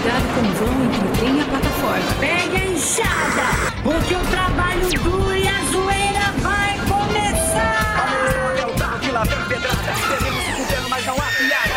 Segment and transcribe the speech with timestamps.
[0.00, 2.14] Cuidado com o vão entre o trem e a plataforma.
[2.20, 8.06] Pegue a enxada, porque o trabalho duro e a zoeira vai começar.
[8.60, 9.92] É o carro que lá vem pedrada.
[10.08, 11.74] Devemos se fudendo, mas não há piada.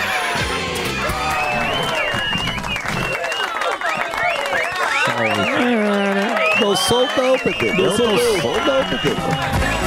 [6.62, 7.84] Não sou não, Pedro.
[7.84, 8.18] Não sou não.
[9.02, 9.18] Pedro.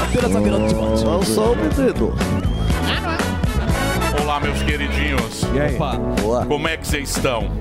[0.03, 1.05] Apenas a virada de bate.
[1.05, 2.15] Não sou, Pedro.
[4.21, 5.43] Olá, meus queridinhos.
[5.55, 5.79] E aí?
[6.21, 6.45] Boa.
[6.47, 7.53] Como é que vocês estão?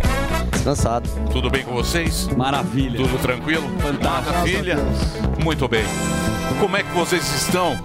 [0.63, 1.09] Descansado.
[1.29, 2.29] Tudo bem com vocês?
[2.37, 2.95] Maravilha.
[2.95, 3.67] Tudo tranquilo?
[3.79, 4.31] Fantástico.
[4.31, 4.77] Maravilha.
[5.43, 5.83] Muito bem.
[6.57, 7.77] Como é que vocês estão?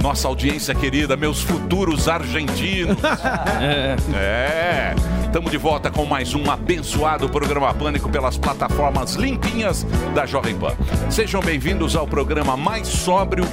[0.00, 2.96] Nossa audiência querida, meus futuros argentinos.
[3.60, 3.96] É.
[4.14, 4.94] É.
[5.24, 10.74] Estamos de volta com mais um abençoado programa Pânico pelas plataformas limpinhas da Jovem Pan.
[11.10, 13.44] Sejam bem-vindos ao programa mais sóbrio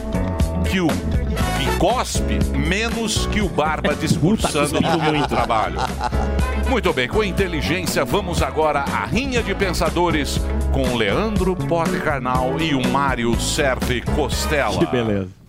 [0.64, 5.78] que o que cospe menos que o Barba discursando no trabalho.
[6.69, 10.39] Muito bem, com inteligência, vamos agora à rinha de pensadores
[10.72, 14.80] com Leandro Pote Carnal e o Mário Serve Costela.
[14.80, 15.42] Que beleza.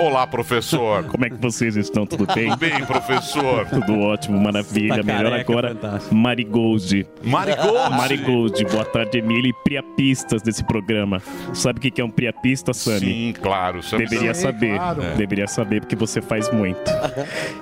[0.00, 1.04] Olá, professor.
[1.10, 2.06] Como é que vocês estão?
[2.06, 2.50] Tudo bem?
[2.50, 3.66] Tudo bem, professor?
[3.66, 4.96] Tudo ótimo, maravilha.
[4.96, 6.14] Tá Melhor careca, agora, fantástico.
[6.14, 7.06] Marigold.
[7.22, 7.90] Marigold.
[7.96, 9.50] Marigold, boa tarde, Emília.
[9.50, 11.20] E priapistas desse programa.
[11.52, 13.00] Sabe o que que é um priapista, Sami?
[13.00, 13.82] Sim, claro.
[13.82, 14.78] Sabe- Deveria saber.
[15.16, 16.90] Deveria saber porque você faz muito.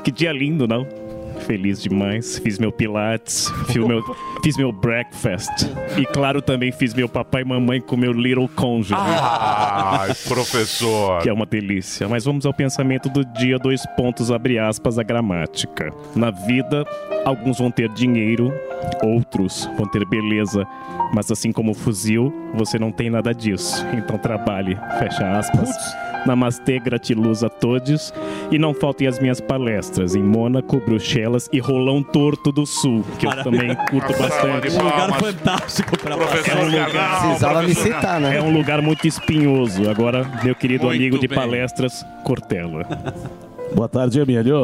[0.05, 0.87] Que dia lindo, não?
[1.47, 2.39] Feliz demais.
[2.39, 4.03] Fiz meu pilates, fiz meu,
[4.43, 5.51] fiz meu breakfast.
[5.99, 9.05] E claro, também fiz meu papai e mamãe com meu little conjugal.
[9.05, 11.21] Ai, professor.
[11.23, 12.09] Que é uma delícia.
[12.09, 15.93] Mas vamos ao pensamento do dia, dois pontos, abre aspas, a gramática.
[16.15, 16.85] Na vida,
[17.25, 18.53] alguns vão ter dinheiro,
[19.03, 20.67] outros vão ter beleza.
[21.15, 23.85] Mas assim como o fuzil, você não tem nada disso.
[23.95, 25.71] Então trabalhe, fecha aspas.
[26.27, 28.15] Namastê, gratiluz a todos.
[28.51, 33.27] E não faltem as minhas palestras em Mônaco, Bruxelas e Rolão Torto do Sul, que
[33.27, 34.69] eu também curto bastante.
[34.71, 38.37] de Um lugar fantástico pra Professor É um lugar- Carnal, Precisava me citar, né?
[38.37, 39.89] É um lugar muito espinhoso.
[39.91, 41.37] Agora, meu querido Muito amigo de bem.
[41.39, 42.87] palestras, Cortella.
[43.75, 44.61] Boa tarde, Emílio.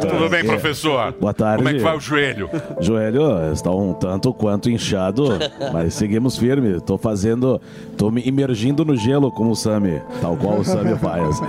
[0.00, 1.12] Tudo bem, professor?
[1.20, 1.58] Boa tarde.
[1.58, 2.50] Como é que vai o joelho?
[2.80, 5.24] Joelho está um tanto quanto inchado,
[5.72, 6.80] mas seguimos firme.
[6.80, 7.60] Tô fazendo,
[7.96, 11.40] tô me imergindo no gelo como o Sami, tal qual o Sami faz.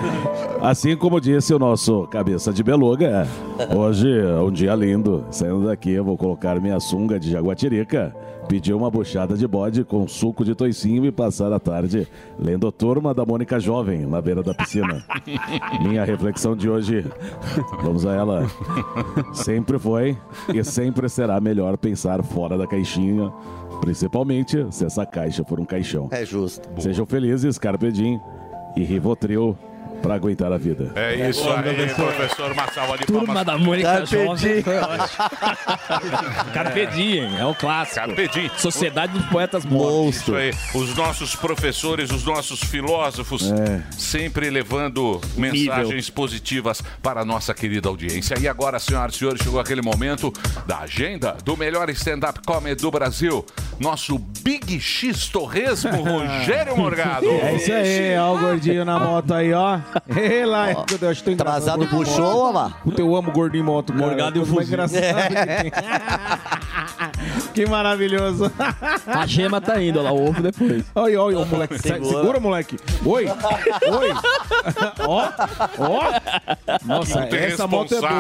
[0.62, 3.28] Assim como disse o nosso cabeça de beluga,
[3.76, 5.26] hoje é um dia lindo.
[5.30, 8.16] Saindo daqui, eu vou colocar minha sunga de jaguatirica,
[8.48, 12.08] pedir uma buchada de bode com suco de toicinho e passar a tarde
[12.40, 15.04] lendo Turma da Mônica Jovem na beira da piscina.
[15.82, 17.06] Minha reflexão de hoje,
[17.84, 18.48] vamos a ela.
[19.34, 20.18] Sempre foi
[20.54, 23.32] e sempre será melhor pensar fora da caixinha,
[23.82, 26.08] principalmente se essa caixa for um caixão.
[26.12, 26.70] É justo.
[26.82, 28.20] Sejam felizes, Carpe Diem
[28.76, 29.58] e Rivotril
[30.06, 30.92] para aguentar a vida.
[30.96, 32.52] É isso aí, professor.
[32.52, 33.46] Uma salva de Turma palmas.
[33.46, 34.36] da Mônica Carpe Jovem.
[34.36, 34.64] diem.
[36.54, 37.96] Carpe Diem, é o clássico.
[38.06, 38.52] Carpe diem.
[38.58, 40.54] Sociedade dos Poetas aí.
[40.76, 43.82] Os nossos professores, os nossos filósofos, É.
[43.92, 48.38] sempre levando mensagens positivas para a nossa querida audiência.
[48.40, 50.32] E agora, senhoras e senhores, chegou aquele momento
[50.68, 53.44] da agenda do melhor stand-up comedy do Brasil.
[53.80, 57.26] Nosso Big X Torresmo, Rogério Morgado.
[57.28, 59.80] É isso aí, ó o gordinho na moto aí, ó.
[60.16, 61.84] Ei lá, eu acho que tô engraçado.
[61.84, 62.70] Atrasado puxou, lá.
[62.84, 64.06] Puta, eu amo gordinho em moto, cara.
[64.06, 64.64] Morgado e o fuzil.
[64.64, 65.02] engraçada
[67.56, 67.66] que.
[67.66, 68.52] Que maravilhoso.
[69.08, 70.84] A gema tá indo, ó lá, o ovo depois.
[70.94, 71.80] Olha, olha, o moleque.
[71.80, 72.18] Segura.
[72.18, 72.78] Segura, moleque.
[73.03, 73.26] Oi.
[73.26, 74.09] Oi.
[75.08, 75.29] Ó,
[75.78, 76.78] ó.
[76.85, 78.12] Nossa, Muito essa moto é boa.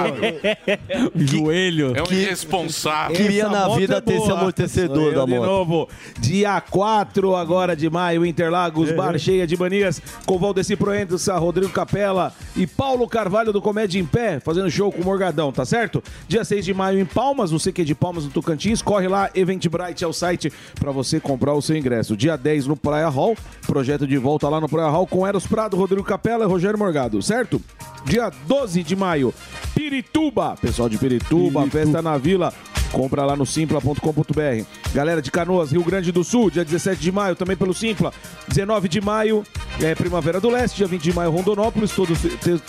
[1.15, 1.93] Joelho.
[1.95, 3.15] É um irresponsável.
[3.15, 5.45] Queria na vida é ter esse amortecedor da de moto.
[5.45, 5.89] novo.
[6.19, 12.33] Dia 4 agora de maio, Interlagos, bar cheia de manias, com Valdeci Proença, Rodrigo Capella
[12.55, 16.03] e Paulo Carvalho do Comédia em Pé, fazendo show com o Morgadão, tá certo?
[16.27, 18.81] Dia 6 de maio em Palmas, no CQ de Palmas, no Tocantins.
[18.81, 22.15] Corre lá, Eventbrite é o site para você comprar o seu ingresso.
[22.15, 23.35] Dia 10 no Praia Hall,
[23.65, 27.21] projeto de volta lá no Praia Hall com Eros Prado, Rodrigo Capella e Rogério Morgado,
[27.21, 27.61] certo?
[28.05, 29.33] Dia 12 de maio,
[29.75, 32.51] Pirituba, pessoal de Pirituba, festa na Vila.
[32.91, 34.63] Compra lá no simpla.com.br.
[34.93, 38.13] Galera de Canoas, Rio Grande do Sul, dia 17 de maio, também pelo Simpla.
[38.47, 39.43] 19 de maio,
[39.81, 41.91] é Primavera do Leste, dia 20 de maio, Rondonópolis.
[41.91, 42.17] Todos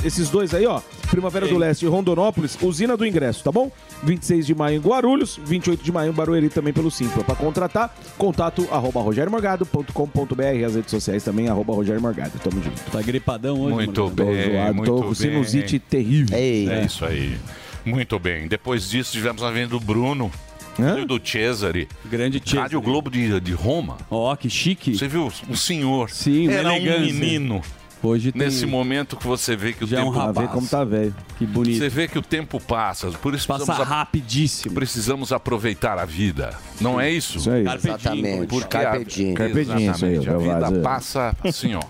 [0.05, 0.81] esses dois aí, ó.
[1.11, 3.70] Primavera do Leste e Rondonópolis, usina do ingresso, tá bom?
[4.02, 7.23] 26 de maio em Guarulhos, 28 de maio em Barueri, também pelo Simpla.
[7.23, 12.32] Para contratar, contato arroba rogermorgado.com.br, as redes sociais também, arroba Roger Morgado.
[12.43, 12.82] Tamo junto.
[12.91, 14.14] Tá gripadão hoje, Muito mano.
[14.17, 15.14] bem, Tô zoado, muito tô com bem.
[15.14, 16.37] sinusite terrível.
[16.37, 17.37] É isso aí.
[17.84, 18.48] Muito bem.
[18.48, 20.31] Depois disso, tivemos a venda do Bruno.
[20.78, 21.88] E do Cesare.
[22.04, 22.62] Grande Cesare.
[22.62, 23.96] Rádio Globo de, de Roma.
[24.10, 24.94] Ó, que chique.
[24.96, 25.32] Você viu?
[25.48, 26.10] Um senhor.
[26.10, 27.00] Sim, Era um elegância.
[27.14, 27.62] menino.
[28.02, 30.34] Hoje tem- Nesse momento que você vê que o Já é um tempo rapaz.
[30.48, 30.52] passa.
[30.52, 31.14] Como tá velho.
[31.38, 31.78] Que bonito.
[31.78, 33.10] Você vê que o tempo passa.
[33.10, 34.75] Por isso Passa precisamos a- rapidíssimo.
[34.75, 36.54] Precisamos aproveitar a vida.
[36.78, 37.38] Não é isso?
[37.38, 37.64] Isso aí.
[37.64, 38.46] Carpe Exatamente.
[38.49, 39.34] Porque Carpe diem.
[39.34, 40.16] Carpe diem, isso aí.
[40.19, 41.81] A vida passa assim, ó.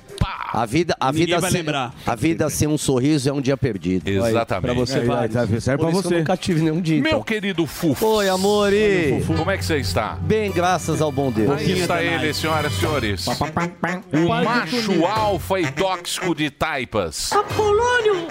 [0.52, 1.94] A vida, a Ninguém vida, vai sem, lembrar.
[2.06, 4.08] a vida sem um sorriso é um dia perdido.
[4.08, 4.62] Exatamente.
[4.62, 5.28] Pra você vai.
[5.30, 6.18] serve Por pra isso que eu você.
[6.18, 7.00] nunca tive nenhum dia.
[7.00, 7.22] Meu então.
[7.22, 8.06] querido Fufo.
[8.06, 9.22] Oi, amore.
[9.26, 10.14] Como é que você está?
[10.20, 11.50] Bem, graças ao bom Deus.
[11.58, 13.26] Aí está ele, senhoras e senhores.
[13.26, 17.32] O macho alfa e tóxico de taipas.
[17.32, 18.26] Apolônio!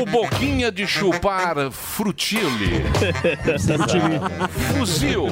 [0.00, 2.82] O boquinha de chupar frutile.
[4.76, 5.26] Fuzil.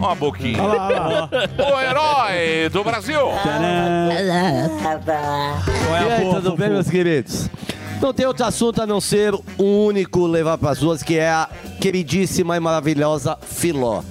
[0.00, 0.62] Ó a boquinha.
[0.62, 3.18] O herói do Brasil.
[6.08, 7.48] E aí, tudo bem, meus queridos?
[8.02, 11.30] Não tem outro assunto a não ser o único levar para as ruas, que é
[11.30, 11.48] a
[11.80, 14.02] queridíssima e maravilhosa Filó.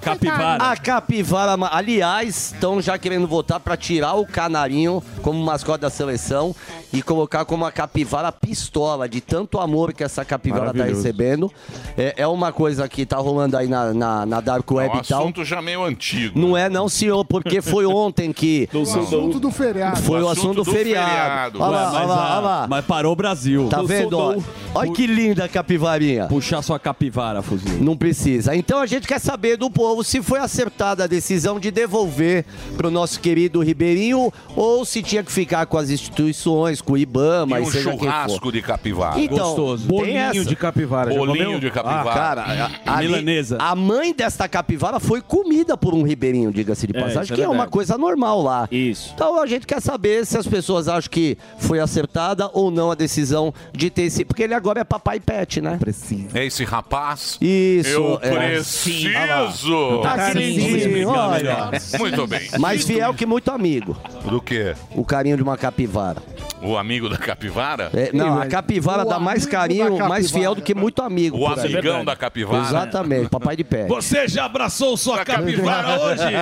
[0.00, 0.64] Capivara.
[0.64, 5.90] A capivara, ma- aliás, estão já querendo votar para tirar o canarinho como mascote da
[5.90, 6.54] seleção
[6.92, 11.02] e colocar como a capivara pistola, de tanto amor que essa capivara tá Maravilhoso.
[11.02, 11.52] recebendo.
[11.96, 15.00] É, é uma coisa que tá rolando aí na, na, na Dark É Web um
[15.00, 15.20] e tal.
[15.22, 16.38] assunto já meio antigo.
[16.38, 18.68] Não é não, senhor, porque foi ontem que...
[18.96, 20.02] Assunto do feriado.
[20.02, 21.08] Foi o O assunto do, assunto do feriado.
[21.10, 21.62] feriado.
[21.62, 22.66] Olha lá, olha lá, a- olha lá.
[22.68, 23.35] mas parou o Brasil.
[23.68, 24.18] Tá vendo?
[24.18, 24.36] ó?
[24.74, 26.26] Olha que linda a capivarinha.
[26.26, 27.78] Puxar sua capivara, fuzil.
[27.82, 28.54] Não precisa.
[28.54, 32.44] Então a gente quer saber do povo se foi acertada a decisão de devolver
[32.76, 37.58] pro nosso querido Ribeirinho ou se tinha que ficar com as instituições, com o IBAMA
[37.58, 38.04] E e um seja quem for.
[38.04, 39.20] churrasco de capivara.
[39.20, 39.88] Então, Gostoso.
[39.88, 40.44] tem Bolinho essa.
[40.44, 41.10] de capivara.
[41.12, 41.60] já Bolinho comeu?
[41.60, 42.10] de capivara.
[42.10, 46.96] Ah, cara, a, ali- a mãe desta capivara foi comida por um ribeirinho, diga-se de
[46.96, 47.70] É, passagem, isso é que é uma verdade.
[47.72, 48.68] coisa normal lá.
[48.70, 49.12] Isso.
[49.14, 52.94] Então a gente quer saber se as pessoas acham que foi acertada ou não a
[53.26, 54.24] decisão de ter esse.
[54.24, 55.76] Porque ele agora é papai pet, né?
[55.78, 56.38] Precisa.
[56.38, 57.36] É esse rapaz?
[57.40, 57.90] Isso.
[57.90, 58.30] Eu é.
[58.30, 60.00] preciso.
[60.02, 61.70] Tá queridinho, olha.
[61.98, 62.48] Muito bem.
[62.58, 63.96] Mais fiel que muito amigo.
[64.24, 64.74] Do que?
[64.94, 66.22] O carinho de uma capivara.
[66.62, 67.90] O amigo da capivara?
[67.94, 71.38] É, não, a mas capivara o dá mais carinho, mais fiel do que muito amigo.
[71.38, 72.64] O amigão da capivara?
[72.64, 73.86] Exatamente, papai de pé.
[73.86, 76.22] Você já abraçou sua capivara hoje?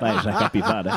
[0.00, 0.92] Vai, já capivara.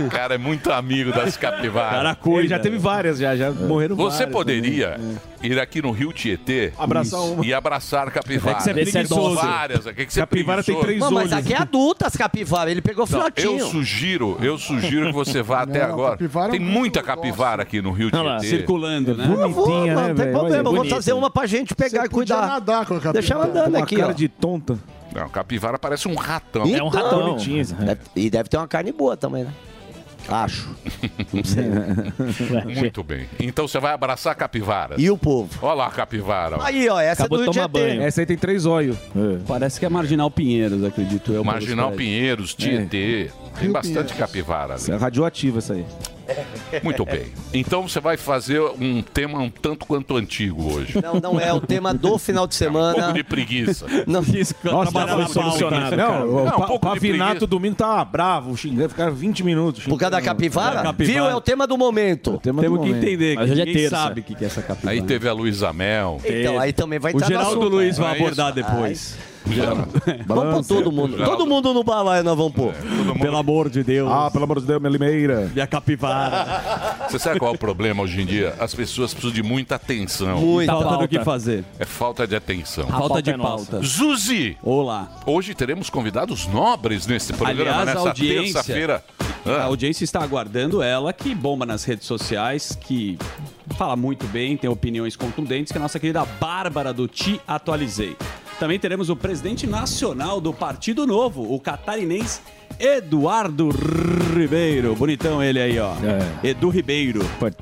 [0.00, 1.92] O cara é muito amigo das capivaras.
[1.92, 2.40] Cara, cuida.
[2.40, 5.00] Ele já teve várias, já, já morreram Você várias poderia
[5.42, 7.44] ir aqui no Rio Tietê Abraçar uma.
[7.44, 8.52] e abraçar capivara.
[8.52, 9.34] É que você é preguiçoso.
[9.36, 9.86] Várias.
[9.86, 11.44] É que você é Capivara tem três Não, mas olhos.
[11.44, 13.58] aqui é adulta as capivaras, ele pegou Não, filhotinho.
[13.60, 16.10] eu sugiro, eu sugiro que você vá até Não, agora.
[16.12, 18.56] capivara é Tem muita capivara aqui no Rio Olha lá, Tietê.
[18.56, 19.24] Circulando, né?
[19.24, 20.32] Eu vou, Bonitinha, mano, né, não tem velho?
[20.38, 20.94] problema, eu vou bonita.
[20.94, 22.46] trazer uma pra gente pegar e cuidar.
[22.46, 23.12] nadar com a capivara.
[23.12, 24.12] Deixa ela andando Uma aqui, cara ó.
[24.12, 24.78] de tonta.
[25.14, 26.66] Não, capivara parece um ratão.
[26.66, 27.36] Então, É um ratão.
[27.36, 29.50] Deve- e deve ter uma carne boa também, né?
[30.28, 30.68] Acho.
[31.32, 31.64] Não sei.
[32.80, 33.26] Muito bem.
[33.40, 34.94] Então você vai abraçar capivara.
[34.98, 35.48] E o povo?
[35.62, 36.56] Olha lá a capivara.
[36.58, 36.62] ó.
[36.62, 37.88] Aí, ó, essa Acabou é do de tomar Tietê.
[37.88, 38.02] banho.
[38.02, 38.96] Essa aí tem três olhos.
[39.46, 41.42] Parece que é Marginal Pinheiros, acredito eu.
[41.42, 43.30] Marginal pelos Pinheiros, Tietê.
[43.54, 44.12] Tem Rio bastante Pinheiros.
[44.12, 45.02] capivara Essa é ali.
[45.02, 45.84] radioativa essa aí.
[46.82, 47.26] Muito bem.
[47.52, 51.00] Então você vai fazer um tema um tanto quanto antigo hoje.
[51.02, 52.94] Não, não é o tema do final de Um semana.
[52.94, 53.86] pouco de preguiça.
[54.06, 55.96] Não, Nossa, Trabalhar foi na solucionado.
[55.96, 55.96] pauta.
[55.96, 57.46] Não, o Não, um Pa- pouco de Pavinato preguiça.
[57.46, 59.84] domingo tava bravo, xingando, ficaram 20 minutos.
[59.84, 60.36] por causa da xingando.
[60.36, 60.80] capivara?
[60.80, 61.12] É, capivara.
[61.20, 61.30] Viu?
[61.30, 62.38] É o tema do momento.
[62.42, 63.04] Tema do Temos que momento.
[63.06, 63.96] entender, que Mas hoje é terça.
[63.96, 64.92] sabe o que é essa capivara.
[64.94, 66.20] Aí teve a Luísa Mel.
[66.24, 69.16] Então, aí também vai O entrar no Geraldo assunto, Luiz vai Não é abordar isso?
[70.26, 71.16] Vamos pôr todo mundo.
[71.24, 72.72] Todo mundo no balaio nós vamos pôr.
[73.20, 74.10] Pelo amor de Deus.
[74.10, 75.50] Ah, pelo amor de Deus, minha limeira.
[75.54, 77.06] E a capivara.
[77.08, 78.54] Você sabe qual é o problema hoje em dia?
[78.58, 80.40] As pessoas precisam de muita atenção.
[80.40, 81.64] Muita Falta do que fazer.
[81.78, 82.86] É falta de atenção.
[82.86, 83.80] Falta de é pauta.
[83.82, 84.56] Zuzi!
[84.62, 85.08] Olá.
[85.26, 89.04] Hoje teremos convidados nobres nesse programa, Aliás, a nessa audiência- terça-feira.
[89.46, 93.18] A Ah, audiência está aguardando ela, que bomba nas redes sociais, que
[93.78, 98.16] fala muito bem, tem opiniões contundentes, que é a nossa querida Bárbara do Te Atualizei.
[98.58, 102.40] Também teremos o presidente nacional do Partido Novo, o catarinense
[102.78, 103.68] Eduardo
[104.36, 104.96] Ribeiro.
[104.96, 105.92] Bonitão ele aí, ó.
[106.42, 107.20] Edu Ribeiro.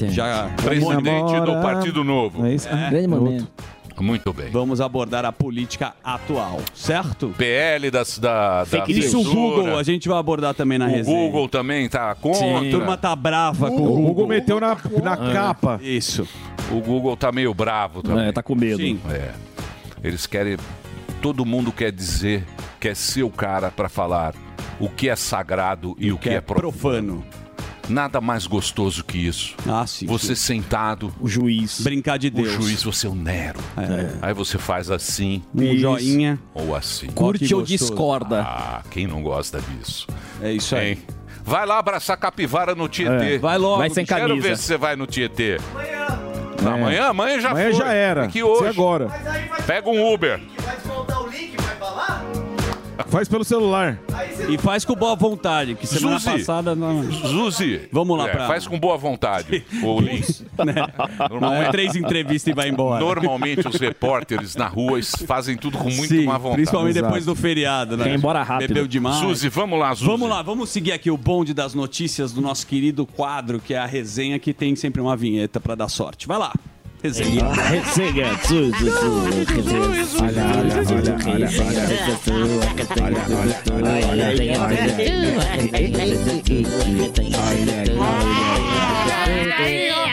[0.08, 1.52] Já presidente do.
[1.60, 2.46] Partido Novo.
[2.46, 2.68] É isso?
[2.70, 3.20] Ah, Grande é outro.
[3.24, 3.48] momento.
[3.98, 4.50] Muito bem.
[4.50, 7.32] Vamos abordar a política atual, certo?
[7.38, 9.24] PL das, da, da Isso o.
[9.24, 11.16] Google, a gente vai abordar também na O resenha.
[11.18, 12.40] Google também tá contra.
[12.40, 12.68] Sim.
[12.68, 14.04] A turma tá brava com o O Google.
[14.06, 15.32] Google meteu na, na É.
[15.32, 15.78] capa.
[15.82, 16.28] Isso.
[16.70, 18.26] O Google tá meio bravo também.
[18.26, 18.76] É, tá com medo.
[18.76, 19.00] Sim.
[19.10, 19.30] É.
[20.04, 20.58] Eles querem.
[21.20, 22.44] Todo mundo quer dizer,
[22.78, 24.34] quer ser o cara para falar
[24.78, 27.24] o que é sagrado e, o que, é profano.
[27.88, 29.54] Nada mais gostoso que isso.
[29.66, 30.06] Ah, sim.
[30.06, 31.14] Você sentado.
[31.20, 31.80] O juiz.
[31.80, 32.48] Brincar de Deus.
[32.48, 33.60] O juiz, você é o Nero.
[34.20, 35.42] Aí você faz assim.
[35.54, 36.38] Um joinha.
[36.52, 37.06] Ou assim.
[37.08, 38.42] Curte que ou discorda.
[38.42, 40.06] Ah, quem não gosta disso?
[40.42, 40.92] É isso aí.
[40.92, 40.98] Hein?
[41.44, 43.34] Vai lá abraçar capivara no Tietê.
[43.34, 43.38] É.
[43.38, 43.78] Vai logo.
[43.78, 44.48] Vai sem Quero camisa.
[44.48, 45.58] ver se você vai no Tietê.
[45.78, 46.06] É.
[46.66, 47.04] Amanhã?
[47.04, 47.78] Amanhã já Amanhã foi.
[47.78, 48.24] já era.
[48.24, 48.62] Aqui hoje.
[48.62, 49.08] Se agora.
[49.64, 50.40] Pega um Uber.
[53.08, 53.98] Faz pelo celular.
[54.48, 56.30] E faz com boa vontade, que semana Zuzi.
[56.38, 57.02] passada não.
[57.10, 57.88] Zuzi.
[57.92, 58.46] Vamos lá É, pra.
[58.46, 60.44] Faz com boa vontade o link.
[61.40, 63.04] Não é três entrevistas e vai embora.
[63.04, 66.56] Normalmente os repórteres na rua fazem tudo com muito Sim, má vontade.
[66.56, 68.04] principalmente depois do feriado, né?
[68.04, 68.68] Quer ir embora rápido.
[68.68, 69.16] Bebeu demais.
[69.16, 70.06] Suzy, vamos lá, Zuzi.
[70.10, 73.78] Vamos lá, vamos seguir aqui o bonde das notícias do nosso querido quadro, que é
[73.78, 76.26] a resenha, que tem sempre uma vinheta pra dar sorte.
[76.26, 76.52] Vai lá.
[77.02, 77.36] it's a Is
[88.40, 88.75] it?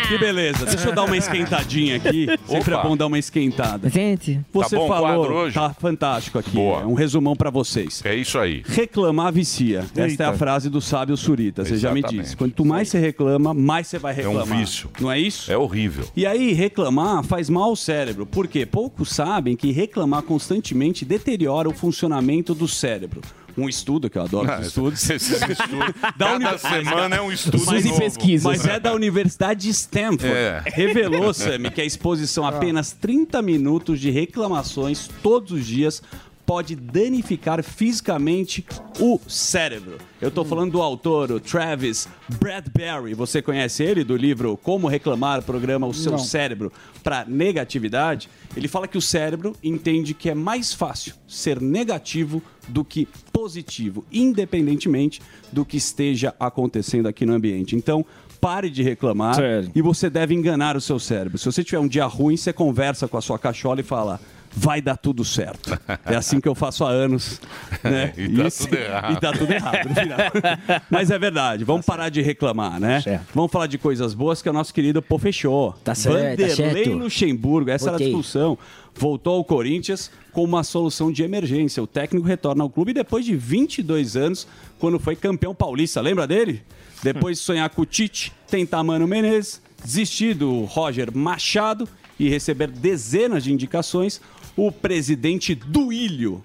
[0.07, 0.65] Que beleza.
[0.65, 2.27] Deixa eu dar uma esquentadinha aqui.
[2.45, 2.83] Sempre Opa.
[2.85, 3.89] é bom dar uma esquentada.
[3.89, 5.53] Gente, Você Tá bom o falou, quadro hoje?
[5.55, 6.51] tá fantástico aqui.
[6.51, 6.81] Boa.
[6.81, 8.01] É um resumão pra vocês.
[8.05, 8.63] É isso aí.
[8.67, 9.79] Reclamar vicia.
[9.79, 10.29] Esta é Eita.
[10.29, 11.63] a frase do sábio Surita.
[11.65, 12.23] Você já me Exatamente.
[12.23, 12.37] disse.
[12.37, 14.57] Quanto mais você reclama, mais você vai É um reclamar.
[14.59, 14.89] vício.
[14.99, 15.51] Não é isso?
[15.51, 16.05] É horrível.
[16.15, 18.25] E aí, reclamar faz mal ao cérebro.
[18.25, 18.65] Por quê?
[18.65, 23.21] Poucos sabem que reclamar constantemente deteriora o funcionamento do cérebro.
[23.57, 25.07] Um estudo, que eu adoro Ah, os estudos.
[25.09, 25.93] esses estudos.
[26.17, 27.99] Da Cada semana é um estudo Mas, novo.
[28.43, 30.25] mas é da Universidade de Stanford.
[30.33, 30.63] É.
[30.65, 36.01] Revelou, Sammy, que a exposição a apenas 30 minutos de reclamações todos os dias
[36.45, 38.65] pode danificar fisicamente
[38.99, 39.97] o cérebro.
[40.21, 42.07] Eu tô falando do autor, o Travis
[42.39, 43.13] Bradbury.
[43.13, 46.19] Você conhece ele do livro Como Reclamar Programa o Seu Não.
[46.19, 46.71] Cérebro
[47.03, 48.29] para Negatividade?
[48.55, 54.05] Ele fala que o cérebro entende que é mais fácil ser negativo do que positivo,
[54.11, 55.21] independentemente
[55.51, 57.75] do que esteja acontecendo aqui no ambiente.
[57.75, 58.05] Então,
[58.39, 59.71] pare de reclamar Sério.
[59.73, 61.37] e você deve enganar o seu cérebro.
[61.37, 64.19] Se você tiver um dia ruim, você conversa com a sua cachola e fala.
[64.55, 65.77] Vai dar tudo certo.
[66.05, 67.39] É assim que eu faço há anos.
[67.83, 68.13] Né?
[68.15, 69.11] E tá Isso- tudo errado.
[69.13, 70.17] E tá tudo errado no final.
[70.89, 73.03] Mas é verdade, vamos parar de reclamar, né?
[73.35, 75.73] Vamos falar de coisas boas que o nosso querido Pô fechou.
[75.83, 76.97] Tá certo, tá Vanderlei certo.
[76.97, 78.57] Luxemburgo, essa era a discussão.
[78.95, 81.83] Voltou ao Corinthians com uma solução de emergência.
[81.83, 84.47] O técnico retorna ao clube depois de 22 anos,
[84.79, 85.99] quando foi campeão paulista.
[85.99, 86.61] Lembra dele?
[87.03, 91.85] Depois de sonhar com o Tite, tentar Mano Menezes, desistir do Roger Machado
[92.17, 94.21] e receber dezenas de indicações,
[94.55, 96.43] o presidente Duílio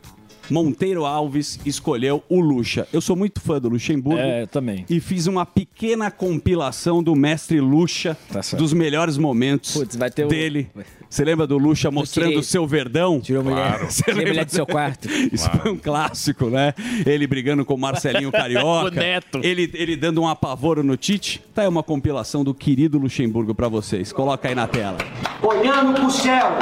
[0.51, 2.89] Monteiro Alves escolheu o Lucha.
[2.91, 4.19] Eu sou muito fã do Luxemburgo.
[4.19, 4.87] É, eu também.
[4.89, 10.25] E fiz uma pequena compilação do mestre Lucha, Tá dos melhores momentos Putz, vai ter
[10.25, 10.71] o- dele.
[11.11, 13.21] Você lembra do Lucha mostrando tirei- o seu verdão?
[13.21, 15.07] tirou a mulher, Você tirei a lembra mulher do seu quarto.
[15.31, 16.73] Isso foi um clássico, né?
[17.05, 18.87] Ele brigando com o Marcelinho Carioca.
[18.89, 19.41] O Neto.
[19.43, 21.43] Ele, ele dando um apavoro no Tite.
[21.55, 24.13] Tá aí uma compilação do querido Luxemburgo pra vocês.
[24.13, 24.97] Coloca aí na tela.
[25.43, 26.57] Olhando pro céu,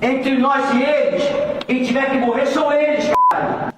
[0.00, 1.22] entre nós e eles,
[1.66, 3.74] quem tiver que morrer são eles, cara.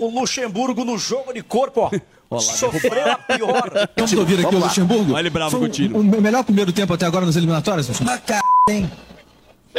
[0.00, 1.90] O Luxemburgo no jogo de corpo, ó.
[2.30, 3.88] Olha lá, sofreu a pior.
[3.96, 5.12] Vamos ouvir aqui o Luxemburgo.
[5.14, 5.96] Olha ele bravo Foi com o Tino.
[5.96, 7.88] O, o melhor primeiro tempo até agora nas eliminatórias?
[8.00, 8.38] Uma c...
[8.68, 8.90] hein?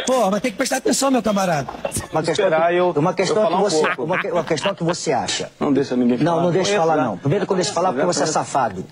[0.06, 1.68] Pô, mas tem que prestar atenção, meu camarada.
[2.12, 2.48] Uma questão,
[2.96, 5.52] uma questão que você, uma, uma questão que você acha.
[5.60, 6.32] Não deixa ninguém falar.
[6.32, 7.18] Não, não deixa falar não.
[7.18, 8.86] Primeiro que eu deixo falar porque você é safado.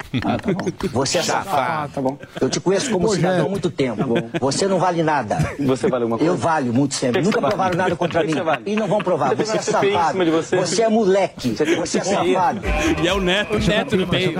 [0.91, 1.93] Você é safado.
[1.93, 2.17] Tá bom.
[2.41, 4.03] Eu te conheço como cidadão há muito tempo.
[4.39, 5.37] Você não vale nada.
[5.59, 6.33] Você vale alguma coisa?
[6.33, 7.21] Eu valho muito sempre.
[7.21, 8.33] Nunca provaram nada contra mim.
[8.65, 9.35] E não vão provar.
[9.35, 10.17] Você é safado.
[10.51, 11.55] Você é moleque.
[11.77, 12.61] Você é safado.
[13.01, 13.55] E é o Neto.
[13.55, 14.35] O Neto no meio.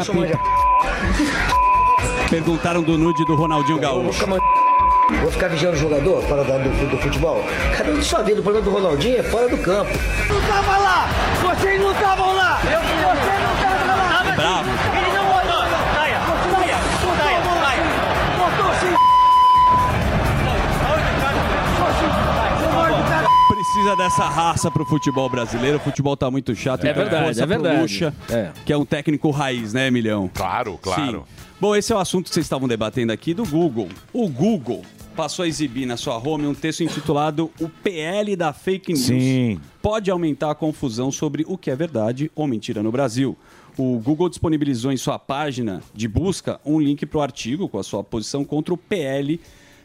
[2.29, 4.25] Perguntaram do nude do Ronaldinho Gaúcho.
[5.21, 7.41] Vou ficar vigiando o jogador fora da- do, do futebol?
[7.77, 8.39] Cada um de sua vida.
[8.41, 9.89] O problema do Ronaldinho é fora do campo.
[10.27, 11.07] Não tava lá!
[11.41, 12.59] Vocês não estavam lá!
[12.65, 14.35] Eu, você não tava lá!
[14.35, 14.69] Bravo.
[14.97, 15.63] Ele não olhou!
[15.95, 16.19] Taia!
[16.51, 16.77] Taia!
[17.17, 17.41] Taia!
[17.41, 17.83] Taia!
[18.37, 18.95] Botou sim!
[23.47, 25.77] Precisa dessa raça pro futebol brasileiro.
[25.77, 26.85] O futebol tá muito chato.
[26.85, 27.81] É então verdade, força é pro verdade.
[27.81, 28.49] Lucha, É.
[28.65, 30.29] que é um técnico raiz, né, Milhão?
[30.33, 31.25] Claro, claro.
[31.27, 31.43] Sim.
[31.59, 33.89] Bom, esse é o assunto que vocês estavam debatendo aqui do Google.
[34.13, 34.83] O Google
[35.17, 39.05] passou a exibir na sua home um texto intitulado O PL da Fake News.
[39.05, 39.59] Sim.
[39.81, 43.35] Pode aumentar a confusão sobre o que é verdade ou mentira no Brasil.
[43.75, 47.83] O Google disponibilizou em sua página de busca um link para o artigo com a
[47.83, 49.39] sua posição contra o PL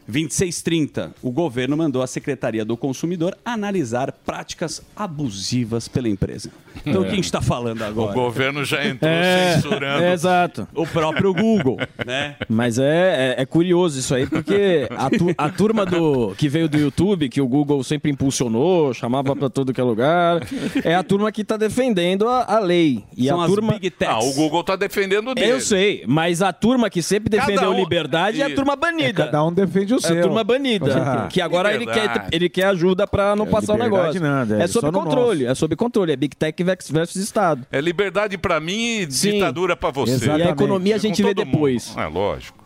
[0.07, 1.13] 2630.
[1.21, 6.49] O governo mandou a Secretaria do Consumidor analisar práticas abusivas pela empresa.
[6.85, 7.05] Então, É.
[7.05, 8.11] o que a gente está falando agora?
[8.11, 10.03] O governo já entrou É, censurando.
[10.03, 10.67] é, exato.
[10.73, 12.35] O próprio Google, né?
[12.49, 16.67] Mas é, é, é curioso isso aí, porque a, tu- a turma do que veio
[16.67, 20.41] do YouTube, que o Google sempre impulsionou, chamava pra todo que é lugar,
[20.83, 23.03] é a turma que tá defendendo a, a lei.
[23.15, 23.73] E São a as turma...
[23.73, 24.13] big techs.
[24.15, 25.51] Ah, o Google tá defendendo dele.
[25.51, 29.09] Eu sei, mas a turma que sempre defendeu um- liberdade é a turma banida.
[29.09, 30.19] É, cada um defende o É seu.
[30.19, 31.27] a turma banida.
[31.29, 34.21] Que agora ele quer, ele quer ajuda pra não É, passar o negócio.
[34.21, 36.11] nada, é é sob controle, é sob controle.
[36.11, 37.65] É Big Tech versus- Estado.
[37.71, 40.25] É liberdade pra mim e ditadura pra você.
[40.27, 41.53] E a economia a gente vê todo mundo.
[41.55, 41.95] depois.
[41.97, 42.63] É lógico.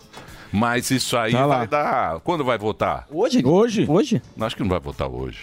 [0.52, 2.20] Mas isso aí Tá vai dar.
[2.22, 3.06] Quando vai votar?
[3.12, 3.42] Hoje?
[3.46, 3.86] Hoje?
[3.88, 4.22] Hoje?
[4.40, 5.40] Acho que não vai votar hoje.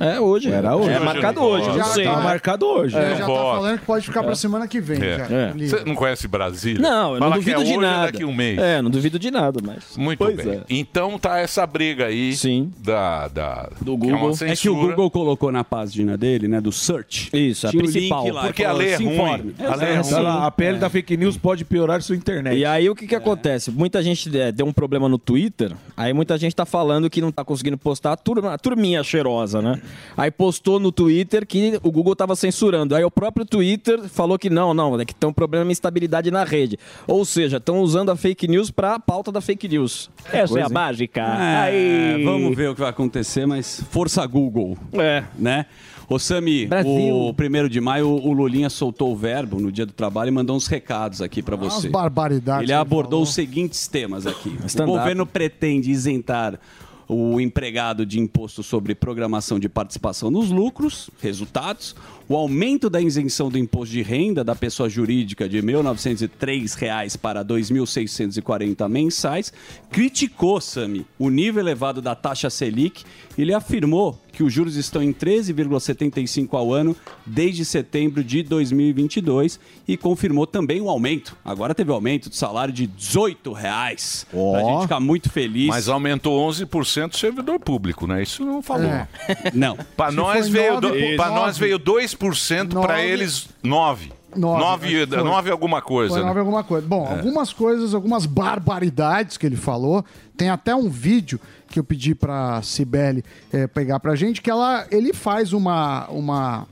[0.00, 0.50] É hoje.
[0.50, 0.90] Era hoje.
[0.90, 2.04] É marcado hoje, não Já sei.
[2.04, 2.96] tá- marcado hoje.
[2.96, 4.98] É, já tá falando que pode ficar pra semana que vem.
[5.02, 5.18] É.
[5.18, 5.52] Já.
[5.78, 6.80] Você não conhece Brasília?
[6.80, 8.06] Não, eu não Fala que é duvido de nada.
[8.06, 8.58] daqui a um mês.
[8.58, 9.96] É, não duvido de nada, mas.
[9.96, 10.50] Muito bem.
[10.50, 10.60] é.
[10.68, 12.72] Então tá essa briga aí Sim.
[12.82, 14.76] da, da Do que é É que o.
[14.76, 17.30] Google colocou na página dele, né, do search.
[17.32, 18.28] Isso, a Tinha principal.
[18.28, 19.14] lá, Porque a lei é "Se ruim.
[19.14, 19.54] informe".
[19.66, 22.56] A lei é lá, a pele da fake news pode piorar sua internet.
[22.56, 23.70] E aí o que que acontece?
[23.70, 27.32] Muita gente é, deu um problema no Twitter, aí muita gente tá falando que não
[27.32, 29.80] tá conseguindo postar a, turma, a turminha cheirosa, né?
[30.16, 32.94] Aí postou no Twitter que o Google tava censurando.
[32.94, 36.30] Aí o próprio Twitter falou que não, não, é que tem um problema de instabilidade
[36.30, 36.78] na rede.
[37.06, 40.10] Ou seja, estão usando a fake news pra pauta da fake news.
[40.26, 40.72] Essa é Coisa, a hein?
[40.74, 41.20] mágica.
[41.20, 42.24] É, Aí.
[42.24, 44.76] vamos ver o que vai acontecer, mas força Google.
[44.92, 45.24] É.
[45.38, 45.66] Né?
[46.08, 50.28] Ô Sami, o primeiro de maio, o Lulinha soltou o verbo no dia do trabalho
[50.28, 51.88] e mandou uns recados aqui pra Umas você.
[51.88, 52.62] barbaridades.
[52.62, 53.22] Ele abordou falou.
[53.24, 54.56] os seguintes temas aqui.
[54.80, 56.60] O governo pretende isentar
[57.08, 61.94] o empregado de imposto sobre programação de participação nos lucros, resultados,
[62.28, 67.40] o aumento da isenção do imposto de renda da pessoa jurídica de 1.903 reais para
[67.40, 69.52] R$ 2.640 mensais,
[69.90, 73.04] criticou, Sami, o nível elevado da taxa Selic.
[73.38, 79.96] Ele afirmou que os juros estão em 13,75 ao ano desde setembro de 2022 e
[79.96, 81.36] confirmou também o aumento.
[81.44, 84.26] Agora teve o aumento do salário de 18 reais.
[84.30, 85.68] Pra gente ficar muito feliz.
[85.68, 88.22] Mas aumentou 11% o servidor público, né?
[88.22, 88.86] Isso não falou.
[88.86, 89.08] É.
[89.54, 89.76] Não.
[89.96, 94.12] Para nós, veio do- nós veio 2%, para eles 9.
[94.34, 95.24] Nove, 9, acho que foi.
[95.24, 96.10] 9 alguma coisa.
[96.10, 96.26] Foi né?
[96.26, 96.86] nove alguma coisa.
[96.86, 100.04] Bom, algumas coisas, algumas barbaridades que ele falou.
[100.36, 104.86] Tem até um vídeo que eu pedi pra Cibele eh, pegar pra gente, que ela,
[104.90, 106.66] ele faz uma, uma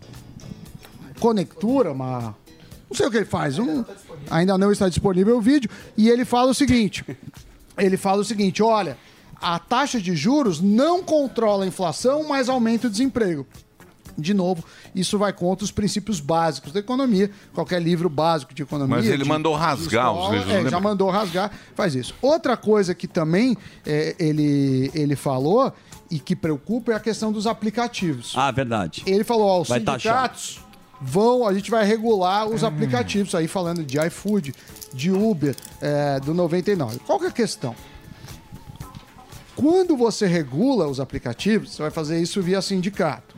[1.21, 2.35] conectura, uma...
[2.89, 3.59] Não sei o que ele faz.
[3.59, 3.85] um-
[4.31, 5.69] ainda não está disponível o vídeo.
[5.97, 7.05] E ele fala o seguinte.
[7.77, 8.97] Ele fala o seguinte, olha...
[9.43, 13.47] A taxa de juros não controla a inflação, mas aumenta o desemprego.
[14.17, 17.31] De novo, isso vai contra os princípios básicos da economia.
[17.53, 18.97] Qualquer livro básico de economia.
[18.97, 22.15] Mas ele de- mandou rasgar os escola, livros, é, já mandou rasgar, faz isso.
[22.23, 25.73] Outra coisa que também é, ele, ele falou
[26.11, 28.35] e que preocupa é a questão dos aplicativos.
[28.37, 29.03] Ah, verdade.
[29.07, 30.01] Ele falou, ó, os Vai taxar.
[30.01, 30.61] sindicatos
[31.01, 34.55] vão, a gente vai regular os aplicativos aí, falando de iFood,
[34.93, 36.99] de Uber, é, do 99.
[37.01, 37.75] Qual que é a questão?
[39.57, 43.34] Quando você regula os aplicativos, você vai fazer isso via sindicato.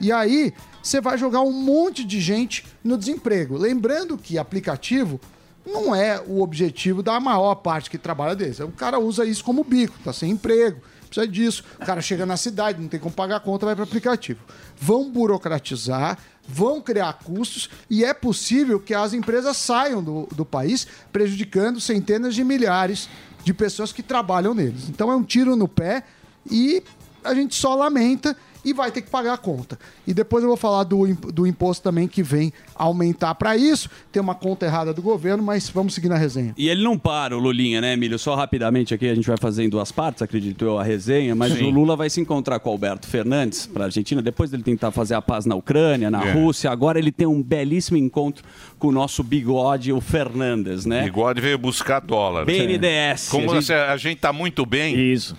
[0.00, 0.52] E aí,
[0.82, 3.56] você vai jogar um monte de gente no desemprego.
[3.56, 5.20] Lembrando que aplicativo
[5.66, 8.60] não é o objetivo da maior parte que trabalha deles.
[8.60, 11.64] O cara usa isso como bico, tá sem emprego, precisa disso.
[11.80, 14.40] O cara chega na cidade, não tem como pagar a conta, vai para aplicativo.
[14.76, 20.86] Vão burocratizar, vão criar custos e é possível que as empresas saiam do, do país,
[21.10, 23.08] prejudicando centenas de milhares
[23.42, 24.88] de pessoas que trabalham neles.
[24.88, 26.04] Então é um tiro no pé
[26.50, 26.82] e
[27.22, 29.78] a gente só lamenta e vai ter que pagar a conta.
[30.06, 33.88] E depois eu vou falar do, do imposto também que vem aumentar para isso.
[34.12, 36.54] Tem uma conta errada do governo, mas vamos seguir na resenha.
[36.56, 38.18] E ele não para, o Lulinha, né, Emílio?
[38.18, 41.52] Só rapidamente aqui, a gente vai fazer em duas partes, acredito eu, a resenha, mas
[41.52, 41.64] Sim.
[41.66, 44.90] o Lula vai se encontrar com o Alberto Fernandes para a Argentina, depois dele tentar
[44.90, 46.32] fazer a paz na Ucrânia, na É.
[46.32, 46.70] Rússia.
[46.70, 48.44] Agora ele tem um belíssimo encontro
[48.78, 51.02] com o nosso bigode, o Fernandes, né?
[51.04, 52.44] Bigode veio buscar dólar.
[52.44, 53.28] BNDES.
[53.30, 54.98] Como A a gente- a gente tá muito bem.
[55.12, 55.36] Isso.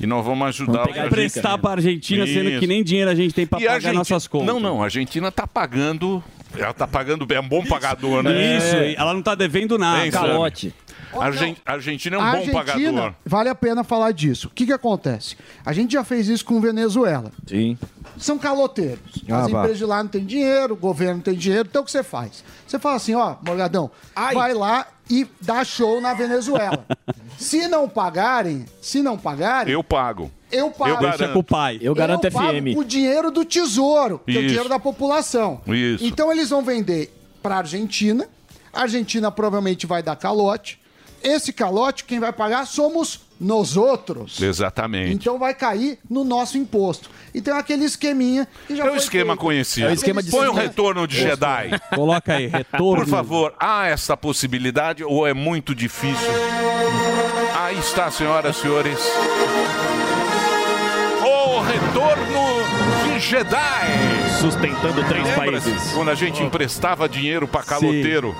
[0.00, 2.60] E nós vamos ajudar Vai emprestar para a Argentina, sendo Isso.
[2.60, 4.46] que nem dinheiro a gente tem para pagar Argentina- nossas contas.
[4.46, 6.22] Não, não, a Argentina tá pagando.
[6.56, 8.56] Ela tá pagando bem, é um bom pagador, né?
[8.56, 10.10] Isso, e ela não tá devendo nada.
[10.10, 10.72] Sami.
[11.12, 13.14] A Argen- a Argentina é um A bom Argentina, pagador.
[13.24, 14.48] vale a pena falar disso.
[14.48, 15.36] O que, que acontece?
[15.64, 17.30] A gente já fez isso com Venezuela.
[17.46, 17.78] Sim.
[18.18, 19.00] São caloteiros.
[19.30, 19.58] Ah, As vá.
[19.58, 21.66] empresas de lá não têm dinheiro, o governo não tem dinheiro.
[21.68, 22.44] Então o que você faz?
[22.66, 26.84] Você fala assim, ó, Morgadão, vai lá e dá show na Venezuela.
[27.38, 30.30] se não pagarem, se não pagarem, Eu pago.
[30.50, 30.90] eu pago.
[30.90, 31.18] Eu garanto.
[31.18, 31.78] Deixa com o pai.
[31.80, 32.76] Eu garanto pago FM.
[32.76, 34.48] o dinheiro do tesouro, que é o Isso.
[34.48, 35.60] dinheiro da população.
[35.68, 36.04] Isso.
[36.04, 38.28] Então eles vão vender para a Argentina.
[38.72, 40.80] A Argentina provavelmente vai dar calote.
[41.22, 45.14] Esse calote, quem vai pagar somos nos outros, Exatamente.
[45.14, 47.08] então vai cair no nosso imposto.
[47.32, 49.40] E tem aquele esqueminha que já É o foi esquema feito.
[49.40, 49.86] conhecido.
[49.86, 51.70] É o esquema de Põe o retorno de Jedi.
[51.94, 52.96] Coloca aí, retorno.
[52.96, 56.28] Por favor, há essa possibilidade ou é muito difícil?
[57.56, 58.98] Aí está, senhoras e senhores.
[61.24, 63.58] O retorno de Jedi.
[64.40, 65.92] Sustentando três Lembra-se países.
[65.92, 68.34] Quando a gente emprestava dinheiro para caloteiro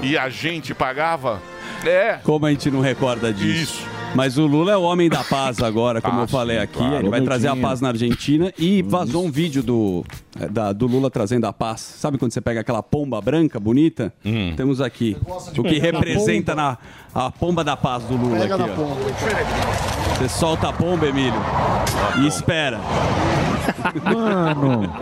[0.00, 1.40] e a gente pagava?
[1.84, 2.18] É.
[2.22, 3.82] Como a gente não recorda disso?
[4.14, 6.78] Mas o Lula é o homem da paz agora, como Ah, eu falei sim, aqui.
[6.78, 6.96] claro.
[6.96, 10.04] Ele vai trazer a paz na Argentina e vazou um vídeo do,
[10.40, 11.80] é, da- do Lula trazendo a paz.
[11.80, 14.12] Sabe quando você pega aquela pomba branca, bonita?
[14.24, 14.52] Hum.
[14.56, 15.16] Temos aqui
[15.56, 16.76] o que representa na,
[17.14, 18.64] a pomba da paz do Lula Pega aqui.
[18.78, 20.16] ó.
[20.18, 21.40] Você solta a pomba, Emílio,
[22.20, 22.80] e espera.
[24.04, 24.92] Mano.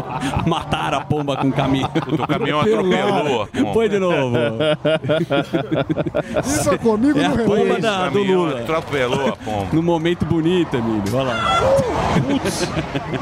[0.46, 1.90] Mataram a pomba com o caminhão.
[2.12, 3.48] O caminhão atropelou.
[3.72, 4.36] Põe de novo.
[6.44, 7.82] Isso é comigo É no pomba relógio.
[7.82, 8.60] da, do Lula.
[8.60, 9.68] Atropelou a pomba.
[9.72, 11.02] No momento bonito, Emílio.
[11.14, 11.60] Olha lá.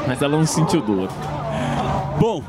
[0.07, 1.09] Mas ela não sentiu dor.
[2.19, 2.43] Bom,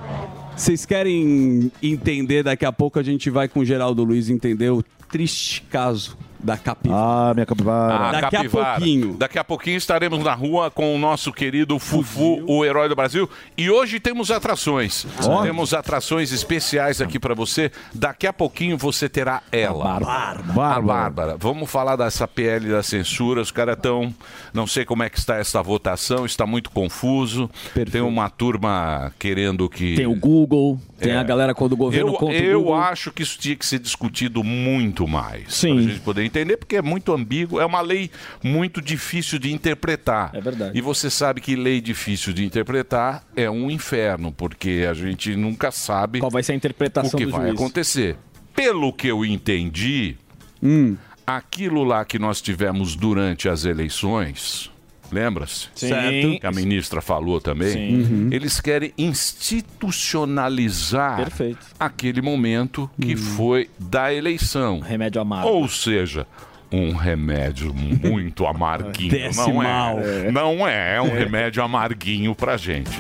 [0.57, 2.43] vocês querem entender?
[2.43, 6.57] Daqui a pouco a gente vai com o Geraldo Luiz entender o triste caso da
[6.57, 7.31] capivara.
[7.31, 8.13] Ah, minha capivara.
[8.13, 8.75] Daqui a capivara.
[8.77, 9.15] pouquinho.
[9.17, 13.29] Daqui a pouquinho estaremos na rua com o nosso querido Fufu, o herói do Brasil.
[13.57, 15.07] E hoje temos atrações.
[15.25, 15.43] Ó.
[15.43, 17.71] Temos atrações especiais aqui pra você.
[17.95, 19.97] Daqui a pouquinho você terá ela.
[19.97, 20.83] A Bárbara.
[20.83, 21.37] Bárbara.
[21.39, 23.41] Vamos falar dessa PL da censura.
[23.41, 24.15] Os caras estão.
[24.55, 27.51] Não sei como é que está essa votação, está muito confuso.
[27.91, 29.97] Tem uma turma querendo que.
[29.97, 31.17] Tem o Google, tem É.
[31.19, 32.75] a galera quando o governo Eu, conta eu Google.
[32.77, 35.55] acho que isso tinha que ser discutido muito mais.
[35.55, 35.75] Sim.
[35.75, 38.11] Pra gente poder entender, porque é muito ambíguo, é uma lei
[38.43, 40.31] muito difícil de interpretar.
[40.33, 40.79] É verdade.
[40.79, 45.71] E você sabe que lei difícil de interpretar é um inferno, porque a gente nunca
[45.71, 47.55] sabe Qual vai ser a interpretação o que vai juiz.
[47.55, 48.17] acontecer.
[48.55, 50.17] Pelo que eu entendi,
[51.27, 54.71] aquilo lá que nós tivemos durante as eleições,
[55.13, 55.69] lembra-se?
[55.75, 55.89] Sim.
[55.89, 56.41] Certo.
[56.41, 57.73] Que a ministra falou também.
[57.73, 58.03] Sim.
[58.03, 58.29] Uhum.
[58.33, 61.67] Eles querem institucionalizar Perfeito.
[61.79, 64.81] aquele momento que foi da eleição.
[64.81, 65.49] Remédio amargo.
[65.49, 66.27] Ou seja,
[66.71, 69.31] um remédio muito amarguinho.
[69.35, 69.99] Não mal.
[70.01, 70.31] é.
[70.31, 71.19] Não é, é um É.
[71.19, 72.91] remédio amarguinho pra gente.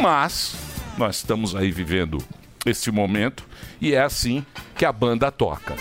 [0.00, 0.54] Mas
[0.98, 2.18] nós estamos aí vivendo
[2.64, 3.44] esse momento
[3.80, 4.44] e é assim
[4.76, 5.74] que a banda toca.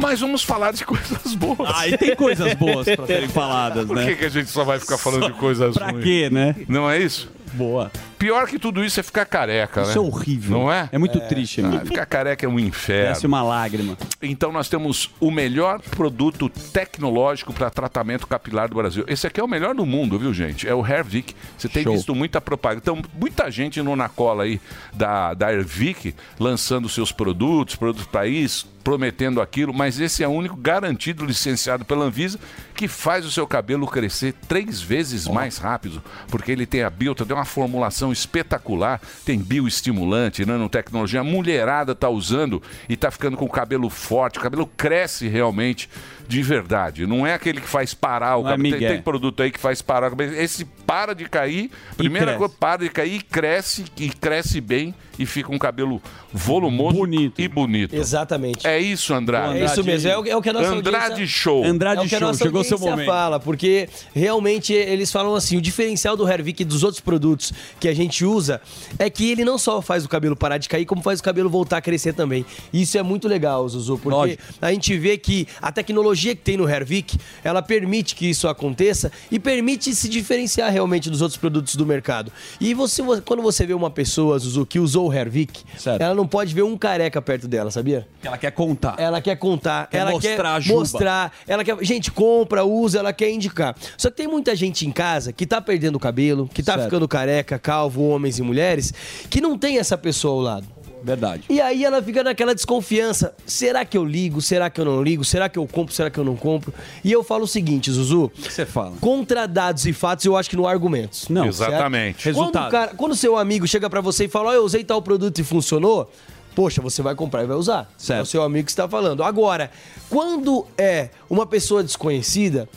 [0.00, 1.70] Mas vamos falar de coisas boas.
[1.74, 4.06] Ah, e tem coisas boas pra serem faladas, Por né?
[4.06, 6.04] que, que a gente só vai ficar falando Só de coisas pra ruins?
[6.04, 6.54] quê, né?
[6.68, 7.30] Não é isso?
[7.52, 7.90] Boa.
[8.16, 9.88] Pior que tudo isso é ficar careca, né?
[9.88, 10.56] Isso é horrível.
[10.56, 10.88] Não é?
[10.92, 11.86] É muito triste, Ah, amigo.
[11.86, 13.12] ficar careca é um inferno.
[13.12, 13.98] Desce uma lágrima.
[14.22, 19.04] Então nós temos o melhor produto tecnológico para tratamento capilar do Brasil.
[19.08, 20.68] Esse aqui é o melhor do mundo, viu, gente?
[20.68, 21.34] É o Hervik.
[21.58, 21.92] Você tem Show.
[21.94, 22.82] visto muita propaganda.
[22.84, 24.60] Então, muita gente no na cola aí
[24.92, 30.32] da, da Hervik lançando seus produtos, produtos para isso, prometendo aquilo, mas esse é o
[30.32, 32.38] único garantido licenciado pela Anvisa
[32.74, 37.26] que faz o seu cabelo crescer três vezes mais rápido, porque ele tem a Bilta,
[37.26, 41.20] tem uma formulação espetacular, tem bioestimulante, nanotecnologia.
[41.20, 45.90] A mulherada tá usando e tá ficando com o cabelo forte, o cabelo cresce realmente
[46.30, 47.08] de verdade.
[47.08, 48.78] Não é aquele que faz parar o é cabelo.
[48.78, 50.32] tem, tem produto aí que faz parar o cabelo.
[50.36, 55.26] Esse para de cair, primeira coisa, para de cair e cresce, e cresce bem e
[55.26, 56.00] fica um cabelo
[56.32, 56.98] volumoso
[57.36, 57.94] e bonito.
[57.94, 58.66] Exatamente.
[58.66, 59.58] É isso, Andrade.
[59.58, 61.26] É isso mesmo, é o, é o que a nossa Andrade audiência...
[61.26, 61.64] Show.
[61.64, 66.26] é o que a nossa audiência fala, porque realmente eles falam assim, o diferencial do
[66.26, 68.62] Hervik e dos outros produtos que a gente usa
[68.98, 71.50] é que ele não só faz o cabelo parar de cair, como faz o cabelo
[71.50, 72.46] voltar a crescer também.
[72.72, 74.42] Isso é muito legal, Zuzu, porque Lógico.
[74.62, 79.10] a gente vê que a tecnologia que tem no Hervik, ela permite que isso aconteça
[79.30, 82.30] e permite se diferenciar realmente dos outros produtos do mercado.
[82.60, 85.62] E você, quando você vê uma pessoa, Zuzu, que usou o Hervik,
[85.98, 88.06] ela não pode ver um careca perto dela, sabia?
[88.22, 88.94] Ela quer contar.
[88.98, 93.30] Ela quer contar, Quer ela mostrar quer mostrar, ela quer, gente, compra, usa, ela quer
[93.30, 93.74] indicar.
[93.96, 96.84] Só que tem muita gente em casa que tá perdendo o cabelo, que tá Certo.
[96.84, 98.92] ficando careca, calvo, homens e mulheres,
[99.28, 100.79] que não tem essa pessoa ao lado.
[101.02, 101.44] Verdade.
[101.48, 103.34] E aí ela fica naquela desconfiança.
[103.46, 104.40] Será que eu ligo?
[104.40, 105.24] Será que eu não ligo?
[105.24, 105.94] Será que eu compro?
[105.94, 106.72] Será que eu não compro?
[107.04, 108.24] E eu falo o seguinte, Zuzu.
[108.24, 108.92] O que você fala?
[109.00, 111.28] Contra dados e fatos, eu acho que não há argumentos.
[111.28, 111.46] Não.
[111.46, 112.22] Exatamente.
[112.22, 112.36] Certo?
[112.36, 112.70] Quando, o Resultado.
[112.70, 115.44] cara, quando seu amigo chega pra você e fala, ó, eu usei tal produto e
[115.44, 116.10] funcionou,
[116.54, 117.90] poxa, você vai comprar e vai usar.
[118.08, 119.22] É o seu amigo que está falando.
[119.22, 119.70] Agora,
[120.08, 122.68] quando é uma pessoa desconhecida,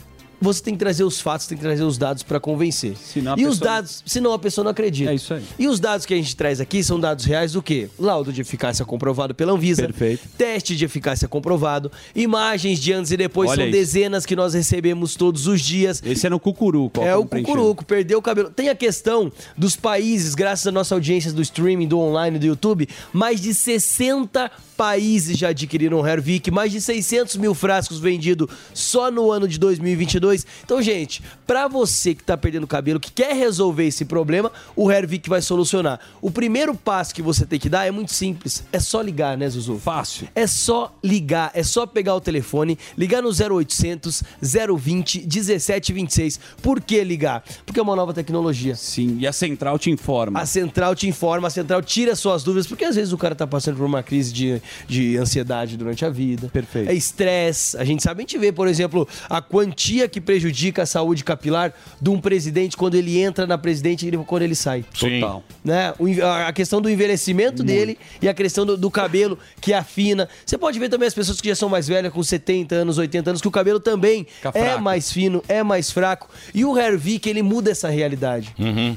[0.44, 2.92] você tem que trazer os fatos, tem que trazer os dados pra convencer.
[2.94, 5.12] a e os pessoa- dados, senão a pessoa não acredita.
[5.12, 5.44] É isso aí.
[5.58, 7.90] E os dados que a gente traz aqui são dados reais do quê?
[7.98, 9.84] Laudo de eficácia comprovado pela Anvisa.
[9.84, 10.28] Perfeito.
[10.38, 11.92] Teste de eficácia comprovado.
[12.16, 13.72] Imagens de antes e depois Olha são isso.
[13.78, 16.02] dezenas que nós recebemos todos os dias.
[16.06, 17.02] Esse é no cucuruco.
[17.02, 18.50] É o cucuruco, perdeu o cabelo.
[18.50, 22.88] Tem a questão dos países, graças à nossa audiência do streaming, do online, do YouTube,
[23.14, 29.12] mais de 60 países já adquiriram o Hervik, mais de 600 mil frascos vendidos só
[29.12, 30.46] no ano de 2022 2.
[30.64, 35.30] Então, gente, pra você que tá perdendo cabelo, que quer resolver esse problema, o Hervik
[35.30, 36.00] vai solucionar.
[36.22, 38.64] O primeiro passo que você tem que dar é muito simples.
[38.72, 39.78] É só ligar, né, Zuzu?
[39.78, 40.28] Fácil.
[40.34, 46.40] É só ligar, é só pegar o telefone, ligar no 0800 020 1726.
[46.62, 47.44] Por que ligar?
[47.66, 48.76] Porque é uma nova tecnologia.
[48.76, 50.40] Sim, e a central te informa.
[50.40, 53.46] A central te informa, a central tira suas dúvidas, porque às vezes o cara tá
[53.46, 56.50] passando por uma crise de, de ansiedade durante a vida.
[56.52, 56.90] Perfeito.
[56.90, 57.78] É estresse.
[57.78, 61.74] A gente sabe, a gente vê, por exemplo, a quantia que prejudica a saúde capilar
[62.00, 64.86] de um presidente quando ele entra na presidente e quando ele sai.
[64.94, 65.20] Sim.
[65.20, 65.44] Total.
[65.64, 65.94] Né?
[66.48, 70.30] A questão do envelhecimento dele e a questão do, do cabelo que afina.
[70.46, 73.30] Você pode ver também as pessoas que já são mais velhas, com 70 anos, 80
[73.32, 74.82] anos, que o cabelo também Fica é fraco.
[74.82, 76.30] mais fino, é mais fraco.
[76.54, 78.54] E o Hervik, ele muda essa realidade.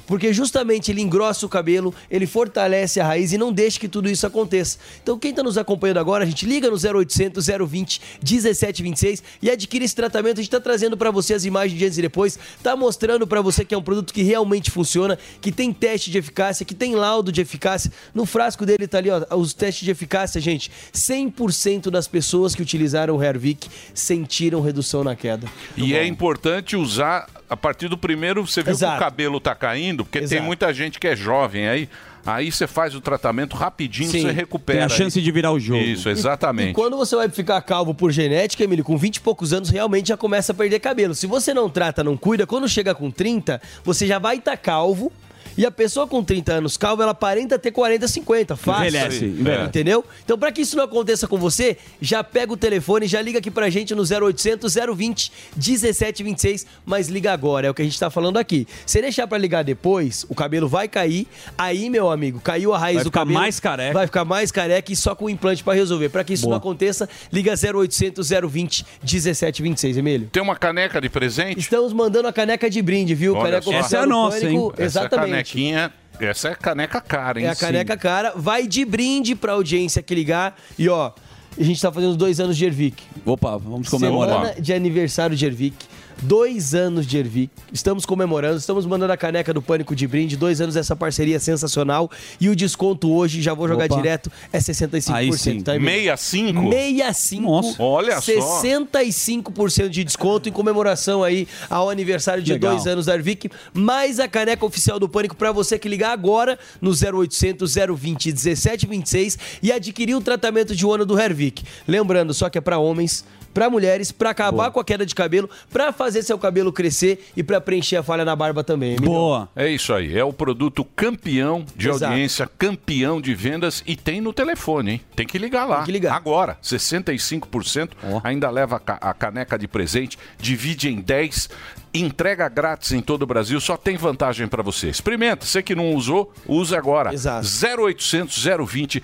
[0.07, 4.09] Porque justamente ele engrossa o cabelo, ele fortalece a raiz e não deixa que tudo
[4.11, 4.79] isso aconteça.
[5.03, 9.85] Então quem está nos acompanhando agora, a gente liga no 0800 020 1726 e adquire
[9.85, 10.39] esse tratamento.
[10.39, 13.41] A gente está trazendo para você as imagens de antes e depois, tá mostrando para
[13.41, 16.95] você que é um produto que realmente funciona, que tem teste de eficácia, que tem
[16.95, 17.91] laudo de eficácia.
[18.15, 20.71] No frasco dele tá ali, ó, os testes de eficácia, gente.
[20.93, 25.47] 100% das pessoas que utilizaram o Hervik sentiram redução na queda.
[25.77, 28.97] E é importante usar a partir do primeiro, você viu que Exato.
[28.97, 30.43] o cabelo tá caindo, porque tem Exato.
[30.43, 31.89] muita gente que é jovem aí.
[32.27, 34.23] Aí você faz o tratamento rapidinho, Sim.
[34.23, 34.79] você recupera.
[34.81, 35.25] Tem a chance aí.
[35.25, 35.81] de virar o jogo.
[35.83, 36.75] Isso, E exatamente.
[36.75, 40.17] quando você vai ficar calvo por genética, Emílio, com 20 e poucos anos, realmente já
[40.17, 41.15] começa a perder cabelo.
[41.15, 45.13] Se você não trata, não cuida, quando chega com 30, você já vai estar calvo.
[45.57, 48.57] E a pessoa com 30 anos calva, ela aparenta ter 40, 50.
[48.57, 48.83] Fácil.
[48.87, 49.65] Envelhece, envelhece.
[49.67, 50.05] Entendeu?
[50.25, 53.51] Então, pra que isso não aconteça com você, já pega o telefone, já liga aqui
[53.51, 58.11] pra gente no 0800 020 1726, mas liga agora, é o que a gente tá
[58.11, 58.67] falando aqui.
[58.85, 62.97] Se deixar pra ligar depois, o cabelo vai cair, aí, meu amigo, caiu a raiz
[62.97, 63.39] Vai do ficar cabelo.
[63.39, 63.93] mais careca.
[63.95, 66.09] Vai ficar mais careca e só com implante pra resolver.
[66.09, 66.53] Pra que isso Boa.
[66.53, 70.29] não aconteça, liga 0800 020 1726, Emílio.
[70.31, 71.59] Tem uma caneca de presente?
[71.59, 73.35] Estamos mandando a caneca de brinde, viu?
[73.35, 74.75] Olha caneca oficial Essa é a nossa, Pânico.
[74.77, 75.36] Essa Exatamente.
[75.45, 77.47] Canequinha, essa é caneca cara, hein?
[77.47, 80.57] É a caneca cara, vai de brinde pra audiência que ligar.
[80.79, 81.13] E ó,
[81.59, 83.03] a gente tá fazendo dois anos de Ervic.
[83.25, 84.41] Opa, vamos comemorar.
[84.41, 85.77] Semana de aniversário de Ervic.
[86.23, 87.51] Dois anos de Ervic.
[87.73, 90.37] Estamos comemorando, estamos mandando a caneca do Pânico de brinde.
[90.37, 92.11] Dois anos dessa parceria sensacional.
[92.41, 93.97] E o desconto hoje, já vou jogar Opa.
[93.97, 95.15] direto, é 65%.
[95.15, 95.61] Aí sim.
[95.61, 96.17] Tá, Emílio?
[96.17, 96.71] 65?
[96.73, 97.43] 65.
[97.43, 97.83] Nossa.
[97.83, 98.63] Olha só.
[98.63, 102.73] 65% de desconto em comemoração aí ao aniversário de Legal.
[102.75, 103.51] dois anos da Arvic.
[103.75, 109.39] Mais a caneca oficial do Pânico pra você que ligar agora no 0800 020 1726
[109.63, 111.63] e adquirir o tratamento de um ano do Hervik.
[111.87, 113.25] Lembrando, só que é pra homens,
[113.57, 117.43] pra mulheres, pra acabar com a queda de cabelo, pra fazer seu cabelo crescer e
[117.43, 118.91] pra preencher a falha na barba também.
[118.97, 119.07] Emílio.
[119.11, 119.49] Boa.
[119.57, 122.05] É isso aí, é o produto campeão de Exato.
[122.13, 125.01] audiência, campeão de vendas e tem no telefone, hein?
[125.17, 125.77] Tem que ligar lá.
[125.77, 126.15] Tem que ligar.
[126.15, 127.93] Agora, 65%
[128.23, 131.49] ainda leva a ca- a caneca de presente, divide em 10,
[131.95, 134.89] entrega grátis em todo o Brasil, só tem vantagem para você.
[134.91, 137.15] Experimenta, você que não usou, use agora.
[137.15, 137.47] Exato.
[137.47, 139.03] 0800 020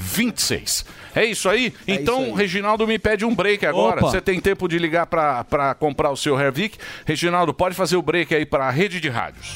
[0.00, 0.84] 1726.
[1.14, 1.74] É isso aí?
[1.86, 2.36] É então, isso aí.
[2.36, 4.00] Reginaldo me pede um break agora.
[4.00, 4.10] Opa.
[4.10, 6.78] Você tem tempo de ligar para comprar o seu Hervik.
[7.04, 9.54] Reginaldo, pode fazer o break aí para a rede de rádios.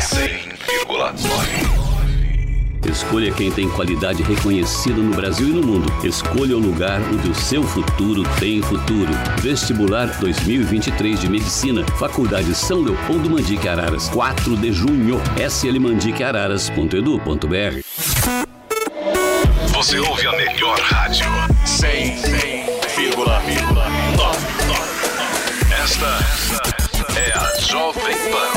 [0.00, 1.73] 100,9.
[2.86, 5.92] Escolha quem tem qualidade reconhecida no Brasil e no mundo.
[6.06, 9.10] Escolha o lugar onde o seu futuro tem futuro.
[9.40, 11.84] Vestibular 2023 de Medicina.
[11.98, 14.08] Faculdade São Leopoldo Mandique Araras.
[14.10, 15.20] 4 de junho.
[15.38, 17.80] slmandiqueararas.edu.br
[19.72, 21.26] Você ouve a melhor rádio.
[21.66, 23.54] 100,9.
[25.82, 26.18] Esta
[27.18, 28.54] é a Jovem Pan.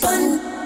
[0.00, 0.65] fun.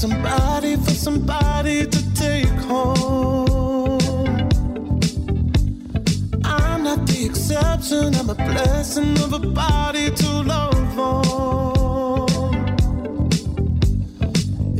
[0.00, 3.98] Somebody, for somebody to take home.
[6.42, 12.64] I'm not the exception, I'm a blessing of a body to love on.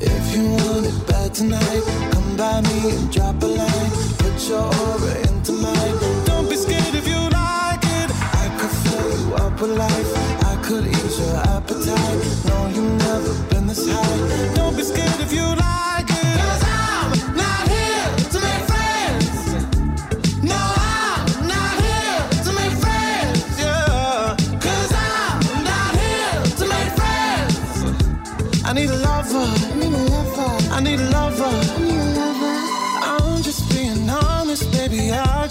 [0.00, 3.90] If you want it bad tonight, come by me and drop a line.
[4.20, 5.96] Put your aura into mine.
[6.24, 8.10] Don't be scared if you like it.
[8.40, 10.10] I could fill you up with life.
[10.46, 12.20] I could ease your appetite.
[12.46, 14.54] No, you've never been this high.
[14.54, 14.99] Don't be scared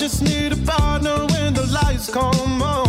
[0.09, 2.88] just need a partner when the lights come on.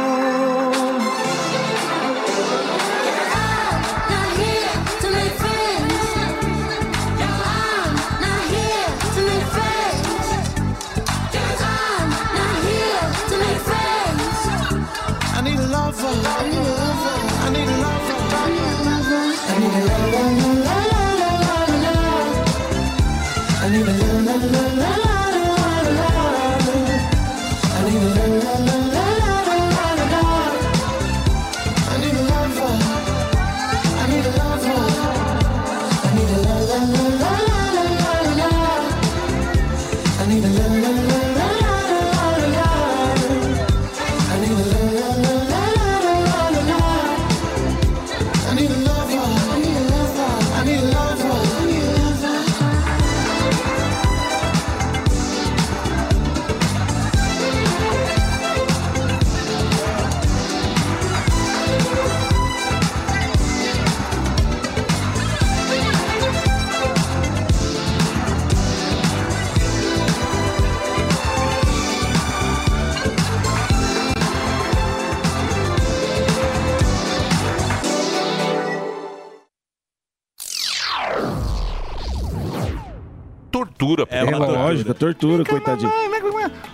[83.97, 84.07] Tortura.
[84.09, 85.91] É uma lógica, tortura, coitadinho.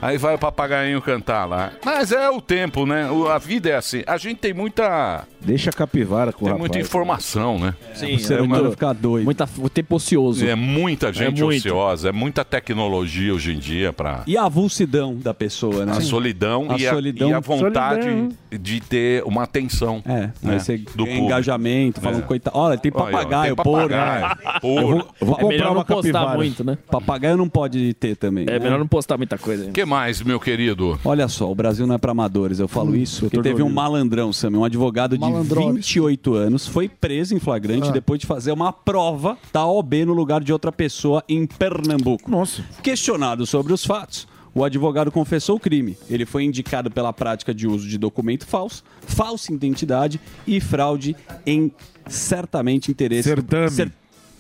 [0.02, 1.72] Aí vai o papagaio cantar lá.
[1.84, 3.10] Mas é o tempo, né?
[3.10, 4.04] O- A vida é assim.
[4.08, 5.26] A gente tem muita.
[5.48, 6.60] Deixa a capivara com o Tem rapaz.
[6.60, 7.74] muita informação, né?
[7.96, 9.24] Sim, O ser humano fica doido.
[9.26, 10.46] Muita, o tempo ocioso.
[10.46, 15.16] É muita gente É ociosa, é muita tecnologia hoje em dia para E a avulsidão
[15.16, 15.94] da pessoa, né?
[15.94, 17.30] a solidão, A e, a, solidão.
[17.30, 18.30] e a vontade Solidão.
[18.60, 22.26] de ter uma atenção É, né, aí você do engajamento, falando, É.
[22.26, 22.58] coitado.
[22.58, 23.90] Olha, tem Olha, papagaio, tem porco.
[23.90, 24.68] papagaio, porco.
[24.68, 26.38] Eu vou, vou É comprar melhor uma não postar capivara.
[26.38, 26.78] muito, né?
[26.92, 28.46] Papagaio não pode ter também.
[28.50, 29.70] É melhor não postar muita coisa.
[29.70, 31.00] O que mais, meu querido?
[31.06, 34.34] Olha só, o Brasil não é para amadores, eu falo isso, porque teve um malandrão,
[34.34, 35.86] Sam, um advogado de Malandrones.
[35.88, 37.92] 28 anos, foi preso em flagrante Ah.
[37.92, 42.30] depois de fazer uma prova da OB no lugar de outra pessoa em Pernambuco.
[42.30, 42.64] Nossa.
[42.84, 45.98] Questionado sobre os fatos, o advogado confessou o crime.
[46.10, 51.72] Ele foi indicado pela prática de uso de documento falso, falsa identidade e fraude em
[52.08, 53.30] certamente interesse.
[53.30, 53.70] Certame.
[53.70, 53.92] Cer-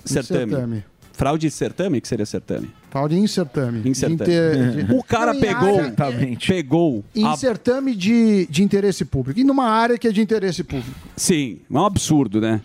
[0.05, 0.51] certame.
[0.53, 0.83] Certame.
[1.13, 1.99] Fraude e certame?
[2.01, 2.69] Que seria certame?
[3.27, 3.81] Certame.
[3.85, 4.17] Em certame.
[4.17, 9.03] De inter- de- O cara Em pegou, área- pegou Em a certame de, de interesse
[9.05, 9.39] público.
[9.39, 10.91] E numa área que é de interesse público.
[11.15, 12.61] Sim, é um absurdo, né?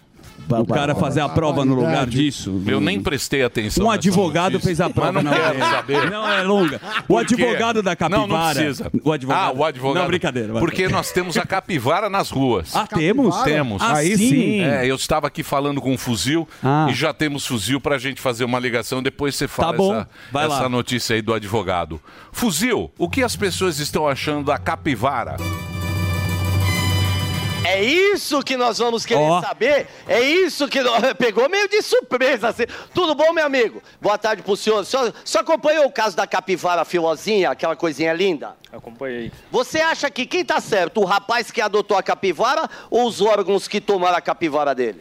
[0.61, 2.63] O cara fazer a prova no lugar disso.
[2.67, 3.87] Eu nem prestei atenção.
[3.87, 6.11] Um advogado fez a prova Mas não quero saber.
[6.11, 6.81] Não, é longa.
[7.09, 8.27] O advogado da capivara.
[8.27, 8.91] Não, não precisa.
[9.05, 9.43] O advogado.
[9.43, 10.03] Ah, o advogado.
[10.03, 10.53] Não, brincadeira.
[10.53, 10.61] vai.
[10.61, 12.75] Porque nós temos a capivara nas ruas.
[12.75, 13.37] Ah, temos?
[13.43, 13.83] Temos.
[13.83, 14.61] Ah, Aí sim.
[14.61, 16.87] É, eu estava aqui falando com um fuzil Ah.
[16.91, 19.03] e já temos fuzil pra gente fazer uma ligação.
[19.03, 19.95] Depois você fala Tá bom.
[19.95, 20.69] essa, Vai essa lá.
[20.69, 22.01] notícia aí do advogado.
[22.31, 25.37] Fuzil, o que as pessoas estão achando da capivara?
[27.65, 29.41] É isso que nós vamos querer Ó.
[29.41, 29.87] saber?
[30.09, 31.01] É isso que nós...
[31.15, 32.49] pegou meio de surpresa.
[32.49, 32.65] assim.
[32.93, 33.83] Tudo bom, meu amigo?
[34.01, 34.81] Boa tarde pro senhor.
[34.81, 38.57] O senhor, o senhor acompanhou o caso da capivara filosinha, aquela coisinha linda?
[38.73, 39.31] Acompanhei.
[39.51, 43.69] Você acha que quem tá certo, o rapaz que adotou a capivara ou os órgãos
[43.69, 45.01] que tomaram a capivara dele?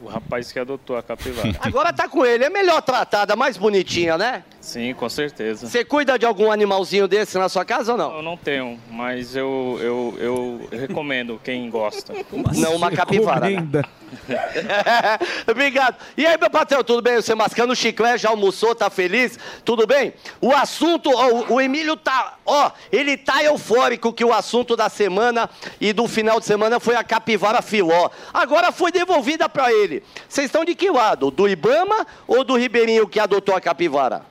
[0.00, 1.56] O rapaz que adotou a capivara.
[1.62, 4.42] Agora tá com ele, é melhor tratada, mais bonitinha, né?
[4.62, 5.66] Sim, com certeza.
[5.68, 8.14] Você cuida de algum animalzinho desse na sua casa ou não?
[8.16, 12.12] Eu não tenho, mas eu, eu, eu recomendo quem gosta.
[12.56, 13.50] Não, uma capivara.
[13.50, 13.82] né?
[15.50, 15.96] Obrigado.
[16.16, 17.16] E aí, meu patrão, tudo bem?
[17.16, 19.38] Você mascando chiclete, já almoçou, tá feliz?
[19.64, 20.14] Tudo bem?
[20.40, 24.88] O assunto, ó, o- o Emílio tá, ó, ele tá eufórico que o assunto da
[24.88, 25.50] semana
[25.80, 28.10] e do final de semana foi a capivara filó.
[28.32, 30.02] Agora foi devolvida pra ele.
[30.28, 31.30] Vocês estão de que lado?
[31.30, 34.30] Do Ibama ou do Ribeirinho que adotou a capivara?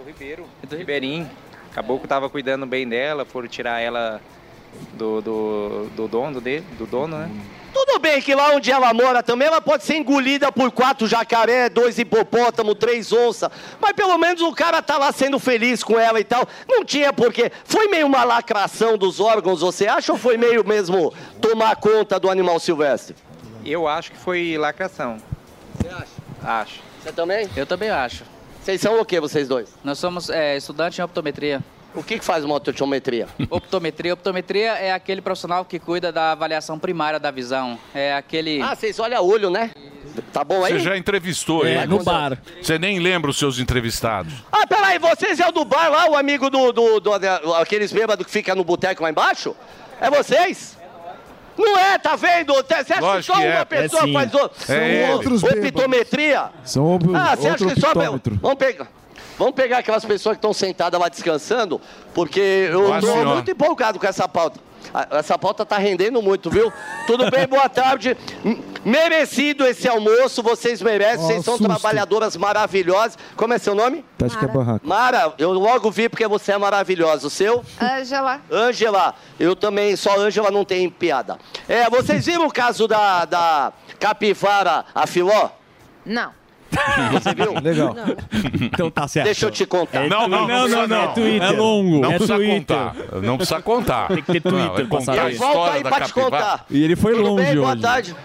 [0.00, 0.46] Do Ribeiro.
[0.66, 1.30] Do Ribeirinho.
[1.74, 4.18] Caboclo tava cuidando bem dela, foram tirar ela
[4.94, 7.30] do, do, do dono dele, do dono, né?
[7.72, 11.68] Tudo bem que lá onde ela mora também ela pode ser engolida por quatro jacaré,
[11.68, 13.50] dois hipopótamo, três onças.
[13.78, 16.48] Mas pelo menos o cara tá lá sendo feliz com ela e tal.
[16.66, 17.52] Não tinha porquê.
[17.64, 20.12] Foi meio uma lacração dos órgãos, você acha?
[20.12, 23.14] Ou foi meio mesmo tomar conta do animal silvestre?
[23.64, 25.18] Eu acho que foi lacração.
[25.76, 26.06] Você acha?
[26.42, 26.80] Acho.
[27.02, 27.48] Você também?
[27.54, 28.24] Eu também acho.
[28.62, 29.68] Vocês são o que, vocês dois?
[29.82, 31.60] Nós somos é, estudantes em optometria.
[31.94, 33.26] O que, que faz uma optometria?
[33.50, 34.14] Optometria.
[34.14, 37.76] Optometria é aquele profissional que cuida da avaliação primária da visão.
[37.92, 38.62] É aquele.
[38.62, 39.72] Ah, vocês olham a olho, né?
[40.32, 40.74] Tá bom aí?
[40.74, 41.86] Você já entrevistou É, ele.
[41.86, 42.38] no bar.
[42.62, 44.32] Você nem lembra os seus entrevistados.
[44.52, 47.92] Ah, peraí, vocês é o do bar lá, o amigo do, do, do- da- aqueles
[47.92, 49.56] bêbados que fica no boteco lá embaixo?
[50.00, 50.78] É vocês?
[51.58, 52.54] Não é, tá vendo?
[52.54, 53.64] Você acha que Lógico só que uma é.
[53.64, 54.50] pessoa É faz o...
[54.56, 56.50] São É outros o- optometria?
[56.64, 57.92] São ob- Ah, você acha que só...
[57.94, 58.86] Vamos pegar...
[59.38, 61.80] Vamos pegar aquelas pessoas que estão sentadas lá descansando,
[62.12, 63.34] porque eu senhor.
[63.34, 64.60] muito empolgado com essa pauta.
[64.92, 66.72] Ah, Essa pauta tá rendendo muito, viu?
[67.06, 68.16] Tudo bem, boa tarde.
[68.84, 71.68] Merecido esse almoço, vocês merecem, Ó, vocês são susto.
[71.68, 73.18] trabalhadoras maravilhosas.
[73.36, 74.04] Como é seu nome?
[74.24, 74.86] Acho que é barraco.
[74.86, 77.26] Mara, eu logo vi porque você é maravilhosa.
[77.26, 77.62] O seu?
[77.80, 78.40] Ângela.
[78.50, 81.38] Ângela, eu também, só Ângela não tem piada.
[81.68, 85.50] É, vocês viram o caso da, da capivara, a filó?
[86.04, 86.32] Não.
[87.12, 87.54] Você viu?
[87.60, 87.94] Legal.
[88.60, 89.26] Então tá certo.
[89.26, 90.08] Deixa eu te contar.
[90.08, 91.02] Não, não, não, não, não.
[91.02, 91.42] É Twitter.
[91.42, 92.00] É longo.
[92.00, 92.58] Não É precisa Twitter.
[92.76, 92.94] contar.
[93.22, 94.08] Não precisa contar.
[94.08, 95.34] Tem que ter Twitter é pra contar saber.
[95.34, 96.66] Eu volto aí pra te contar.
[96.70, 97.56] E ele foi Tudo longe bem?
[97.56, 97.82] Boa hoje.
[97.82, 98.16] tarde.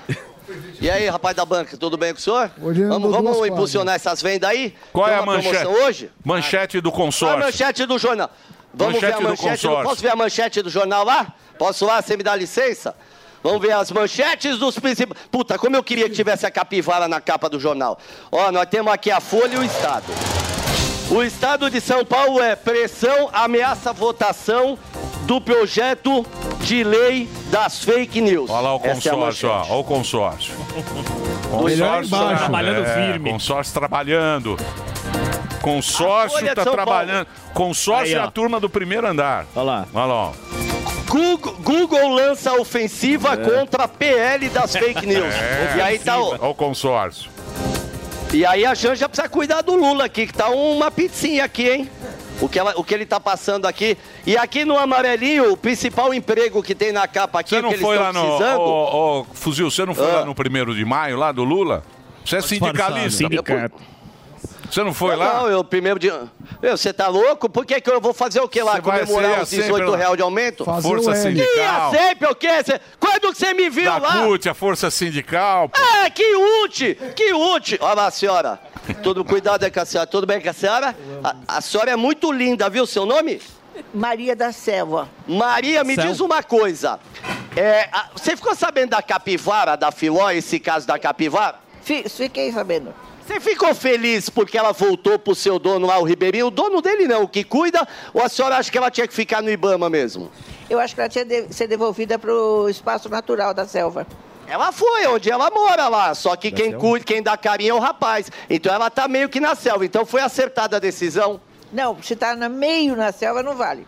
[0.80, 2.52] E aí, rapaz da banca, tudo bem com o senhor?
[2.58, 4.76] Vamos vamos impulsionar essas vendas aí?
[4.94, 5.66] Qual Tem é a manchete?
[5.66, 6.12] hoje?
[6.24, 7.40] Manchete do A consórcio.
[7.40, 8.30] manchete do jornal.
[8.72, 9.84] Vamos Manchete ver a manchete do, consórcio.
[9.90, 11.34] Posso ver a manchete do jornal lá?
[11.58, 12.02] Posso lá?
[12.02, 12.94] Você me dá licença?
[13.46, 15.22] Vamos ver as manchetes dos principais.
[15.30, 17.96] Puta, como eu queria que tivesse a capivara na capa do jornal.
[18.32, 20.06] Ó, nós temos aqui a Folha e o Estado.
[21.12, 24.80] O Estado de São Paulo é pressão, ameaça votação
[25.28, 26.26] do projeto
[26.62, 28.50] de lei das fake news.
[28.50, 29.58] Olha lá o é consórcio, ó.
[29.58, 29.72] manchete.
[29.72, 30.54] Olha o consórcio.
[31.64, 32.38] Melhor embaixo.
[32.40, 33.30] Trabalhando É, firme.
[33.30, 34.58] Consórcio trabalhando.
[35.62, 37.28] Consórcio tá São trabalhando.
[37.54, 38.28] Consórcio Aí, é ó.
[38.28, 39.46] a turma do primeiro andar.
[39.56, 39.88] Olha lá.
[39.94, 40.32] Olha lá, ó.
[41.16, 43.38] Google, Google lança ofensiva É.
[43.38, 45.34] contra a PL das fake news.
[45.34, 45.76] É.
[45.78, 47.32] E aí tá o, Olha o consórcio.
[48.34, 51.90] E aí a Janja precisa cuidar do Lula aqui, que tá uma pizzinha aqui, hein?
[52.42, 53.98] O que, ela- o que ele tá passando aqui.
[54.26, 57.70] E aqui no amarelinho, o principal emprego que tem na capa aqui, Você que não
[57.70, 58.36] eles foi estão lá no.
[58.36, 58.60] precisando.
[58.60, 60.16] Ô, ô, Fuzil, você não foi Ah.
[60.16, 61.82] lá no primeiro de maio, lá do Lula?
[62.26, 63.24] Você é sindicalista.
[63.24, 63.76] Sindicato.
[64.70, 65.34] Você não foi não, lá?
[65.42, 66.24] Não, eu primeiro dia.
[66.62, 67.48] Meu, você tá louco?
[67.50, 68.74] Por que, que eu vou fazer o que lá?
[68.74, 69.98] Você Comemorar os sempre 18 lá.
[69.98, 70.66] reais de aumento?
[70.66, 71.94] Fazer Força o sindical.
[71.94, 72.64] Ia sempre o quê?
[72.64, 74.24] Cê- Quando que você me viu Da lá?
[74.26, 75.70] CUT, a Força Sindical.
[75.70, 75.80] pô.
[75.82, 76.96] Ah, que útil!
[77.16, 77.78] Que útil!
[77.82, 78.60] Olha lá, senhora.
[79.02, 80.08] Tudo cuidado aí com a senhora.
[80.08, 80.96] Tudo bem com a senhora?
[81.24, 82.86] A, a senhora é muito linda, viu?
[82.86, 83.42] Seu nome?
[83.94, 85.10] Maria da Selva.
[85.28, 86.10] Maria, me Selva.
[86.12, 87.00] diz uma coisa.
[87.56, 91.56] É, a- você ficou sabendo da capivara, da filó, esse caso da capivara?
[91.82, 92.94] Fiquei sabendo.
[93.26, 96.48] Você ficou feliz porque ela voltou pro seu dono lá, o Ribeirinho?
[96.48, 97.88] O dono dele não, o que cuida?
[98.14, 100.32] Ou a senhora acha que ela tinha que ficar no Ibama mesmo?
[100.70, 104.06] Eu acho que ela tinha de ser devolvida para o espaço natural da selva.
[104.48, 107.80] Ela foi onde ela mora lá, só que quem cuida, quem dá carinho é o
[107.80, 108.32] rapaz.
[108.48, 109.84] Então ela tá meio que na selva.
[109.84, 111.42] Então foi acertada a decisão.
[111.74, 113.88] Não, se tá no meio na selva, não vale.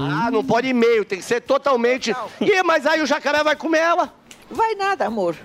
[0.00, 2.10] Ah, não pode ir meio, tem que ser totalmente.
[2.40, 4.12] Ih, mas aí o jacaré vai comer ela.
[4.50, 5.36] Vai nada, amor.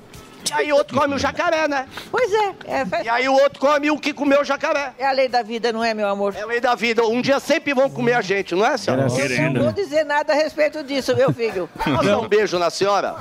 [0.50, 1.86] E aí o outro come o jacaré, né?
[2.12, 2.54] Pois é.
[2.66, 4.94] é E aí o outro come o que comeu o jacaré.
[4.98, 6.36] É a lei da vida, não é, meu amor?
[6.36, 7.06] É a lei da vida.
[7.06, 9.04] Um dia sempre vão comer a gente, não é, senhora?
[9.08, 11.70] Eu não vou dizer nada a respeito disso, meu filho.
[11.84, 13.16] Posso dar um beijo na senhora?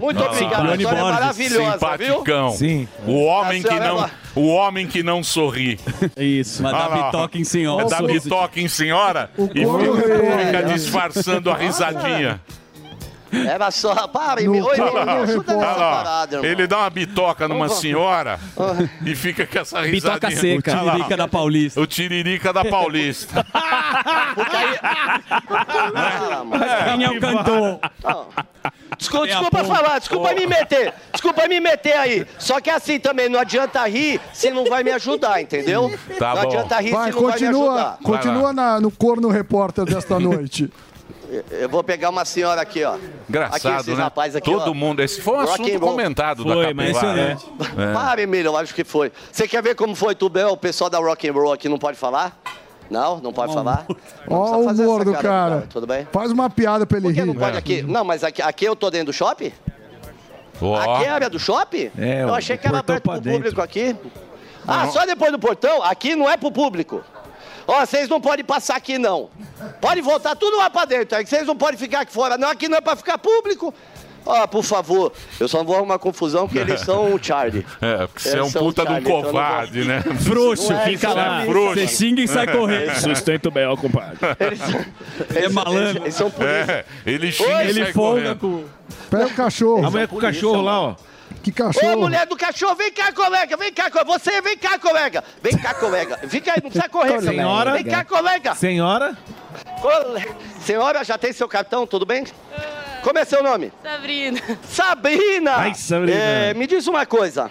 [0.00, 2.50] Muito obrigado, a senhora é maravilhosa, Simpaticão.
[2.50, 2.58] viu?
[2.58, 2.88] Sim.
[3.06, 5.78] O homem que é não, uma- o homem que não sorri.
[6.16, 6.62] Isso.
[6.62, 7.06] Mas dá ó.
[7.06, 7.82] bitoca em senhora.
[7.86, 8.24] É da Sorriso.
[8.24, 12.40] bitoca em senhora e corno fica, fica disfarçando a risadinha.
[13.32, 14.08] Era só.
[14.08, 16.50] Para, me, oi, me, me ajuda nessa parada, irmão.
[16.50, 18.38] Ele dá uma bitoca numa senhora
[19.04, 20.30] e fica com essa risadinha.
[20.30, 20.82] Bitoca seca.
[20.82, 20.92] Lá.
[20.92, 21.80] Tiririca da Paulista.
[21.80, 23.46] O tiririca da Paulista.
[25.94, 26.64] Ah, mano.
[26.64, 27.80] É, Quem é o cantor?
[28.98, 30.92] Desculpa, desculpa falar, desculpa me meter.
[31.12, 32.26] Desculpa me meter aí.
[32.38, 35.90] Só que assim também, não adianta rir se não vai me ajudar, entendeu?
[36.18, 36.48] Tá não bom.
[36.48, 37.98] adianta rir Vai, se não vai me continua, ajudar.
[38.02, 40.70] continua na- no corno repórter desta noite.
[41.50, 42.96] Eu vou pegar uma senhora aqui, ó.
[43.28, 44.04] Engraçado, aqui, esses né?
[44.04, 44.74] rapazes aqui, Todo ó.
[44.74, 45.00] mundo.
[45.02, 47.38] Esse foi um Rock assunto comentado da Foi, mas capivara.
[47.78, 47.92] É.
[47.92, 49.12] Para, Emílio, eu acho que foi.
[49.30, 50.44] Você quer ver como foi tudo bem?
[50.44, 52.40] O pessoal da Rock and Roll aqui não pode falar?
[52.90, 53.18] Não?
[53.20, 53.86] Não pode falar?
[54.28, 55.64] Não Ó o humor essa do cara.
[55.70, 56.08] Tudo bem?
[56.10, 57.26] Faz uma piada pra ele Por que rir.
[57.26, 57.82] não pode aqui?
[57.82, 59.52] Não, mas aqui, aqui eu tô dentro do shopping?
[60.60, 60.76] Ó.
[60.76, 61.90] Aqui é a área do shopping?
[61.96, 63.32] É, eu achei que era aberto pro dentro.
[63.38, 63.96] público aqui.
[64.66, 65.82] Ah, só depois do portão?
[65.82, 67.02] Aqui não é pro público.
[67.72, 69.30] Ó, vocês não podem passar aqui, não.
[69.80, 71.16] Pode voltar tudo lá pra dentro.
[71.16, 72.48] É que vocês não podem ficar aqui fora, não.
[72.48, 73.72] Aqui não é pra ficar público.
[74.26, 77.64] Ó, por favor, eu só não vou arrumar confusão porque eles são o Charlie.
[77.80, 80.02] É, porque você é um Eles puta de um então covarde, vou- né?
[80.20, 81.42] Frouxo, é, fica isso lá.
[81.42, 81.74] é frouxo.
[81.80, 82.94] Você xinga e sai correndo.
[82.96, 84.18] Sustenta o Bel, compadre.
[85.34, 86.02] É malandro.
[86.02, 86.70] Eles são polícia.
[86.72, 88.38] É, ele xinga e Ele sai folga correndo.
[88.40, 88.64] com.
[89.10, 89.86] Pega o cachorro.
[89.86, 90.94] A mulher com o cachorro lá, ó.
[91.42, 91.96] Que Ô, cachorro.
[92.00, 94.12] mulher do cachorro, vem cá, colega, vem cá, colega.
[94.18, 95.24] Você, vem cá, colega.
[95.42, 96.18] Vem cá, colega.
[96.28, 97.30] Fica aí, não precisa correr, colega.
[97.32, 97.72] Senhora?
[97.72, 98.54] Vem cá, colega.
[98.54, 99.16] Senhora?
[99.80, 100.28] Cole-
[100.64, 102.24] Senhora, já tem seu cartão, tudo bem?
[103.02, 103.72] Como é seu nome?
[103.82, 104.40] Sabrina.
[104.68, 105.56] Sabrina!
[105.56, 106.18] Ai, Sabrina.
[106.18, 107.50] É, me diz uma coisa.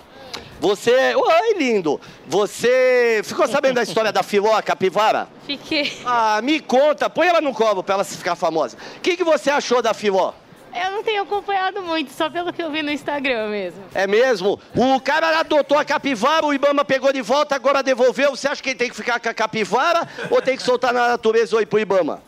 [0.59, 1.15] Você.
[1.15, 1.99] Oi, lindo!
[2.27, 5.27] Você ficou sabendo da história da filó, a capivara?
[5.47, 5.91] Fiquei.
[6.05, 8.77] Ah, me conta, põe ela no colo pra ela ficar famosa.
[8.97, 10.33] O que, que você achou da filó?
[10.73, 13.83] Eu não tenho acompanhado muito, só pelo que eu vi no Instagram mesmo.
[13.93, 14.59] É mesmo?
[14.75, 18.31] O cara adotou a capivara, o Ibama pegou de volta, agora devolveu.
[18.31, 21.07] Você acha que ele tem que ficar com a capivara ou tem que soltar na
[21.07, 22.21] natureza ou ir pro Ibama?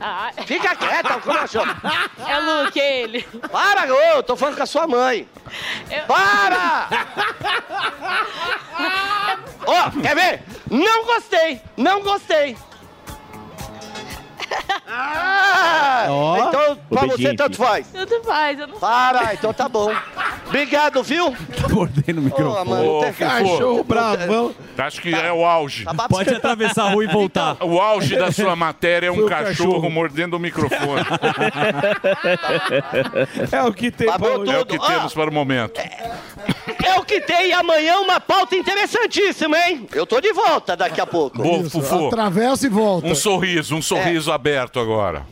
[0.00, 3.22] Ah, Fica quieta, como é o Luke, ele.
[3.50, 5.28] Para, ô, eu tô falando com a sua mãe.
[6.06, 6.88] Para!
[9.66, 10.42] Ó, quer ver?
[10.70, 12.56] Não gostei, não gostei.
[14.90, 16.48] Ah, Ó.
[16.48, 17.86] então, pra você, tanto faz.
[17.88, 19.92] Tudo faz, eu não Para, então tá bom.
[20.46, 21.34] Obrigado, viu?
[21.60, 22.70] Tá mordendo o Ô, microfone.
[22.70, 23.12] mano, Ô, tem.
[23.12, 24.54] Cachorro bravão.
[24.78, 25.84] Acho que é o auge.
[25.84, 27.56] Tá Pode atravessar a rua e voltar.
[27.68, 29.90] O auge da sua matéria é um o cachorro, cachorro.
[29.90, 31.04] mordendo o microfone.
[33.52, 34.52] É o que tem Babou pra hoje.
[34.52, 34.80] É o tudo.
[34.80, 35.80] que Ó, temos para o momento.
[36.84, 39.86] É o que tem amanhã uma pauta interessantíssima, hein?
[39.92, 41.44] Eu tô de volta daqui a pouco.
[41.44, 43.06] Isso, Fufu, Atravessa e volta.
[43.06, 45.26] um sorriso, um sorriso aberto agora.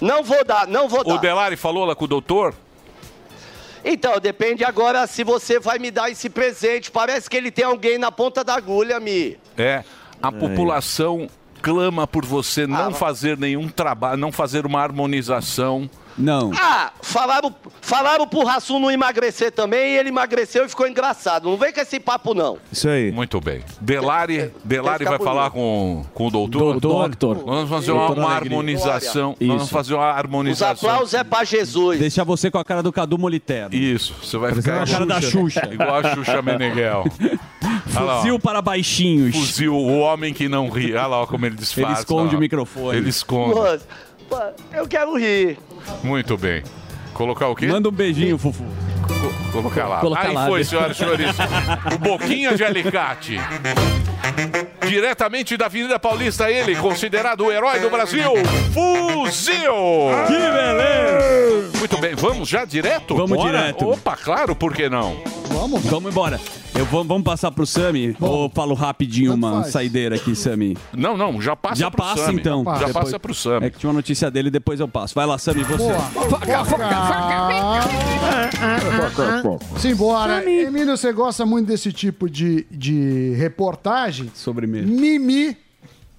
[0.00, 1.18] Não vou dar, não vou O dar.
[1.18, 2.54] Delari falou lá com o doutor?
[3.84, 6.90] Então, depende agora se você vai me dar esse presente.
[6.90, 9.38] Parece que ele tem alguém na ponta da agulha, Mi.
[9.56, 9.84] É.
[10.20, 11.28] A população
[11.62, 15.88] clama por você não fazer nenhum trabalho, não fazer uma harmonização.
[16.18, 16.50] Não.
[16.54, 21.48] Ah, falaram, falaram pro Rassum não emagrecer também e ele emagreceu e ficou engraçado.
[21.48, 22.58] Não vem com esse papo, não.
[22.72, 23.12] Isso aí.
[23.12, 23.62] Muito bem.
[23.80, 26.80] Delari, Delari ficar vai falar com, com o doutor?
[26.80, 27.36] Doutor.
[27.36, 29.36] Nós vamos fazer uma, Doutor uma harmonização.
[29.38, 29.72] Nós vamos Isso.
[29.72, 30.90] fazer uma Os harmonização.
[30.90, 31.98] aplausos é pra Jesus.
[32.00, 33.74] Deixar você com a cara do Cadu Moliterno.
[33.74, 35.68] Isso, você vai ficar a cara da Xuxa.
[35.70, 37.04] igual a Xuxa Meneghel.
[37.96, 38.16] Olha lá.
[38.18, 39.34] Fuzil para baixinhos.
[39.34, 40.92] Fuzil, o homem que não ri.
[40.94, 41.90] Olha lá como ele disfarça.
[41.92, 42.96] Ele esconde o microfone.
[42.96, 43.80] Ele esconde.
[44.28, 44.36] Pô,
[44.72, 45.58] eu quero rir.
[46.02, 46.62] Muito bem.
[47.14, 47.66] Colocar o quê?
[47.66, 48.64] Manda um beijinho, Fufu.
[49.06, 49.98] Co- Colocar lá.
[50.00, 51.26] Colocar Aí lá, foi, senhoras e senhores.
[51.94, 53.40] O Boquinha de Alicate.
[54.86, 58.32] Diretamente da Avenida Paulista, ele, considerado o herói do Brasil,
[58.72, 59.72] Fuzil!
[60.26, 61.78] Que beleza!
[61.78, 63.14] Muito bem, vamos já direto?
[63.16, 63.50] Vamos Bora?
[63.58, 63.90] direto.
[63.90, 65.16] Opa, claro, por que não?
[65.48, 65.84] Vamos.
[65.84, 66.40] Vamos embora.
[66.78, 68.14] Eu vou, vamos passar pro Sami?
[68.20, 69.72] Ou falo rapidinho Tanto uma faz.
[69.72, 70.76] saideira aqui, Sami?
[70.96, 72.38] Não, não, já passa Já pro passa Sami.
[72.40, 72.62] então.
[72.64, 73.66] Já Depois- passa pro Sami.
[73.66, 75.12] É que tinha uma notícia dele, depois eu passo.
[75.12, 75.88] Vai lá, Sami, você.
[79.78, 80.42] Simbora.
[80.48, 84.30] Emílio, você gosta muito desse tipo de, de reportagem?
[84.34, 84.86] Sobremesa.
[84.86, 85.56] Mimi,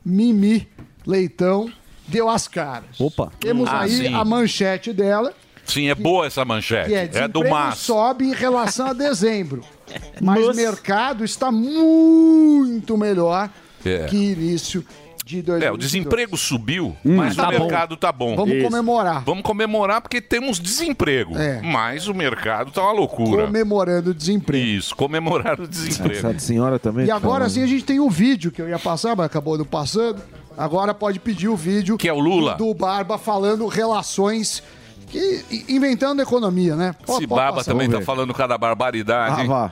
[0.03, 0.67] Mimi
[1.05, 1.69] Leitão
[2.07, 2.99] deu as caras.
[2.99, 3.31] Opa.
[3.39, 4.13] Temos Ah, aí sim.
[4.13, 5.33] a manchete dela,
[5.69, 6.89] Sim, é boa essa manchete.
[6.89, 7.85] que é É, do Márcio.
[7.85, 9.63] sobe em relação a dezembro.
[10.21, 13.49] Mas o mercado está muito melhor
[13.85, 14.05] É.
[14.05, 14.85] que início
[15.25, 15.63] de 2022.
[15.63, 17.59] É, o desemprego subiu, Hum, mas tá o bom.
[17.59, 18.35] mercado tá bom.
[18.35, 19.23] Vamos comemorar.
[19.23, 21.37] Vamos comemorar porque temos desemprego.
[21.37, 21.61] É.
[21.61, 23.45] Mas o mercado tá uma loucura.
[23.45, 24.65] Comemorando o desemprego.
[24.65, 26.27] Isso, comemorar o desemprego.
[26.27, 27.05] Essa senhora também.
[27.05, 27.49] E agora falando.
[27.51, 30.19] sim a gente tem o vídeo que eu ia passar, mas acabou não passando.
[30.57, 31.95] Agora pode pedir o vídeo.
[31.95, 32.55] Que é o Lula.
[32.55, 34.63] Do Barba falando relações.
[35.09, 36.93] Que, inventando economia, né?
[37.05, 37.71] Pode- Esse Baba passar.
[37.71, 39.41] também tá falando cada barbaridade.
[39.41, 39.71] Ah, vá.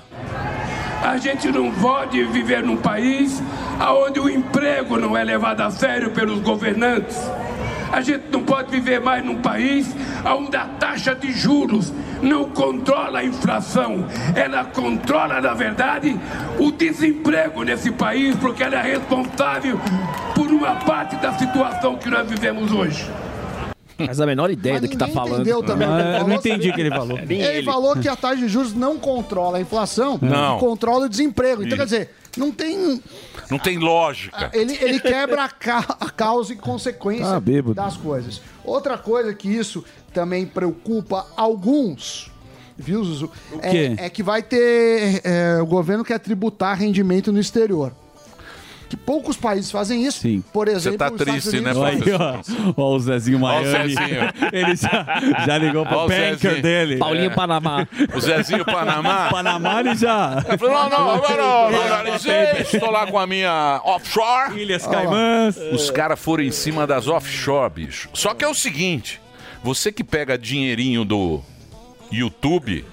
[1.04, 3.42] A gente não pode viver num país
[3.80, 7.16] onde o emprego não é levado a sério pelos governantes.
[7.92, 9.88] A gente não pode viver mais num país
[10.26, 14.06] onde a taxa de juros não controla a inflação.
[14.36, 16.20] Ela controla, na verdade,
[16.60, 19.80] o desemprego nesse país, porque ela é responsável
[20.36, 23.10] por uma parte da situação que nós vivemos hoje.
[23.98, 25.36] Mas a menor ideia do que tá falando.
[25.42, 26.70] entendeu também ele Ah, falou, Eu não entendi sabe?
[26.70, 27.20] o que ele falou.
[27.28, 30.60] Ele, falou que a taxa de juros não controla a inflação, Não.
[30.60, 31.64] controla o desemprego.
[31.64, 31.78] Então, Isso.
[31.78, 33.02] quer dizer, não tem.
[33.50, 34.50] Não tem lógica.
[34.54, 37.74] Ele, ele quebra a, ca- a causa e consequência Ah, bêbado.
[37.74, 38.42] das coisas.
[38.64, 39.84] Outra coisa que isso
[40.14, 42.30] também preocupa alguns,
[42.78, 43.32] viu, Zuzu?
[43.62, 43.96] É- quê?
[43.98, 45.22] É, que vai ter.
[45.24, 47.92] é, o governo quer tributar rendimento no exterior.
[48.90, 50.20] Que poucos países fazem isso.
[50.22, 50.44] Sim.
[50.54, 53.94] Por exemplo, tá os Estados triste, né, Unidos aí, ó, o Zezinho Ó o Miami.
[53.96, 54.22] Zezinho.
[54.54, 56.62] Ele já, já ligou pro Ó o banker Zezinho.
[56.62, 56.98] dele.
[56.98, 57.36] Paulinho É.
[57.36, 57.88] Panamá.
[58.16, 59.28] O Zezinho Panamá.
[59.32, 60.44] Panamá ele já.
[60.48, 64.60] Ele falou, não, não, agora eu analisei, estou lá com a minha offshore.
[64.60, 65.58] Ilhas Caimãs.
[65.74, 68.10] Os caras foram em cima das offshore, bicho.
[68.14, 69.20] Só que é o seguinte,
[69.64, 71.42] você que pega dinheirinho do
[72.12, 72.86] YouTube,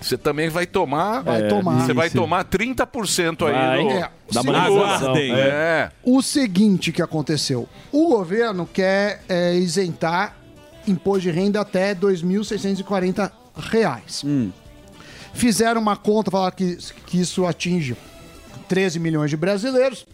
[0.00, 1.22] você também vai tomar...
[1.22, 1.80] Vai tomar.
[1.80, 3.82] Você vai tomar 30% aí Vai.
[3.82, 3.90] do...
[3.90, 4.10] É,
[4.42, 5.32] uma Aguardem.
[5.34, 5.90] É.
[6.02, 7.68] O seguinte que aconteceu.
[7.92, 10.36] O governo quer é, isentar
[10.86, 14.24] imposto de renda até 2.640 reais.
[15.32, 17.96] Fizeram uma conta, falaram que, que isso atinge
[18.68, 20.06] 13 milhões de brasileiros.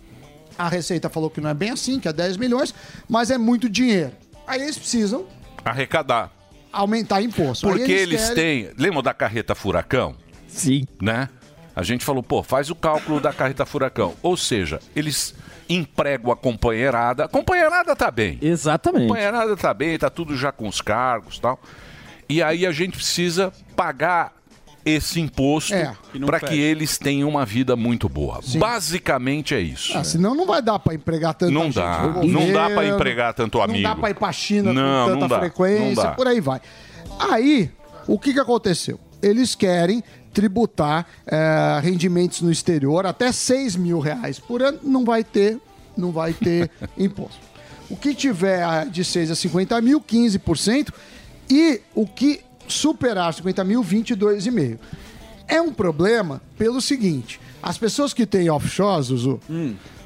[0.59, 2.75] A Receita falou que não é bem assim, que é 10 milhões,
[3.09, 4.13] mas é muito dinheiro.
[4.47, 5.27] Aí eles precisam
[5.65, 6.31] Arrecadar.
[6.73, 7.68] Aumentar imposto.
[7.68, 8.73] Aí Porque eles, querem- têm...
[8.79, 10.14] Lembra da carreta furacão?
[10.49, 10.85] Sim.
[11.01, 11.29] né?
[11.75, 14.14] A gente falou, pô, faz o cálculo da carreta furacão.
[14.23, 15.35] Ou seja, eles
[15.68, 17.25] empregam a companheirada.
[17.25, 18.39] A companheirada tá bem.
[18.43, 19.07] A Exatamente.
[19.07, 21.61] companheirada tá bem, tá tudo já com os cargos e tal.
[22.29, 24.33] E aí a gente precisa pagar
[24.85, 25.95] esse imposto É.
[26.24, 28.41] Para que eles tenham uma vida muito boa.
[28.57, 29.97] Basicamente é isso.
[29.97, 31.74] Ah, senão não vai dar pra empregar tanta Não gente.
[31.74, 32.03] dá.
[32.24, 33.78] Não dá pra governo, empregar tanto amigo.
[33.83, 36.61] Não dá pra ir pra China Não, com tanta dá, frequência, por aí vai.
[37.18, 37.70] Aí,
[38.07, 38.99] o que que aconteceu?
[39.22, 40.03] Eles querem
[40.33, 45.59] tributar eh, rendimentos no exterior até 6 mil reais por ano, não vai ter,
[45.97, 47.41] não vai ter imposto.
[47.91, 50.89] O que tiver de 6 a 50 mil, 15%,
[51.51, 52.41] e o que
[52.73, 54.79] superar 50 mil, 22,5%.
[55.47, 59.41] É um problema pelo seguinte: as pessoas que têm offshore, Zuzu,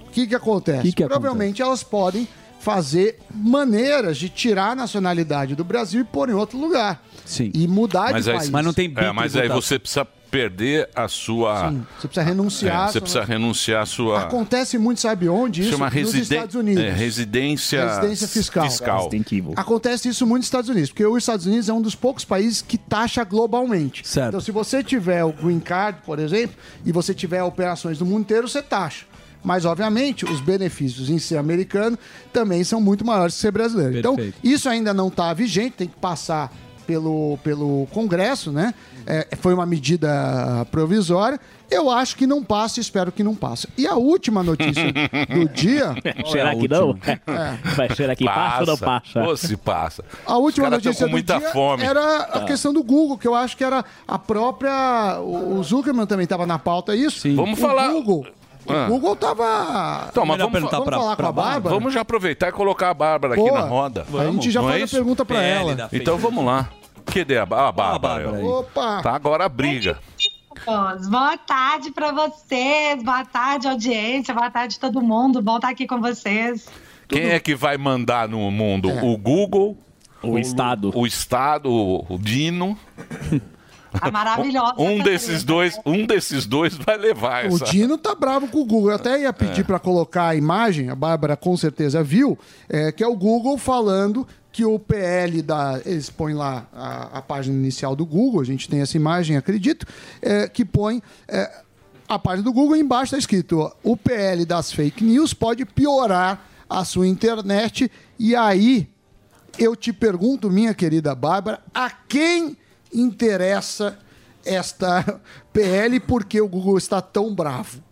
[0.07, 0.83] o que, que acontece?
[0.83, 2.27] Que que Provavelmente elas podem
[2.65, 7.05] fazer maneiras de tirar a nacionalidade do Brasil e pôr em outro lugar.
[7.27, 7.51] Sim.
[7.55, 8.51] E mudar Mas, de aí, país.
[8.51, 11.71] Mas não tem é, mas aí você precisa perder a sua.
[11.71, 12.93] Sim, você precisa É, renunciar.
[12.93, 14.21] você precisa renunciar a sua.
[14.23, 15.63] Acontece muito, sabe onde?
[15.63, 16.83] Isso chama nos residen- Estados Unidos.
[16.83, 19.11] é, residência, Residência fiscal.
[19.13, 19.53] Evil.
[19.57, 22.61] Acontece isso muito nos Estados Unidos, porque os Estados Unidos é um dos poucos países
[22.63, 24.07] que taxa globalmente.
[24.07, 24.29] Certo.
[24.29, 28.21] Então, se você tiver o Green Card, por exemplo, e você tiver operações no mundo
[28.23, 29.07] inteiro, você taxa.
[29.43, 31.99] Mas, obviamente, os benefícios em ser americano
[32.33, 33.93] também são muito maiores que ser brasileiro.
[34.03, 34.37] Perfeito.
[34.39, 36.51] Então, isso ainda não está vigente, tem que passar
[36.87, 38.75] pelo, pelo Congresso, né?
[39.07, 41.39] É, foi uma medida provisória.
[41.71, 43.67] Eu acho que não passa e espero que não passe.
[43.77, 45.95] E a última notícia do dia.
[46.31, 46.97] Será que não?
[47.27, 47.57] É.
[47.75, 49.23] Vai ser aqui passa ou não passa?
[49.25, 50.05] Ou se passa.
[50.27, 51.83] A última notícia com muita do dia fome.
[51.83, 52.45] era a Ah.
[52.45, 55.19] questão do Google, que eu acho que era a própria.
[55.21, 57.29] O Zuckerman também estava na pauta, é isso?
[57.35, 58.27] Vamos o falar- Google.
[58.69, 58.85] Ah.
[58.87, 60.07] O Google tava.
[60.11, 61.55] Então, mas vamos, perguntar vamos pra- falar pra com a Bárbara.
[61.61, 61.75] Bárbara?
[61.77, 64.07] Vamos já aproveitar e colocar a Bárbara aqui na roda.
[64.19, 64.97] A gente já Não faz é a isso?
[64.97, 65.89] pergunta pra ela.
[65.93, 66.69] Então vamos lá.
[67.07, 68.45] Cadê a, a Bárbara?
[68.45, 69.03] Opa!
[69.03, 69.99] Tá agora a briga.
[71.11, 75.43] Boa tarde para vocês, boa tarde, audiência, boa tarde todo mundo.
[75.43, 76.67] Bom estar aqui com vocês.
[77.07, 78.89] Quem é que vai mandar no mundo?
[78.91, 79.03] É.
[79.03, 79.77] O Google?
[80.23, 80.91] O Estado.
[80.95, 82.79] O Estado, o Dino.
[84.01, 84.75] A maravilhosa.
[84.79, 87.65] Um desses dois, um desses dois vai levar O essa.
[87.67, 88.91] Dino tá bravo com o Google.
[88.91, 89.65] Eu até ia pedir É.
[89.65, 92.39] pra colocar a imagem, a Bárbara com certeza viu,
[92.69, 95.81] é, que é o Google falando que o PL da.
[95.85, 99.87] Eles põem lá a, a página inicial do Google, a gente tem essa imagem, acredito,
[100.23, 101.03] é, que põe.
[101.29, 101.63] é,
[102.07, 106.47] a página do Google embaixo está escrito: ó, o PL das fake news pode piorar
[106.69, 107.91] a sua internet.
[108.19, 108.89] E aí,
[109.59, 112.57] eu te pergunto, minha querida Bárbara, a quem
[112.95, 113.99] interessa
[114.45, 115.21] esta
[115.53, 117.83] PL porque o Google está tão bravo?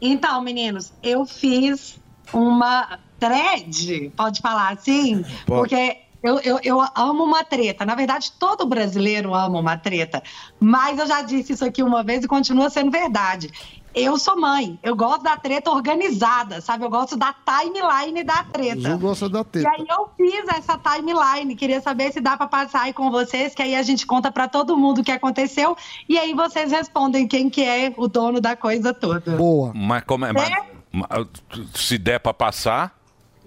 [0.00, 1.98] Então, meninos, eu fiz
[2.32, 5.24] uma thread, pode falar assim?
[5.44, 5.46] Pode.
[5.46, 7.84] Porque eu, eu, eu amo uma treta.
[7.84, 10.22] Na verdade, todo brasileiro ama uma treta.
[10.58, 13.50] Mas eu já disse isso aqui uma vez e continua sendo verdade.
[13.94, 16.84] Eu sou mãe, eu gosto da treta organizada, sabe?
[16.84, 18.88] Eu gosto da timeline da treta.
[18.88, 19.70] Eu gosto da E teta.
[19.70, 23.62] aí eu fiz essa timeline, queria saber se dá para passar aí com vocês, que
[23.62, 25.76] aí a gente conta para todo mundo o que aconteceu
[26.08, 29.32] e aí vocês respondem quem que é o dono da coisa toda.
[29.36, 29.72] Boa.
[29.74, 30.32] Mas como é?
[30.32, 30.52] mas-
[30.92, 31.26] mas,
[31.74, 32.96] se der pra passar,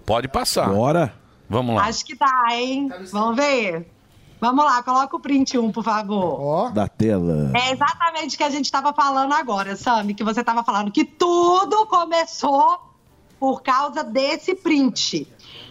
[0.04, 0.68] pode passar.
[0.68, 1.14] Bora.
[1.48, 1.84] Vamos lá.
[1.84, 2.88] Acho que dá, hein?
[3.12, 3.86] Vamos ver.
[4.42, 6.72] Vamos lá, coloca o print 1, por favor.
[6.72, 7.52] Da tela.
[7.54, 11.04] É exatamente o que a gente estava falando agora, Sami, que você estava falando que
[11.04, 12.76] tudo começou
[13.38, 15.28] por causa desse print.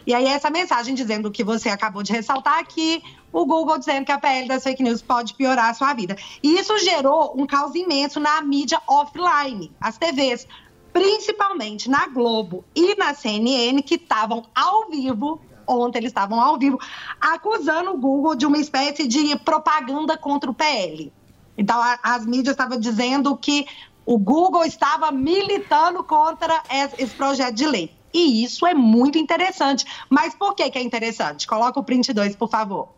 [0.07, 4.05] E aí essa mensagem dizendo o que você acabou de ressaltar aqui, o Google dizendo
[4.05, 6.15] que a PL das fake news pode piorar a sua vida.
[6.41, 10.47] E isso gerou um caos imenso na mídia offline, as TVs,
[10.93, 15.41] principalmente na Globo e na CNN, que estavam ao vivo,
[15.71, 16.77] ontem eles estavam ao vivo,
[17.19, 21.11] acusando o Google de uma espécie de propaganda contra o PL.
[21.57, 23.65] Então, a- as mídias estavam dizendo que
[24.05, 27.95] o Google estava militando contra es- esse projeto de lei.
[28.13, 29.85] E isso é muito interessante.
[30.09, 31.47] Mas por que, que é interessante?
[31.47, 32.89] Coloca o print 2, por favor.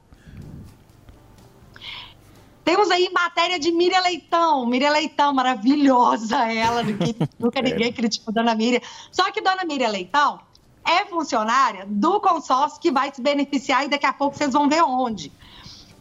[2.64, 4.66] Temos aí matéria de Miriam Leitão.
[4.66, 6.82] Miriam Leitão, maravilhosa ela,
[7.38, 8.80] nunca ninguém criticou Dona Miriam.
[9.12, 10.40] Só que Dona Miriam Leitão
[10.86, 14.84] é funcionária do consórcio que vai se beneficiar e daqui a pouco vocês vão ver
[14.84, 15.32] onde.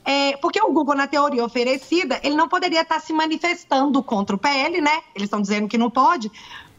[0.05, 4.39] É, porque o Google, na teoria oferecida, ele não poderia estar se manifestando contra o
[4.39, 5.03] PL, né?
[5.15, 6.31] Eles estão dizendo que não pode,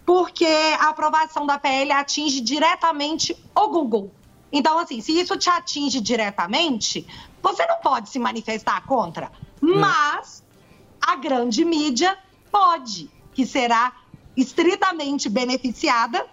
[0.05, 0.45] porque
[0.79, 4.11] a aprovação da PL atinge diretamente o Google.
[4.51, 7.07] Então, assim, se isso te atinge diretamente,
[7.41, 9.31] você não pode se manifestar contra.
[9.59, 10.43] Mas
[11.01, 12.17] a grande mídia
[12.51, 13.93] pode, que será
[14.35, 16.25] estritamente beneficiada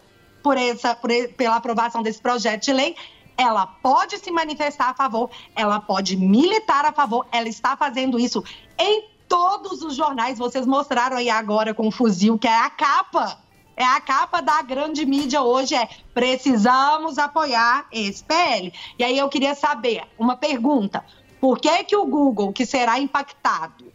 [0.43, 2.97] por essa, por pela aprovação desse projeto de lei.
[3.37, 8.45] Ela pode se manifestar a favor, ela pode militar a favor, ela está fazendo isso
[8.79, 10.39] em todos os jornais.
[10.39, 13.39] Vocês mostraram aí agora com o fuzil, que é a capa.
[13.77, 18.75] É a capa da grande mídia hoje, é precisamos apoiar esse PL.
[18.99, 21.03] E aí eu queria saber, uma pergunta,
[21.41, 23.91] por que que o Google, que será impactado,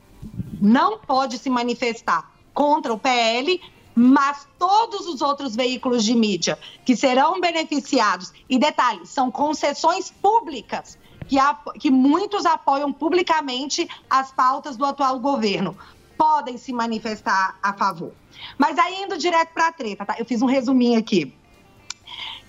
[0.59, 3.61] não pode se manifestar contra o PL,
[3.95, 10.97] mas todos os outros veículos de mídia que serão beneficiados, e detalhe, são concessões públicas
[11.27, 11.37] que,
[11.79, 15.77] que muitos apoiam publicamente as pautas do atual governo,
[16.17, 18.11] podem se manifestar a favor.
[18.57, 20.15] Mas aí indo direto para a treta, tá?
[20.19, 21.33] Eu fiz um resuminho aqui.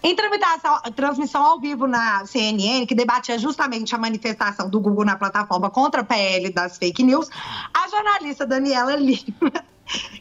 [0.02, 0.14] Em
[0.94, 6.02] transmissão ao vivo na CNN, que debatia justamente a manifestação do Google na plataforma contra
[6.02, 7.28] a PL das fake news,
[7.74, 9.64] a jornalista Daniela Lima,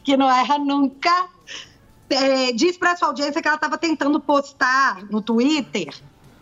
[0.04, 1.30] que não erra nunca,
[2.10, 5.94] é, disse para sua audiência que ela estava tentando postar no Twitter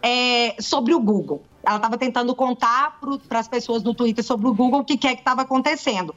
[0.01, 1.43] é, sobre o Google.
[1.65, 2.99] Ela estava tentando contar
[3.29, 6.13] para as pessoas no Twitter sobre o Google o que, que é que estava acontecendo.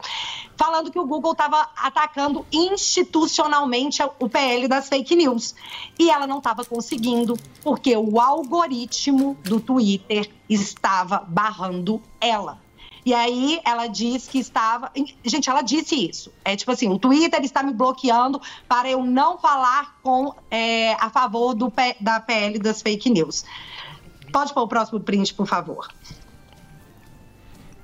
[0.57, 5.55] Falando que o Google estava atacando institucionalmente o PL das fake news.
[5.97, 12.66] E ela não estava conseguindo, porque o algoritmo do Twitter estava barrando ela.
[13.07, 14.91] E aí ela diz que estava.
[15.23, 16.29] Gente, ela disse isso.
[16.43, 21.09] É tipo assim: o Twitter está me bloqueando para eu não falar com é, a
[21.09, 23.45] favor do, da PL das fake news.
[24.33, 25.87] Pode pôr o próximo print, por favor.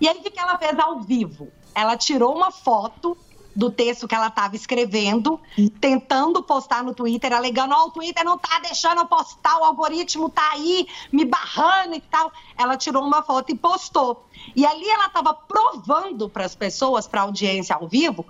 [0.02, 1.48] E aí, o que ela fez ao vivo?
[1.74, 3.18] Ela tirou uma foto
[3.56, 5.40] do texto que ela estava escrevendo,
[5.80, 10.30] tentando postar no Twitter, alegando: Ó, o Twitter não tá deixando eu postar, o algoritmo
[10.30, 12.32] tá aí me barrando e tal.
[12.58, 14.26] Ela tirou uma foto e postou.
[14.56, 18.26] E ali ela estava provando para as pessoas, para a audiência ao vivo,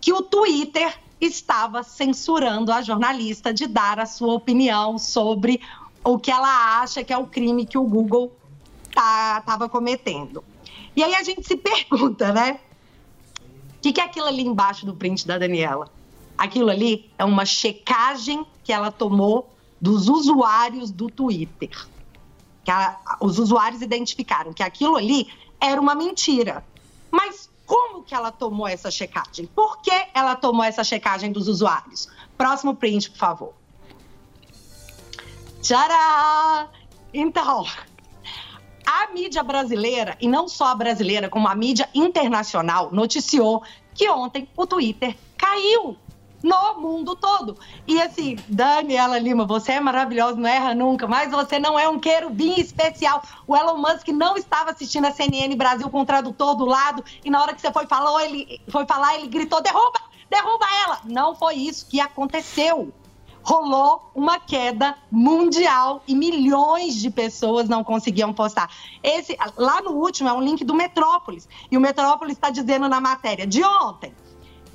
[0.00, 5.60] que o Twitter estava censurando a jornalista de dar a sua opinião sobre
[6.04, 8.32] o que ela acha que é o crime que o Google
[8.88, 10.44] estava cometendo.
[10.96, 12.60] E aí a gente se pergunta, né?
[13.82, 15.88] O que, que é aquilo ali embaixo do print da Daniela?
[16.38, 21.68] Aquilo ali é uma checagem que ela tomou dos usuários do Twitter.
[22.64, 25.26] Que a- os usuários identificaram que aquilo ali
[25.60, 26.64] era uma mentira.
[27.10, 29.46] Mas como que ela tomou essa checagem?
[29.46, 32.06] Por que ela tomou essa checagem dos usuários?
[32.38, 33.52] Próximo print, por favor.
[35.60, 36.68] Tcharam!
[37.12, 37.66] Então,
[38.92, 43.62] a mídia brasileira, e não só a brasileira, como a mídia internacional, noticiou
[43.94, 45.96] que ontem o Twitter caiu
[46.42, 47.56] no mundo todo.
[47.86, 51.98] E assim, Daniela Lima, você é maravilhosa, não erra nunca, mas você não é um
[51.98, 53.22] querubim especial.
[53.46, 57.30] O Elon Musk não estava assistindo a CNN Brasil com o tradutor do lado, e
[57.30, 61.00] na hora que você foi falar, ele, foi falar, ele gritou: derruba, derruba ela.
[61.04, 62.92] Não foi isso que aconteceu
[63.42, 68.70] rolou uma queda mundial e milhões de pessoas não conseguiam postar.
[69.02, 73.00] Esse lá no último é um link do Metrópolis e o Metrópolis está dizendo na
[73.00, 74.12] matéria de ontem.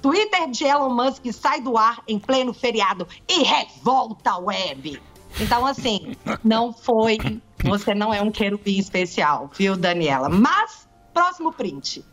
[0.01, 5.01] Twitter de Elon Musk sai do ar em pleno feriado e revolta a web.
[5.39, 7.18] Então, assim, não foi.
[7.63, 10.30] Você não é um querubim especial, viu, Daniela?
[10.30, 12.05] Mas, próximo print.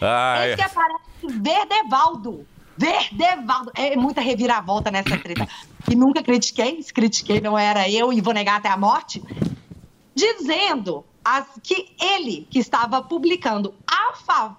[0.00, 2.46] Ai, Esse aparece Verdevaldo.
[2.78, 3.72] Verdevaldo.
[3.74, 5.46] É muita reviravolta nessa treta.
[5.90, 9.22] E nunca critiquei, se critiquei não era eu e vou negar até a morte.
[10.14, 13.98] Dizendo as- que ele, que estava publicando a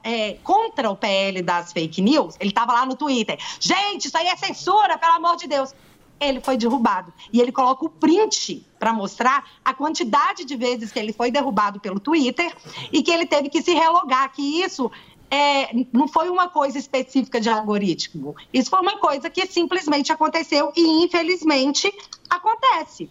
[0.03, 3.38] é, contra o PL das fake news, ele estava lá no Twitter.
[3.59, 5.74] Gente, isso aí é censura, pelo amor de Deus.
[6.22, 7.13] ele foi derrubado.
[7.32, 11.80] E ele coloca o print para mostrar a quantidade de vezes que ele foi derrubado
[11.80, 12.53] pelo Twitter
[12.91, 14.91] e que ele teve que se relogar, que isso
[15.32, 18.36] é, não foi uma coisa específica de algoritmo.
[18.53, 21.93] Isso foi uma coisa que simplesmente aconteceu e, infelizmente,
[22.30, 23.09] acontece.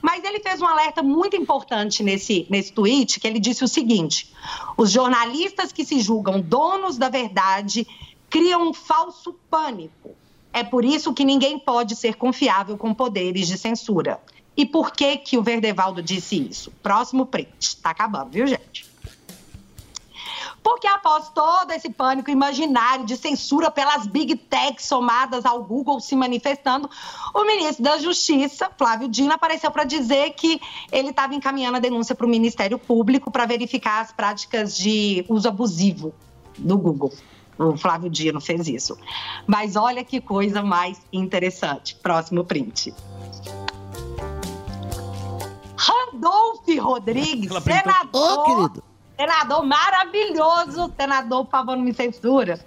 [0.00, 4.32] Mas ele fez um alerta muito importante nesse, nesse tweet, que ele disse o seguinte:
[4.76, 7.86] os jornalistas que se julgam donos da verdade
[8.30, 10.10] criam um falso pânico.
[10.52, 14.20] É por isso que ninguém pode ser confiável com poderes de censura.
[14.56, 16.72] E por que que o Verdevaldo disse isso?
[16.82, 17.76] Próximo print.
[17.76, 18.87] Tá acabando, viu, gente?
[20.68, 26.14] Porque após todo esse pânico imaginário de censura pelas big techs somadas ao Google se
[26.14, 26.90] manifestando,
[27.34, 30.60] o ministro da Justiça, Flávio Dino, apareceu para dizer que
[30.92, 35.48] ele estava encaminhando a denúncia para o Ministério Público para verificar as práticas de uso
[35.48, 36.12] abusivo
[36.58, 37.14] do Google.
[37.58, 38.98] O Flávio Dino fez isso.
[39.46, 41.96] Mas olha que coisa mais interessante.
[41.96, 42.92] Próximo print.
[45.78, 48.70] Randolph Rodrigues, senador,
[49.18, 52.64] senador maravilhoso, senador, por favor, não me censura.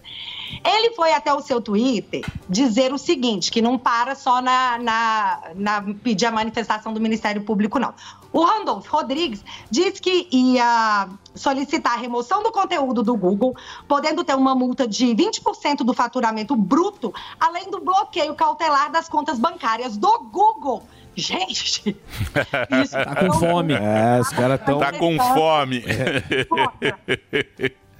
[0.65, 5.41] Ele foi até o seu Twitter dizer o seguinte, que não para só na, na,
[5.55, 7.93] na pedir a manifestação do Ministério Público, não.
[8.33, 13.55] O Randolph Rodrigues disse que ia solicitar a remoção do conteúdo do Google,
[13.87, 19.39] podendo ter uma multa de 20% do faturamento bruto, além do bloqueio cautelar das contas
[19.39, 20.83] bancárias do Google.
[21.21, 21.93] Gente,
[22.91, 23.73] Tá com fome.
[23.73, 24.79] É, os caras estão.
[24.79, 25.83] Tá com fome.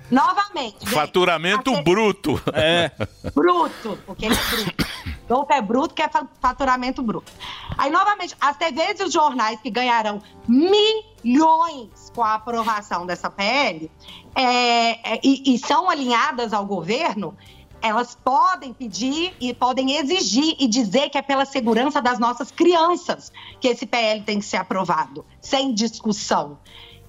[0.09, 2.41] novamente, gente, Faturamento bruto.
[2.53, 2.91] É.
[3.34, 4.91] bruto, porque ele é bruto.
[5.30, 7.32] Golpe é bruto, que é fa- faturamento bruto.
[7.78, 13.89] Aí, novamente, as TVs e os jornais que ganharão milhões com a aprovação dessa PL
[14.36, 17.36] é, é, e, e são alinhadas ao governo,
[17.82, 23.32] elas podem pedir e podem exigir e dizer que é pela segurança das nossas crianças
[23.60, 26.58] que esse PL tem que ser aprovado, sem discussão.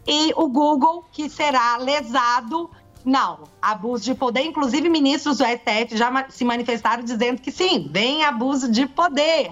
[0.06, 2.70] E o Google, que será lesado
[3.04, 4.42] não, abuso de poder.
[4.44, 9.50] Inclusive, ministros do STF já se manifestaram dizendo que sim, vem abuso de poder.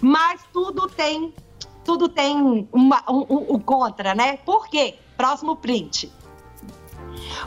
[0.00, 1.32] Mas tudo tem,
[1.84, 4.38] tudo tem uma, um, um- um contra, né?
[4.38, 4.96] Por quê?
[5.16, 6.10] Próximo print.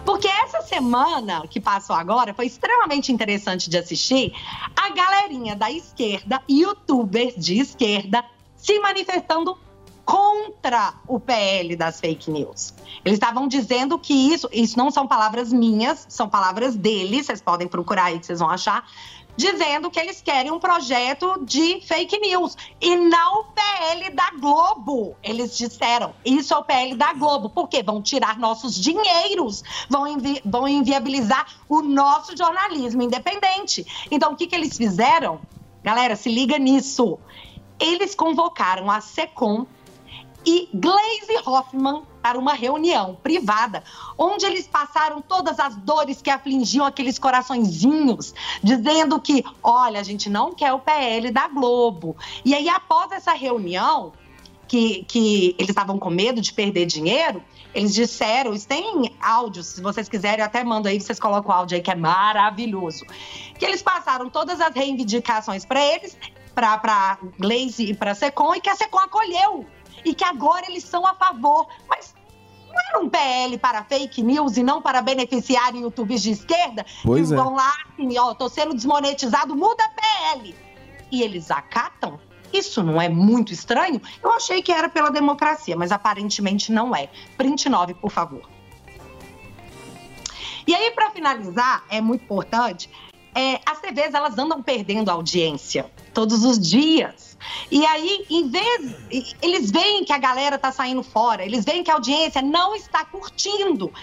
[0.06, 4.34] Porque essa semana que passou agora foi extremamente interessante de assistir
[4.76, 8.24] a galerinha da esquerda, youtubers de esquerda,
[8.56, 9.58] se manifestando
[10.06, 12.74] contra o PL das fake news.
[13.04, 17.68] Eles estavam dizendo que isso, isso não são palavras minhas, são palavras deles, vocês podem
[17.68, 18.88] procurar aí que vocês vão achar,
[19.38, 25.16] dizendo que eles querem um projeto de fake news e não o PL da Globo.
[25.22, 30.42] Eles disseram, isso é o PL da Globo, porque vão tirar nossos dinheiros, vão, invi-
[30.46, 33.86] vão inviabilizar o nosso jornalismo independente.
[34.10, 35.42] Então, o que, que eles fizeram?
[35.84, 37.20] Galera, se liga nisso.
[37.80, 39.66] Eles convocaram a SECOM
[40.46, 43.84] e Glaze Hoffman para uma reunião privada,
[44.18, 48.34] onde eles passaram todas as dores que afligiam aqueles coraçõezinhos,
[48.64, 52.16] dizendo que, olha, a gente não quer o PL da Globo.
[52.44, 54.14] E aí, após essa reunião,
[54.68, 57.44] que, que eles estavam com medo de perder dinheiro,
[57.74, 61.54] eles disseram, isso tem áudios, se vocês quiserem, eu até mando aí, vocês colocam o
[61.54, 63.06] áudio aí, que é maravilhoso.
[63.60, 66.18] Que eles passaram todas as reivindicações para eles,
[66.54, 69.66] para Glaze e para Secom, e que a Secom acolheu.
[70.06, 71.68] E que agora eles são a favor.
[71.90, 72.14] Mas
[72.70, 76.86] não era um PL para fake news e não para beneficiar youtubers de esquerda?
[77.04, 77.38] Pois que é.
[77.38, 80.56] vão lá assim, ó, tô sendo desmonetizado, muda PL.
[81.12, 82.20] E eles acatam?
[82.54, 84.02] Isso não é muito estranho?
[84.24, 87.10] Eu achei que era pela democracia, mas aparentemente não é.
[87.38, 88.50] Print 9, por favor.
[90.68, 92.90] E aí, para finalizar, é muito importante,
[93.36, 97.38] é, as TVs elas andam perdendo audiência todos os dias.
[97.70, 98.96] E aí, em vez.
[99.42, 103.06] Eles veem que a galera tá saindo fora, eles veem que a audiência não está
[103.06, 103.94] curtindo.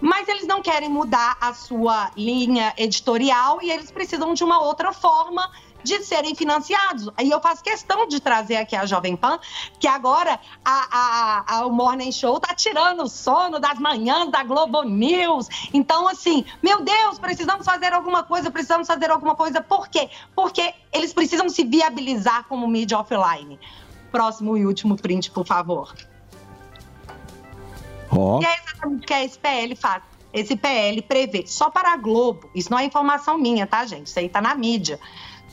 [0.00, 4.92] Mas eles não querem mudar a sua linha editorial e eles precisam de uma outra
[4.92, 5.50] forma
[5.84, 7.08] de serem financiados.
[7.16, 9.38] Aí eu faço questão de trazer aqui a Jovem Pan,
[9.78, 14.42] que agora a, a- a- o Morning Show tá tirando o sono das manhãs da
[14.42, 15.46] Globo News.
[15.72, 19.60] Então, assim, meu Deus, precisamos fazer alguma coisa, precisamos fazer alguma coisa.
[19.60, 20.08] Por quê?
[20.34, 23.60] Porque eles precisam se viabilizar como mídia offline.
[24.10, 25.94] Próximo e último print, por favor.
[28.10, 28.40] Ó.
[28.40, 30.02] E é exatamente o que esse PL faz.
[30.32, 34.08] Esse PL prevê só para a Globo, isso não é informação minha, tá, gente?
[34.08, 34.98] Isso aí tá na mídia.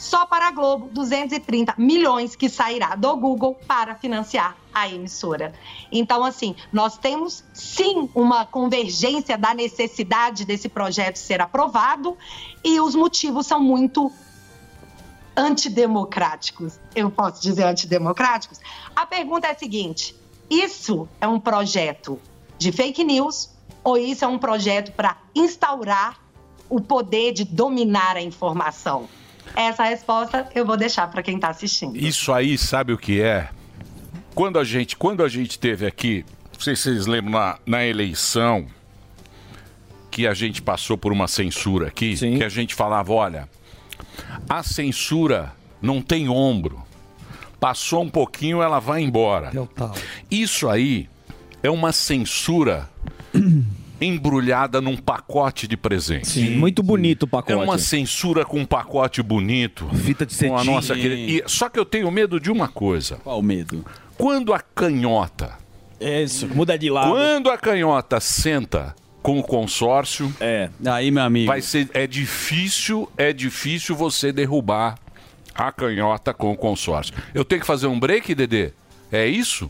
[0.02, 5.54] Só para a Globo, 230 milhões que sairá do Google para financiar a emissora.
[5.91, 12.18] Então, assim, nós temos sim uma convergência da necessidade desse projeto ser aprovado
[12.64, 14.12] e os motivos são muito
[15.38, 16.80] antidemocráticos.
[16.95, 18.60] Eu posso dizer antidemocráticos?
[18.95, 20.16] A pergunta é a seguinte:
[20.49, 22.20] isso é um projeto
[22.58, 23.52] de fake news
[23.84, 26.20] ou isso é um projeto para instaurar
[26.68, 29.08] o poder de dominar a informação?
[29.56, 31.95] Essa resposta eu vou deixar para quem está assistindo.
[31.97, 33.49] Isso aí, sabe o que é?
[34.34, 37.86] Quando a gente, quando a gente teve aqui, não sei se vocês lembram na, na
[37.86, 38.66] eleição
[40.10, 43.49] que a gente passou por uma censura aqui, que a gente falava, olha,
[44.47, 46.84] a censura não tem ombro.
[47.60, 49.52] Passou um pouquinho, ela vai embora.
[50.30, 51.10] Isso aí
[51.64, 52.89] é uma censura
[54.02, 56.32] embrulhada num pacote de presentes.
[56.32, 57.54] Sim, muito bonito o pacote.
[57.54, 59.88] É uma censura com um pacote bonito.
[59.93, 60.72] Fita de Com a cetim.
[60.72, 63.18] nossa querida- e- Só que eu tenho medo de uma coisa.
[63.18, 63.86] Qual o medo?
[64.18, 65.58] Quando a canhota.
[65.99, 67.12] Isso, muda de lado.
[67.12, 70.34] Quando a canhota senta com o consórcio.
[70.39, 70.70] É.
[70.86, 71.45] Aí, meu amigo.
[71.47, 74.97] Vai ser, é difícil, é difícil você derrubar
[75.54, 77.14] a canhota com o consórcio.
[77.36, 78.72] Eu tenho que fazer um break, Dedê?
[79.12, 79.70] É isso?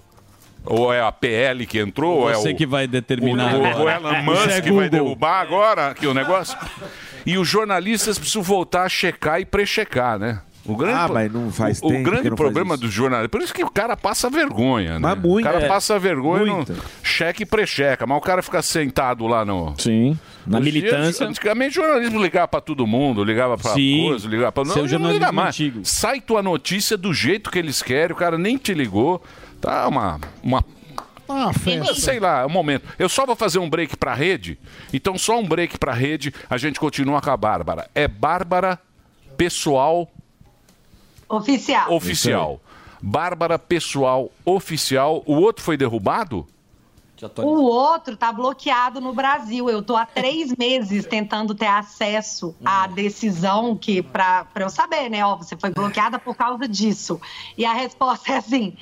[0.66, 2.20] Ou é a PL que entrou?
[2.22, 4.72] ou é Você o- que vai determinar o, o, o Elon Isso Musk é que
[4.72, 6.57] vai derrubar agora aqui o negócio.
[7.26, 10.41] E os jornalistas precisam voltar a checar e prechecar, né?
[10.64, 13.32] O grande, Ah, mas não faz o, tempo o grande não faz problema dos jornalistas.
[13.32, 14.99] Por isso que o cara passa vergonha, né?
[14.99, 15.68] Mas muito, o cara é.
[15.68, 16.74] passa vergonha Muito.
[16.74, 18.05] no cheque e precheca.
[18.05, 19.74] Mas o cara fica sentado lá no.
[19.80, 20.18] Sim.
[20.45, 21.01] Na Nos militância.
[21.01, 24.05] dias- antigamente o jornalismo ligava pra todo mundo, ligava pra Sim.
[24.09, 24.64] coisa, ligava pra.
[24.64, 25.47] Não, Seu não liga mais.
[25.55, 25.80] antigo.
[25.84, 29.24] Sai tua notícia do jeito que eles querem, o cara nem te ligou.
[29.62, 30.20] Tá uma.
[30.43, 30.66] uma
[31.30, 31.51] Ah.
[31.95, 32.86] Sei lá, é um momento.
[32.99, 34.59] Eu só vou fazer um break pra rede.
[34.91, 36.34] Então, só um break pra rede.
[36.49, 37.89] A gente continua com a Bárbara.
[37.95, 38.78] É Bárbara
[39.38, 40.09] Pessoal
[41.30, 41.93] Oficial.
[41.93, 42.59] Oficial.
[43.01, 45.24] Bárbara Pessoal Oficial.
[45.26, 46.45] O outro foi derrubado?
[47.38, 49.70] O outro tá bloqueado no Brasil.
[49.70, 55.24] Eu tô há três meses tentando ter acesso à decisão que para eu saber, né?
[55.26, 57.22] Ó, você foi bloqueada por causa disso.
[57.57, 58.76] E a resposta é assim: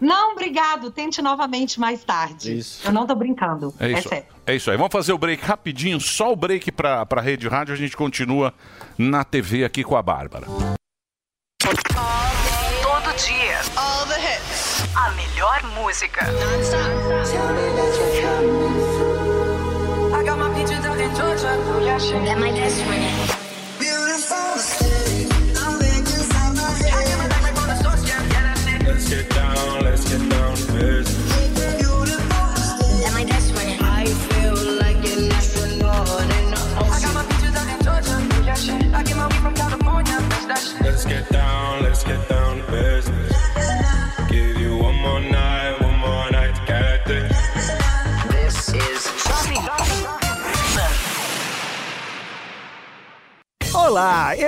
[0.00, 0.90] não, obrigado.
[0.90, 2.60] Tente novamente mais tarde.
[2.84, 3.74] Eu não tô brincando.
[3.80, 4.26] É isso, sério.
[4.46, 4.76] é isso aí.
[4.76, 7.74] Vamos fazer o break rapidinho, só o break pra, pra Rede Rádio.
[7.74, 8.52] A gente continua
[8.98, 10.46] na TV aqui com a Bárbara.
[11.58, 13.60] Todo dia.
[13.76, 14.84] All the hits.
[14.94, 16.26] A melhor música.
[20.12, 21.56] I got my peaches out in Georgia.
[22.24, 23.06] That my best friend.
[23.06, 23.45] Beautiful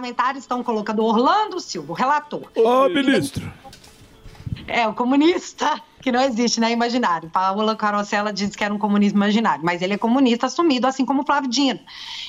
[0.00, 2.50] Parlamentares estão colocando Orlando Silva, o relator.
[2.56, 3.52] Ô, ministro.
[4.66, 6.72] É, o comunista, que não existe, né?
[6.72, 7.28] Imaginário.
[7.28, 11.22] Paola Carosella disse que era um comunismo imaginário, mas ele é comunista assumido, assim como
[11.22, 11.80] o Flávio Dino.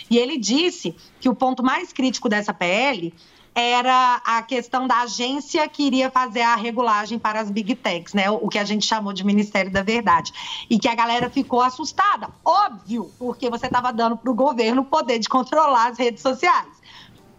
[0.09, 3.13] E ele disse que o ponto mais crítico dessa PL
[3.53, 8.29] era a questão da agência que iria fazer a regulagem para as big techs, né?
[8.29, 10.31] O que a gente chamou de Ministério da Verdade.
[10.69, 12.29] E que a galera ficou assustada.
[12.45, 16.80] Óbvio, porque você estava dando para o governo o poder de controlar as redes sociais.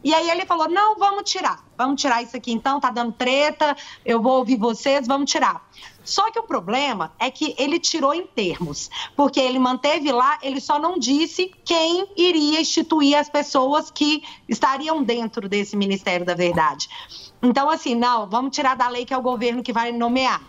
[0.05, 1.65] E aí ele falou: não, vamos tirar.
[1.77, 5.67] Vamos tirar isso aqui então, tá dando treta, eu vou ouvir vocês, vamos tirar.
[6.05, 10.61] Só que o problema é que ele tirou em termos, porque ele manteve lá, ele
[10.61, 16.89] só não disse quem iria instituir as pessoas que estariam dentro desse Ministério da Verdade.
[17.43, 20.41] Então, assim, não, vamos tirar da lei que é o governo que vai nomear.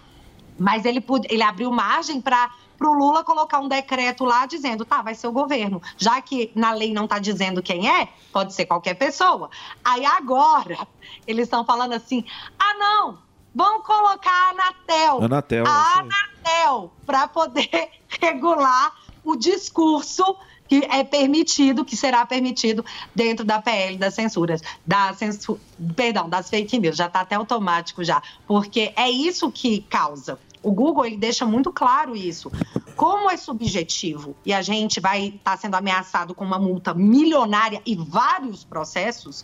[0.57, 2.51] Mas ele, ele abriu margem para
[2.87, 5.81] o Lula colocar um decreto lá dizendo, tá, vai ser o governo.
[5.97, 9.49] Já que na lei não está dizendo quem é, pode ser qualquer pessoa.
[9.83, 10.87] Aí agora,
[11.27, 12.23] eles estão falando assim,
[12.59, 13.17] ah, não,
[13.53, 15.23] vamos colocar a Anatel.
[15.23, 15.99] Anatel, A.
[15.99, 17.89] Anatel, para poder
[18.21, 25.13] regular o discurso que é permitido, que será permitido dentro da PL das censuras, da
[25.13, 25.59] censu...
[25.95, 30.39] perdão, das fake news, já está até automático já, porque é isso que causa.
[30.63, 32.49] O Google ele deixa muito claro isso.
[32.95, 37.95] Como é subjetivo e a gente vai estar sendo ameaçado com uma multa milionária e
[37.95, 39.43] vários processos,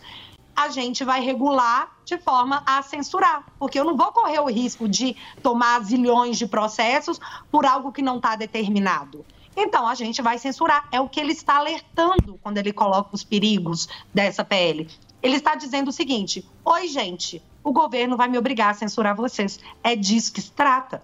[0.56, 3.44] a gente vai regular de forma a censurar.
[3.58, 8.02] Porque eu não vou correr o risco de tomar zilhões de processos por algo que
[8.02, 9.24] não está determinado.
[9.56, 10.88] Então, a gente vai censurar.
[10.90, 14.88] É o que ele está alertando quando ele coloca os perigos dessa PL.
[15.22, 19.58] Ele está dizendo o seguinte: Oi, gente, o governo vai me obrigar a censurar vocês.
[19.82, 21.02] É disso que se trata.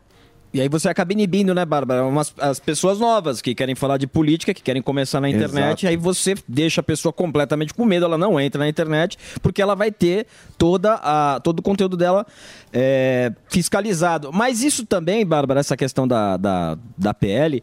[0.56, 2.02] E aí você acaba inibindo, né, Bárbara?
[2.06, 5.88] Umas, as pessoas novas que querem falar de política, que querem começar na internet, Exato.
[5.88, 9.74] aí você deixa a pessoa completamente com medo, ela não entra na internet, porque ela
[9.74, 10.26] vai ter
[10.56, 12.26] toda a, todo o conteúdo dela
[12.72, 14.32] é, fiscalizado.
[14.32, 17.62] Mas isso também, Bárbara, essa questão da, da, da PL,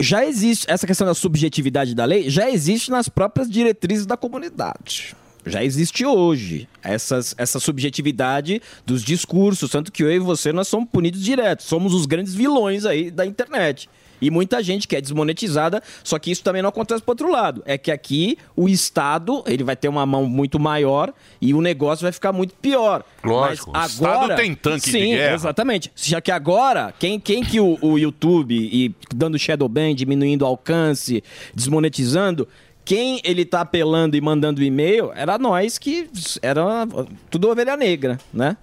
[0.00, 5.14] já existe, essa questão da subjetividade da lei, já existe nas próprias diretrizes da comunidade.
[5.46, 10.88] Já existe hoje essas, essa subjetividade dos discursos, tanto que eu e você nós somos
[10.90, 13.88] punidos direto, somos os grandes vilões aí da internet.
[14.20, 17.62] E muita gente que é desmonetizada, só que isso também não acontece pro outro lado.
[17.66, 22.04] É que aqui o Estado, ele vai ter uma mão muito maior e o negócio
[22.04, 23.04] vai ficar muito pior.
[23.22, 25.34] Lógico, Mas o Estado agora, tem tanque de sim, guerra.
[25.34, 25.92] Exatamente.
[25.94, 30.46] Já que agora, quem, quem que o, o YouTube, e dando shadow ban, diminuindo o
[30.46, 31.22] alcance,
[31.54, 32.48] desmonetizando,
[32.84, 36.10] quem ele tá apelando e mandando e-mail, era nós que
[36.42, 36.86] era
[37.30, 38.56] tudo ovelha negra, né?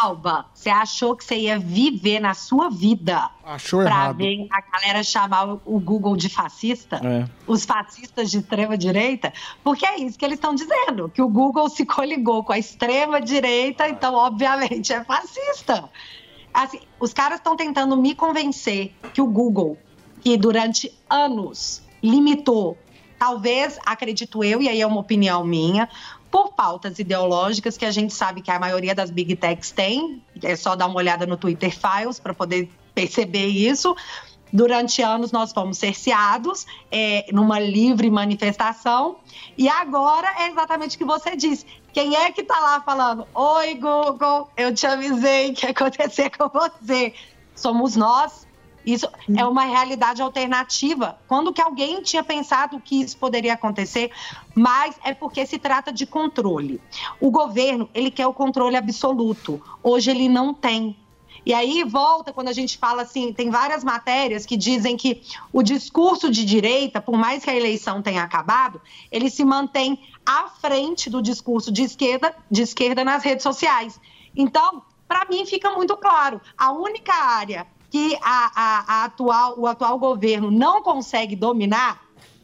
[0.00, 4.16] Alba, você achou que você ia viver na sua vida Achou pra errado.
[4.16, 6.96] ver a galera chamar o- Google de fascista?
[7.04, 7.28] É.
[7.46, 9.32] Os fascistas de extrema direita?
[9.62, 13.20] Porque é isso que eles estão dizendo, que o Google se coligou com a extrema
[13.20, 15.84] direita, então obviamente é fascista.
[16.54, 19.76] Assim, os caras estão tentando me convencer que o Google,
[20.22, 22.78] que durante anos limitou,
[23.22, 25.88] talvez, acredito eu, e aí é uma opinião minha,
[26.28, 30.56] por pautas ideológicas que a gente sabe que a maioria das big techs tem, é
[30.56, 33.94] só dar uma olhada no Twitter Files para poder perceber isso.
[34.52, 39.18] Durante anos nós fomos cerceados é, numa livre manifestação
[39.56, 41.64] e agora é exatamente o que você disse.
[41.92, 43.24] Quem é que tá lá falando?
[43.32, 47.14] Oi, Google, eu te avisei que ia acontecer com você.
[47.54, 48.48] Somos nós.
[48.84, 51.18] Isso é uma realidade alternativa.
[51.28, 54.10] Quando que alguém tinha pensado que isso poderia acontecer?
[54.54, 56.80] Mas é porque se trata de controle.
[57.20, 59.62] O governo, ele quer o controle absoluto.
[59.82, 60.96] Hoje ele não tem.
[61.44, 65.22] E aí volta quando a gente fala assim, tem várias matérias que dizem que
[65.52, 68.80] o discurso de direita, por mais que a eleição tenha acabado,
[69.10, 74.00] ele se mantém à frente do discurso de esquerda, de esquerda nas redes sociais.
[74.36, 79.66] Então, para mim fica muito claro, a única área que a, a- a atual, o
[79.66, 82.00] atual governo não consegue dominar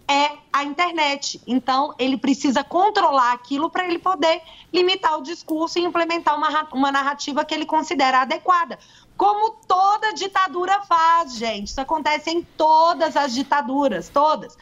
[0.06, 1.40] é a internet.
[1.46, 4.42] Então, ele precisa controlar aquilo para ele poder
[4.72, 8.78] limitar o discurso e implementar uma, uma narrativa que ele considera adequada.
[9.16, 11.68] Como toda ditadura faz, gente.
[11.68, 14.56] Isso acontece em todas as ditaduras, todas.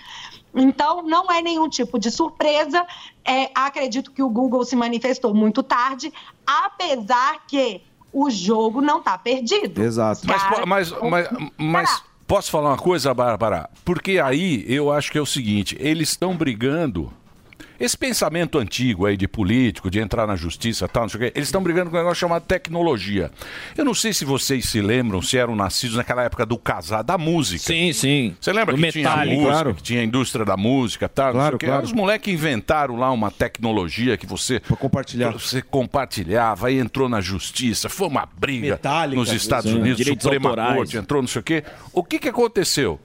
[0.55, 2.87] Então, não é nenhum tipo de surpresa.
[3.25, 6.13] É, acredito que o Google se manifestou muito tarde,
[6.47, 9.83] apesar que o jogo não está perdido.
[9.83, 10.23] Exato.
[10.27, 13.69] Mas, Cara, mas, mas, mas posso falar uma coisa, Bárbara?
[13.85, 17.13] Porque aí eu acho que é o seguinte: eles estão brigando
[17.79, 21.33] Esse pensamento antigo aí de político, de entrar na justiça tal, não sei o quê,
[21.35, 23.31] eles estão brigando com um negócio chamado tecnologia.
[23.77, 27.19] Eu não sei se vocês se lembram, se eram nascidos naquela época do casar, da
[27.19, 27.65] música.
[27.65, 28.35] Sim, sim.
[28.41, 29.75] Você lembra Do que tinha a Metallica, música, claro.
[29.75, 31.27] que tinha a indústria da música tal?
[31.27, 31.67] não sei Claro, o quê.
[31.67, 31.85] claro.
[31.85, 34.61] Os moleques inventaram lá uma tecnologia que você.
[34.61, 35.31] compartilhar.
[35.33, 39.79] Você compartilhava, aí entrou na justiça, foi uma briga Metallica, nos Estados sim.
[39.79, 40.77] Unidos, Suprema autorais.
[40.77, 41.65] Corte, entrou não sei o quê.
[41.93, 42.99] O que, que aconteceu?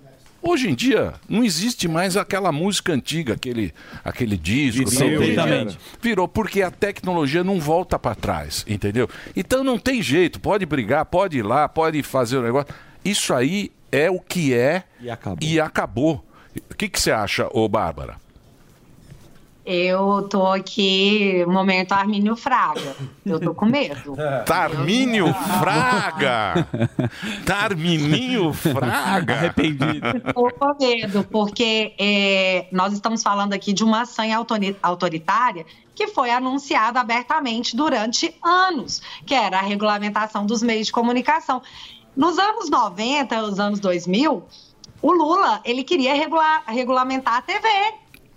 [0.43, 3.73] Hoje em dia, não existe mais aquela música antiga, aquele,
[4.03, 4.89] aquele disco.
[4.89, 5.77] Virou.
[6.01, 9.07] Virou, porque a tecnologia não volta para trás, entendeu?
[9.35, 12.73] Então não tem jeito, pode brigar, pode ir lá, pode fazer o negócio.
[13.05, 15.37] Isso aí é o que é E acabou.
[15.47, 16.25] e acabou.
[16.69, 18.15] O que, que você acha, ô Bárbara?
[19.63, 22.95] Eu tô aqui, momento Armínio Fraga.
[23.25, 24.15] Eu tô com medo.
[24.45, 26.67] Tarmínio Fraga!
[27.45, 29.35] Tarmininho Fraga!
[29.35, 30.19] Arrependido.
[30.33, 36.07] Tô com medo, porque é, nós estamos falando aqui de uma ação autori- autoritária que
[36.07, 41.61] foi anunciada abertamente durante anos, que era a regulamentação dos meios de comunicação.
[42.15, 44.43] Nos anos 90, os anos 2000,
[45.01, 47.67] o Lula, ele queria regular- regulamentar a TV.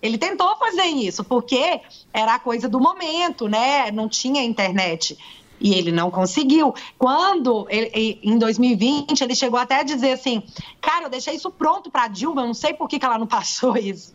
[0.05, 1.81] Ele tentou fazer isso, porque
[2.13, 3.91] era a coisa do momento, né?
[3.91, 5.17] Não tinha internet.
[5.59, 6.75] E ele não conseguiu.
[6.99, 10.43] Quando, ele- em 2020, ele chegou até a dizer assim:
[10.79, 13.27] Cara, eu deixei isso pronto para Dilma, eu não sei por que, que ela não
[13.39, 14.13] passou isso.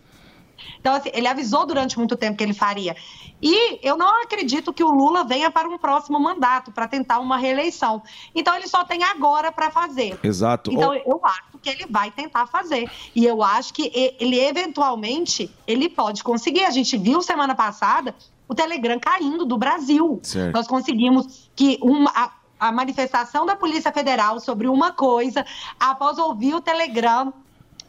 [0.80, 2.96] Então, assim, ele avisou durante muito tempo que ele faria.
[3.42, 7.38] E eu não acredito que o Lula venha para um próximo mandato, para tentar uma
[7.38, 8.04] reeleição.
[8.36, 10.20] Então, ele só tem agora para fazer.
[10.22, 10.72] Exato.
[10.72, 12.90] Então, eu acho que ele vai tentar fazer.
[13.16, 16.66] E eu acho que ele, eventualmente, ele pode conseguir.
[16.66, 18.16] A gente viu semana passada
[18.48, 20.20] o Telegram caindo do Brasil.
[20.24, 20.54] Certo.
[20.54, 25.46] Nós conseguimos que uma, a, a manifestação da Polícia Federal sobre uma coisa,
[25.80, 27.32] após ouvir o Telegram,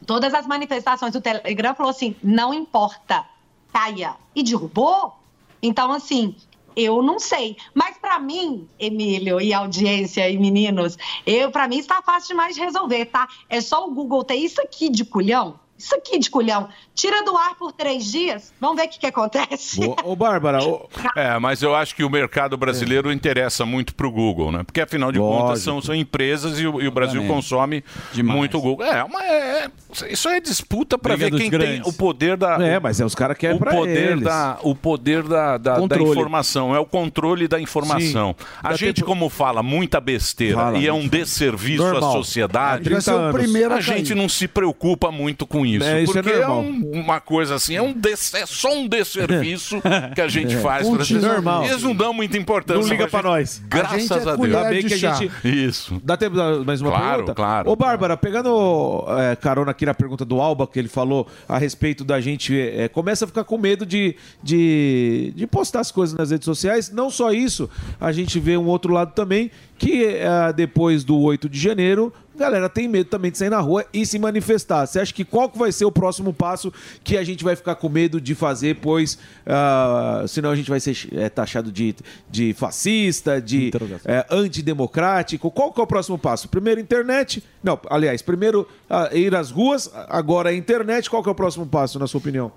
[0.07, 3.25] todas as manifestações do Telegram falou assim: não importa,
[3.73, 4.17] caia.
[4.35, 5.17] E derrubou.
[5.63, 6.37] Então, assim,
[6.77, 7.57] eu não sei.
[7.75, 12.61] Mas para mim, Emílio e audiência e meninos, eu para mim está fácil demais de
[12.61, 13.29] resolver, tá?
[13.49, 15.59] É só o Google ter isso aqui de culhão.
[15.81, 16.69] Isso aqui de culhão.
[16.95, 19.81] Tira do ar por três dias, vamos ver o que, que acontece.
[20.05, 20.87] Ô, ô, Bárbara, ô-
[21.17, 24.63] É, mas eu acho que o mercado brasileiro interessa muito pro Google, né?
[24.63, 25.43] Porque afinal de Lógico.
[25.43, 27.83] contas são, são empresas e o, e o Brasil consome
[28.23, 28.85] muito o Google.
[28.87, 29.71] É, mas é,
[30.11, 31.81] isso aí é disputa para ver quem grandes.
[31.83, 32.57] tem o poder da.
[32.63, 34.25] É, mas é os caras querem o pra poder eles.
[34.25, 38.45] da o poder da, da, da informação é o controle da informação Sim.
[38.63, 42.11] a Dá gente tempo- como fala muita besteira Fala, e é um desserviço Normal.
[42.11, 43.41] à sociedade É, 30 Vai ser o anos.
[43.41, 46.41] primeiro a a gente não se preocupa muito com isso É, isso é porque é,
[46.47, 46.61] normal.
[46.63, 49.81] um- uma coisa assim é um des- é só um desserviço
[50.15, 50.59] que a gente É.
[50.61, 51.65] faz Um pra normal.
[51.65, 53.61] eles não dão muita importância Não liga pra pra gente.
[53.61, 53.63] nós.
[53.69, 56.37] graças A gente é a, Deus Ainda bem de que a gente- isso Dá tempo
[56.37, 57.35] de mais uma Claro, pergunta?
[57.35, 57.71] claro.
[57.71, 62.05] Ô, Bárbara, pegando é, carona aqui na pergunta do Alba, que ele falou a respeito
[62.05, 66.31] da gente, é, começa a ficar com medo de, de, de postar as coisas nas
[66.31, 66.91] redes sociais.
[66.91, 67.69] Não só isso,
[68.01, 72.69] a gente vê um outro lado também, que é, depois do 8 de janeiro, galera
[72.69, 74.87] tem medo também de sair na rua e se manifestar.
[74.87, 76.73] Você acha que qual que vai ser o próximo passo
[77.05, 80.81] que a gente vai ficar com medo de fazer, pois ah, senão a gente vai
[80.81, 81.95] ser é, taxado de,
[82.29, 83.71] de fascista, de
[84.05, 85.51] é, antidemocrático?
[85.51, 86.49] Qual que é o próximo passo?
[86.49, 87.45] Primeiro internet?
[87.63, 91.11] Não, aliás, primeiro ah, ir às ruas, agora a internet.
[91.11, 92.51] Qual que é o próximo passo, na sua opinião?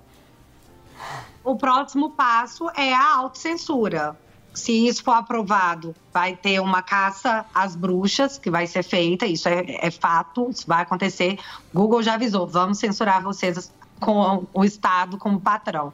[1.44, 4.16] O próximo passo é a autocensura.
[4.54, 9.48] Se isso for aprovado, vai ter uma caça às bruxas que vai ser feita, isso
[9.48, 11.38] é, é fato, isso vai acontecer.
[11.74, 15.92] Google já avisou, vamos censurar vocês com o Estado como patrão.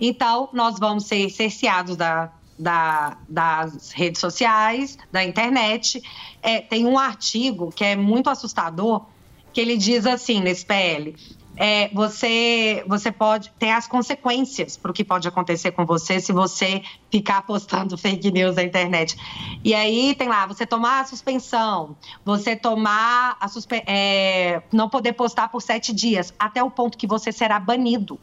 [0.00, 6.00] Então, nós vamos ser cerceados da, da- das redes sociais, da internet.
[6.40, 9.06] É, tem um artigo que é muito assustador,
[9.52, 11.16] que ele diz assim nesse PL.
[11.58, 16.32] É, você, você pode ter as consequências para o que pode acontecer com você se
[16.32, 19.16] você ficar postando fake news na internet.
[19.64, 25.14] E aí tem lá, você tomar a suspensão, você tomar a suspe é, não poder
[25.14, 28.20] postar por sete dias, até o ponto que você será banido.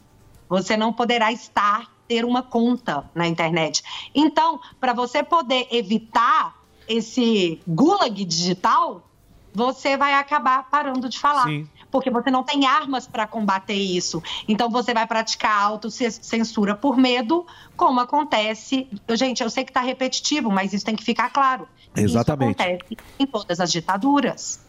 [0.47, 3.83] Você não poderá estar, ter uma conta na internet.
[4.13, 6.55] Então, para você poder evitar
[6.87, 9.09] esse gulag digital,
[9.53, 11.47] você vai acabar parando de falar.
[11.47, 11.67] Sim.
[11.95, 14.21] Porque você não tem armas para combater isso.
[14.49, 17.47] Então você vai praticar autocensura por medo,
[17.77, 18.89] como acontece.
[19.11, 21.65] Gente, eu sei que está repetitivo, mas isso tem que ficar claro.
[21.95, 22.51] Exatamente.
[22.51, 24.59] Isso acontece em todas as ditaduras.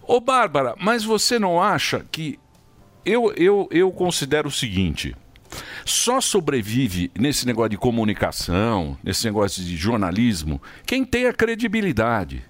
[0.00, 2.40] Ô, Bárbara, mas você não acha que.
[3.04, 5.14] Eu, eu, eu considero o seguinte:
[5.84, 12.42] só sobrevive nesse negócio de comunicação, nesse negócio de jornalismo, quem tem a credibilidade.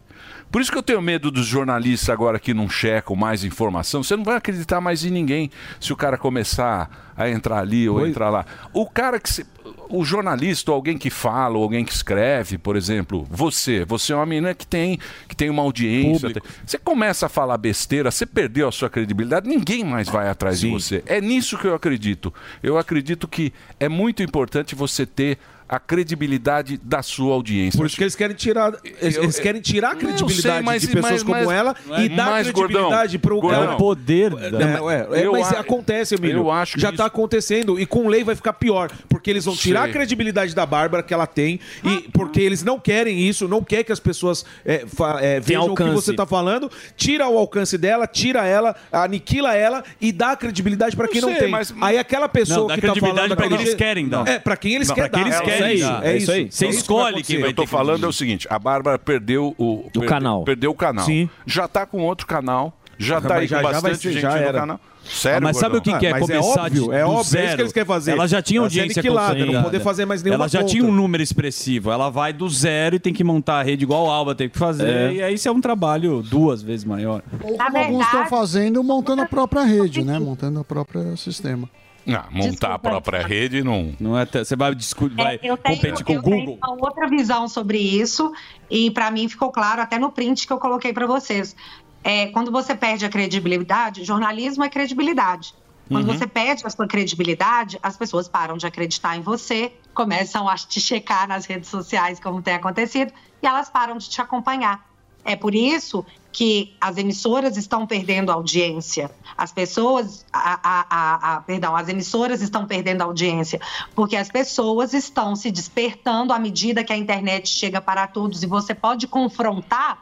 [0.51, 4.03] Por isso que eu tenho medo dos jornalistas agora que não checam mais informação.
[4.03, 5.51] Você não vai acreditar mais em ninguém
[5.81, 8.47] se o cara começar a entrar ali ou entrar lá.
[8.73, 9.45] O cara que se-
[9.89, 14.17] o jornalista, ou alguém que fala, ou alguém que escreve, por exemplo, você, você é
[14.17, 14.99] uma menina que tem,
[15.29, 16.33] que tem uma audiência.
[16.33, 20.61] tem- Você começa a falar besteira, você perdeu a sua credibilidade, ninguém mais vai atrás
[20.61, 21.03] de você.
[21.07, 22.33] É nisso que eu acredito.
[22.63, 27.77] Eu acredito que é muito importante você ter a credibilidade da sua audiência.
[27.77, 30.63] Por isso que eles querem tirar, eles, Eu- eles querem tirar a Não, credibilidade sei,
[30.63, 33.53] mas- de pessoas mas- como mas- ela e dar mas, credibilidade para o.
[33.53, 36.39] É o poder da- é, é, mas a- acontece, Emílio.
[36.39, 39.45] eu acho que Já isso- está acontecendo e com lei vai ficar pior, porque eles
[39.45, 39.91] vão tirar Sei.
[39.91, 43.83] a credibilidade da Bárbara que ela tem e porque eles não querem isso, não quer
[43.85, 47.77] que as pessoas é, fa- é, vejam o que você está falando, tira o alcance
[47.77, 51.49] dela, tira ela, aniquila ela e dá a credibilidade para quem não sei, tem.
[51.51, 54.09] mas- Aí aquela pessoa Não, dá que tá credibilidade falando pra aquele quem eles querem
[54.09, 54.29] dar.
[54.29, 55.21] É, para quem eles Não, querem dar.
[55.65, 56.05] É isso, dar.
[56.07, 56.45] é É isso aí.
[56.45, 59.91] É Você escolhe quem vai Eu tô falando é o seguinte, a Bárbara perdeu o,
[59.93, 60.45] per- canal.
[60.45, 61.05] Perdeu o canal.
[61.05, 61.29] Sim.
[61.47, 64.37] Já tá com outro canal, já Mas tá aí já- com bastante gente já no
[64.37, 64.61] era.
[64.61, 64.81] canal.
[65.09, 66.01] Sério, Ah, mas sabe o que, Gordão?
[66.01, 67.55] que é mas é começar óbvio, de, é óbvio, é isso zero?
[67.55, 68.11] que eles querem fazer.
[68.11, 70.71] Ela já tinha audiência aniquilada, não poder fazer mais nenhuma Ela já conta.
[70.73, 71.93] tinha um número expressivo.
[71.93, 74.59] Ela vai do zero e tem que montar a rede igual o Alba tem que
[74.59, 74.89] fazer.
[74.89, 75.13] É.
[75.13, 77.23] E aí isso é um trabalho duas vezes maior.
[77.41, 80.19] Ou como alguns estão fazendo, montando a própria rede, né?
[80.19, 81.71] Montando o próprio sistema.
[82.07, 83.95] Não, montar a própria rede não.
[83.99, 84.25] Não é.
[84.25, 86.59] Você vai, discu- vai É, eu tenho, competir com o eu tenho Google.
[86.63, 88.33] uma outra visão sobre isso
[88.71, 91.57] e para mim ficou claro até no print que eu coloquei para vocês.
[92.05, 95.53] É, quando você perde a credibilidade, jornalismo é credibilidade.
[95.89, 96.17] Quando Uhum.
[96.17, 100.81] você perde a sua credibilidade, as pessoas param de acreditar em você, começam a te
[100.81, 103.13] checar nas redes sociais, como tem acontecido,
[103.43, 104.85] e elas param de te acompanhar.
[105.25, 106.05] É por isso
[106.37, 109.11] que as emissoras estão perdendo audiência.
[109.39, 113.59] As pessoas, a, a- a- perdão, as emissoras estão perdendo audiência,
[113.95, 118.47] porque as pessoas estão se despertando à medida que a internet chega para todos e
[118.47, 119.99] você pode confrontar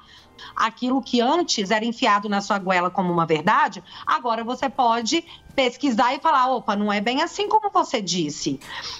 [0.54, 6.14] aquilo que antes era enfiado na sua goela como uma verdade, agora você pode pesquisar
[6.14, 8.58] e falar, opa, não é bem assim como você disse.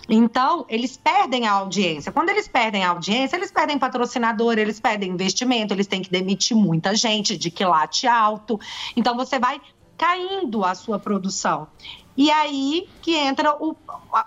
[0.09, 2.13] Então, eles perdem a audiência.
[2.13, 6.57] Quando eles perdem a audiência, eles perdem patrocinador, eles perdem investimento, eles têm que demitir
[6.57, 8.59] muita gente de quilate alto.
[8.97, 9.61] Então, você vai
[9.97, 11.69] caindo a sua produção.
[12.17, 13.77] E aí que entra o,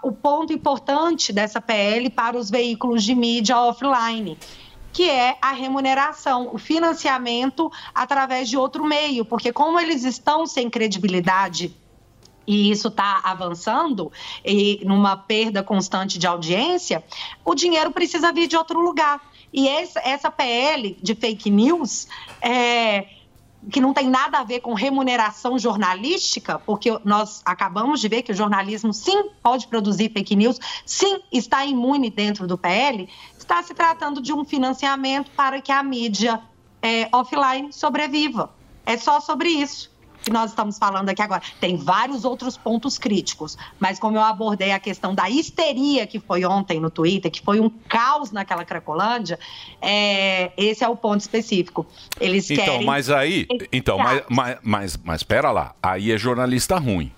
[0.03, 4.37] o ponto importante dessa PL para os veículos de mídia offline
[4.91, 10.69] que é a remuneração, o financiamento através de outro meio, porque como eles estão sem
[10.69, 11.75] credibilidade
[12.47, 14.11] e isso está avançando
[14.43, 17.03] e numa perda constante de audiência,
[17.43, 19.21] o dinheiro precisa vir de outro lugar.
[19.51, 22.07] E essa, PL de fake news
[22.41, 23.05] é,
[23.71, 28.31] que não tem nada a ver com remuneração jornalística, porque nós acabamos de ver que
[28.31, 33.73] o jornalismo sim pode produzir fake news, sim está imune dentro do PL, está se
[33.73, 36.41] tratando de um financiamento para que a mídia
[36.81, 38.51] é, offline sobreviva.
[38.85, 39.96] É só sobre isso
[40.27, 41.41] que nós estamos falando aqui agora.
[41.59, 46.43] Tem vários outros pontos críticos, mas como eu abordei a questão da histeria que foi
[46.43, 49.39] ontem no Twitter, que foi um caos naquela Cracolândia,
[49.81, 51.85] é, esse é o ponto específico.
[52.19, 52.85] Eles Então, querem.
[52.85, 53.47] mas aí.
[53.71, 55.73] Então, mas, mas, mas, mas pera lá.
[55.81, 57.11] Aí é jornalista ruim.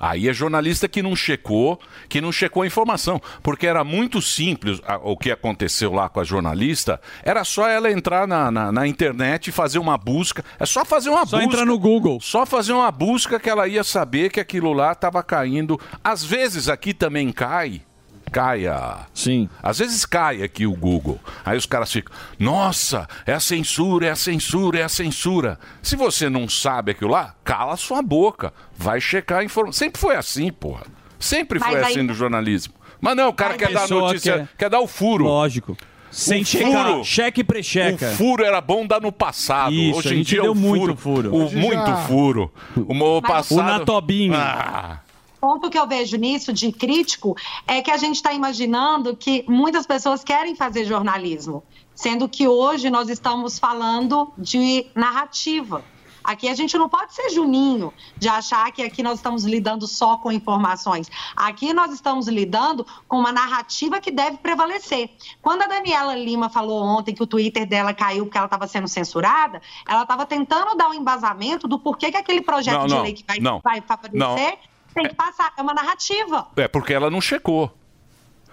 [0.00, 3.20] Aí é jornalista que não checou, que não checou a informação.
[3.42, 7.00] Porque era muito simples a- o que aconteceu lá com a jornalista.
[7.22, 10.44] Era só ela entrar na, na, na internet e fazer uma busca.
[10.58, 11.44] É só fazer uma Só busca.
[11.44, 12.18] entrar no Google.
[12.20, 15.80] Só fazer uma busca que ela ia saber que aquilo lá estava caindo.
[16.02, 17.82] Às vezes aqui também cai.
[18.30, 18.98] Caia.
[19.14, 19.48] Sim.
[19.62, 21.18] Às vezes cai aqui o Google.
[21.44, 25.58] Aí os caras ficam, nossa, é a censura, é a censura, é a censura.
[25.82, 28.52] Se você não sabe aquilo lá, cala sua boca.
[28.76, 29.72] Vai checar a informação.
[29.78, 30.82] Sempre foi assim, porra.
[31.18, 32.74] Sempre Mas foi aí- assim no jornalismo.
[33.00, 34.70] Mas não, o cara A quer dar pessoa notícia, quer- quer...
[34.70, 35.24] dar o furo.
[35.24, 35.76] Lógico.
[36.10, 36.86] Sem o checar.
[36.86, 38.10] furo, Cheque e precheca.
[38.12, 39.72] O furo era bom dar no passado.
[39.74, 41.34] Isso, Hoje a em gente dia deu o muito furo, furo.
[41.34, 42.52] O, Hoje muito já- furo.
[42.74, 43.58] O, o passado.
[43.58, 44.34] O na tobinho.
[44.34, 45.00] Ah,
[45.40, 47.36] ponto que eu vejo nisso de crítico
[47.66, 51.62] é que a gente está imaginando que muitas pessoas querem fazer jornalismo,
[51.94, 55.84] sendo que hoje nós estamos falando de narrativa.
[56.28, 60.18] Aqui a gente não pode ser juninho de achar que aqui nós estamos lidando só
[60.18, 61.10] com informações.
[61.34, 65.10] Aqui nós estamos lidando com uma narrativa que deve prevalecer.
[65.40, 68.86] Quando a Daniela Lima falou ontem que o Twitter dela caiu porque ela estava sendo
[68.86, 73.02] censurada, ela estava tentando dar um embasamento do porquê que aquele projeto Não, de não,
[73.04, 74.58] lei que vai, não, vai favorecer.
[74.94, 75.52] Tem que passar.
[75.56, 76.48] É uma narrativa.
[76.56, 77.72] é porque ela não checou.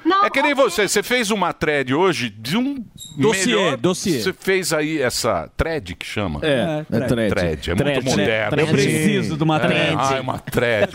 [0.05, 2.85] Não, É que nem você, você fez uma thread hoje de um
[3.17, 3.77] Dossiê, melhor...
[3.77, 4.21] dossiê.
[4.21, 6.39] Você fez aí essa thread que chama?
[6.43, 7.33] É, é thread.
[7.33, 7.71] thread.
[7.71, 8.03] É Thread.
[8.03, 8.59] muito moderno.
[8.61, 9.95] Eu preciso de uma É, thread.
[9.97, 10.93] Ah, é uma thread.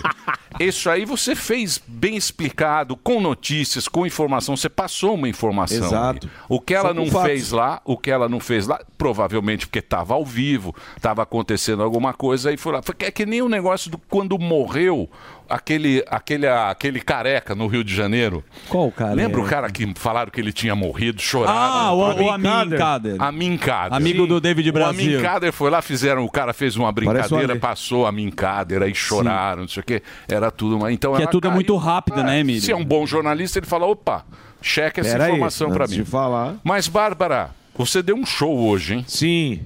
[0.58, 4.56] Isso aí você fez bem explicado, com notícias, com informação.
[4.56, 5.86] Você passou uma informação.
[5.86, 6.26] Exato.
[6.26, 6.32] ali.
[6.48, 9.78] O que ela Só não fez lá, o que ela não fez lá, provavelmente porque
[9.78, 12.80] estava ao vivo, estava acontecendo alguma coisa e foi lá.
[13.00, 15.08] É que nem o negócio do quando morreu
[15.50, 18.42] aquele, aquele, aquele careca no Rio de Janeiro.
[18.68, 19.12] Qual cara?
[19.14, 21.58] Lembra o cara que falaram que ele tinha morrido, choraram?
[21.58, 23.16] Ah, o- o Amin Kader.
[23.22, 23.94] Amin Kader.
[23.96, 25.12] Amigo do David Brasil.
[25.12, 28.30] O Amin Kader foi lá, fizeram, o cara fez uma o brincadeira, passou a Amin
[28.30, 30.02] Kader, aí choraram, não sei o quê.
[30.28, 30.92] Era tudo uma...
[30.92, 31.54] Então Que é tudo caiu.
[31.54, 32.62] muito rápido, né, Emílio?
[32.62, 34.24] Se é um bom jornalista, ele fala, opa,
[34.62, 36.04] checa essa Pera informação pra antes mim.
[36.04, 36.54] falar.
[36.62, 39.04] Mas, Bárbara, você deu um show hoje, hein?
[39.08, 39.60] Sim.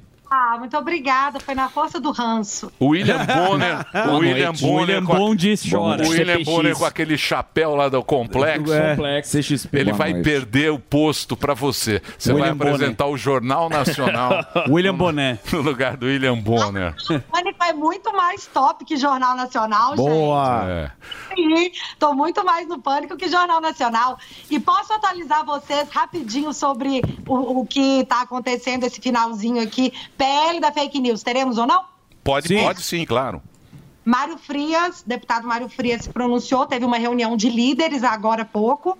[0.55, 1.41] Ah, muito obrigada.
[1.41, 2.71] Foi na força do ranço.
[2.79, 4.63] O William Bonner, o William noite.
[4.63, 6.03] Bonner, William com a- Bonde chora.
[6.05, 6.45] O William CPX.
[6.45, 8.73] Bonner com aquele chapéu lá do complexo.
[8.73, 9.69] É, CXP.
[9.77, 10.25] Ele Boa vai noite.
[10.25, 12.01] perder o posto pra você.
[12.19, 14.45] Você William vai apresentar o Jornal Nacional.
[14.71, 15.39] William Boné.
[15.55, 16.95] No lugar do William Bonner.
[17.31, 20.65] Pânico é muito mais top que Jornal Nacional, Boa.
[20.69, 20.91] É.
[21.37, 21.79] gente.
[21.79, 24.19] Sim, tô muito mais no Pânico que Jornal Nacional.
[24.51, 29.93] E posso atualizar vocês rapidinho sobre o, o que tá acontecendo esse finalzinho aqui.
[30.45, 31.85] PL da fake news, teremos ou não?
[32.23, 33.43] Pode, pode sim, claro.
[34.05, 38.99] Mário Frias, deputado Mário Frias se pronunciou, teve uma reunião de líderes agora há pouco,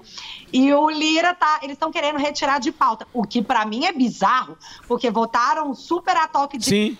[0.51, 3.93] e o Lira tá, eles estão querendo retirar de pauta, o que pra mim é
[3.93, 4.57] bizarro,
[4.89, 6.99] porque votaram super a toque de Sim.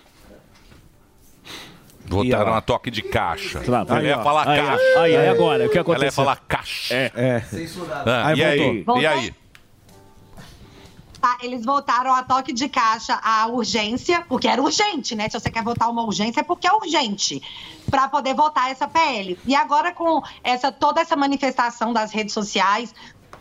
[2.07, 3.63] Votaram a toque de caixa.
[3.67, 4.23] Lá, Ela aí, ia ó.
[4.23, 4.99] falar Aí, caixa.
[4.99, 6.11] Aí, aí, agora, o que Ela ia aconteceu?
[6.11, 6.93] falar caixa.
[6.93, 7.11] É.
[7.15, 7.43] É.
[8.05, 8.83] Ah, Aí e aí?
[8.83, 9.01] voltou.
[9.01, 9.33] E aí?
[11.25, 15.27] Tá, eles votaram a toque de caixa a urgência, porque era urgente, né?
[15.27, 17.41] Se você quer votar uma urgência, é porque é urgente,
[17.89, 19.35] para poder votar essa PL.
[19.43, 22.93] E agora, com essa toda essa manifestação das redes sociais,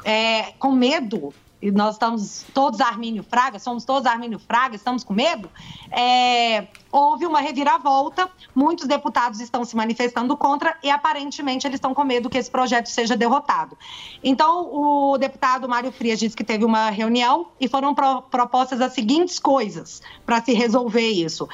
[0.03, 1.35] é, com medo,
[1.65, 5.49] e nós estamos todos Armínio Fraga, somos todos Armínio Fraga, estamos com medo,
[5.91, 12.05] é, houve uma reviravolta, muitos deputados estão se manifestando contra e aparentemente eles estão com
[12.05, 13.79] medo que esse projeto seja derrotado.
[14.23, 18.93] Então, o deputado Mário Frias disse que teve uma reunião e foram pro- propostas as
[18.93, 21.49] seguintes coisas para se resolver isso.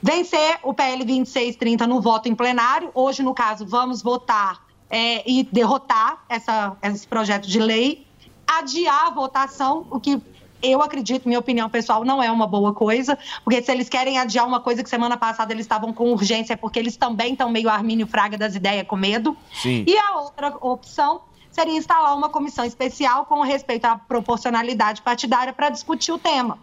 [0.00, 2.90] Vencer o PL 2630 no voto em plenário.
[2.94, 4.62] Hoje, no caso, vamos votar
[4.94, 8.06] é, e derrotar essa- esse projeto de lei.
[8.46, 10.20] Adiar a votação, o que
[10.62, 14.46] eu acredito, minha opinião pessoal, não é uma boa coisa, porque se eles querem adiar
[14.46, 17.68] uma coisa que semana passada eles estavam com urgência, é porque eles também estão meio
[17.68, 19.36] Armínio Fraga das ideias com medo.
[19.52, 19.84] Sim.
[19.86, 25.68] E a outra opção seria instalar uma comissão especial com respeito à proporcionalidade partidária para
[25.68, 26.58] discutir o tema.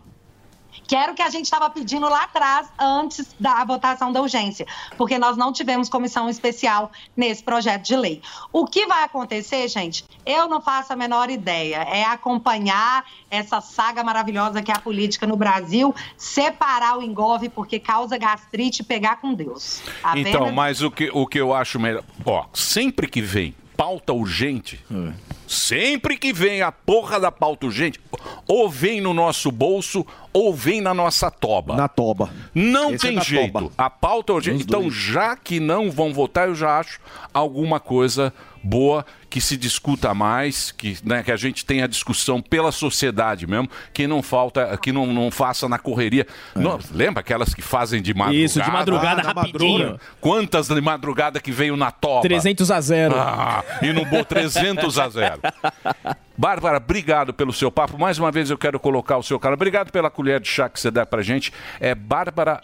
[0.90, 4.66] Que era o que a gente estava pedindo lá atrás, antes da votação da urgência,
[4.98, 8.22] porque nós não tivemos comissão especial nesse projeto de lei.
[8.52, 11.78] O que vai acontecer, gente, eu não faço a menor ideia.
[11.84, 17.80] É acompanhar essa saga maravilhosa que é a política no Brasil, separar o engove, porque
[17.80, 19.84] causa gastrite e pegar com Deus.
[20.02, 22.04] Tá Então, mas o que, o que eu acho melhor.
[22.26, 24.84] Ó, sempre que vem pauta urgente,
[25.50, 28.00] sempre que vem a porra da pauta urgente,
[28.48, 31.76] ou vem no nosso bolso, ou vem na nossa toba.
[31.76, 32.30] Na toba.
[32.54, 33.52] Não Esse é tem da jeito.
[33.54, 33.72] toba.
[33.76, 34.64] A pauta é urgente.
[34.64, 34.94] Então, dois.
[34.94, 37.00] já que não vão votar, eu já acho
[37.34, 38.32] alguma coisa
[38.62, 43.70] boa que se discuta mais, que, né, que a gente tenha discussão pela sociedade mesmo,
[43.94, 46.26] que não falta, que não, não faça na correria.
[46.56, 48.44] Não, lembra aquelas que fazem de madrugada?
[48.44, 49.72] Isso, de madrugada, Ah, rapidinho.
[49.80, 50.02] madrugada.
[50.20, 52.22] Quantas de madrugada que veio na toba?
[52.24, 53.16] 300 a 0.
[53.18, 55.39] Ah, e não bom 300 a 0.
[56.38, 57.98] Bárbara, obrigado pelo seu papo.
[57.98, 59.56] Mais uma vez eu quero colocar o seu cara.
[59.56, 61.52] Obrigado pela colher de chá que você dá pra gente.
[61.80, 62.62] É Bárbara.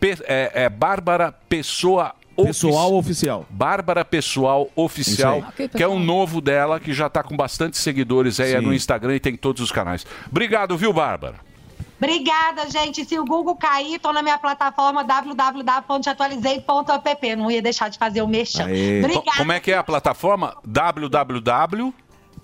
[0.00, 3.46] Pe- é, é Bárbara Pessoa Pessoal oficial.
[3.48, 5.44] Bárbara Pessoal Oficial,
[5.76, 9.14] que é o novo dela, que já tá com bastante seguidores aí é no Instagram
[9.14, 10.04] e tem em todos os canais.
[10.28, 11.36] Obrigado, viu, Bárbara?
[12.04, 13.04] Obrigada, gente.
[13.04, 17.36] Se o Google cair, estou na minha plataforma www.atualizei.app.
[17.36, 18.64] Não ia deixar de fazer o merchan.
[18.64, 19.38] Obrigada.
[19.38, 20.54] Como é que é a plataforma?
[20.64, 21.94] www.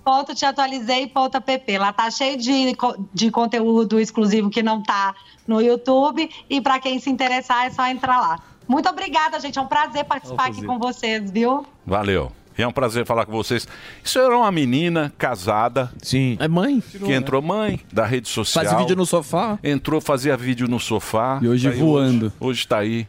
[0.03, 1.78] Ponto te atualizei ponto app.
[1.78, 2.74] Lá tá cheio de,
[3.12, 5.15] de conteúdo exclusivo que não tá
[5.47, 6.31] no YouTube.
[6.49, 8.39] E para quem se interessar, é só entrar lá.
[8.66, 9.59] Muito obrigada, gente.
[9.59, 11.66] É um prazer participar aqui com vocês, viu?
[11.85, 12.32] Valeu.
[12.62, 13.66] É um prazer falar com vocês.
[14.03, 15.91] Isso era uma menina casada.
[16.03, 16.37] Sim.
[16.41, 16.81] É mãe.
[16.81, 18.65] Que entrou mãe da rede social.
[18.65, 19.59] Faz vídeo no sofá.
[19.62, 21.39] Entrou, fazia vídeo no sofá.
[21.43, 22.27] E hoje Tá voando.
[22.27, 23.07] Hoje, hoje tá aí.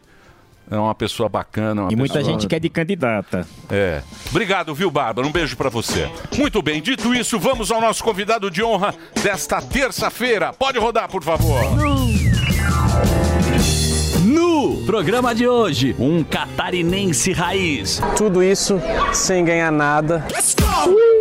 [0.69, 1.81] É uma pessoa bacana.
[1.81, 3.45] Uma E muita pessoa- gente quer de candidata.
[3.69, 4.01] É.
[4.29, 5.27] Obrigado, viu, Bárbara?
[5.27, 6.09] Um beijo pra você.
[6.37, 10.53] Muito bem, dito isso, vamos ao nosso convidado de honra desta terça-feira.
[10.53, 11.59] Pode rodar, por favor.
[14.85, 17.99] Programa de hoje, um catarinense raiz.
[18.15, 18.79] Tudo isso
[19.11, 20.25] sem ganhar nada.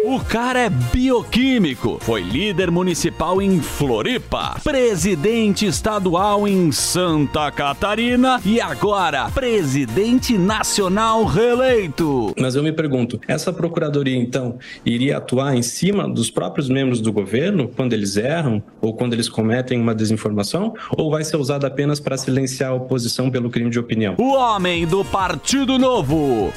[0.05, 8.61] O cara é bioquímico, foi líder municipal em Floripa, presidente estadual em Santa Catarina e
[8.61, 12.35] agora presidente nacional reeleito.
[12.41, 17.13] Mas eu me pergunto, essa procuradoria então iria atuar em cima dos próprios membros do
[17.13, 22.01] governo quando eles erram ou quando eles cometem uma desinformação ou vai ser usada apenas
[22.01, 24.15] para silenciar a oposição pelo crime de opinião?
[24.19, 26.53] O homem do Partido Novo,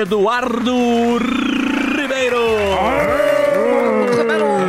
[0.00, 1.18] Eduardo
[1.96, 2.40] Ribeiro.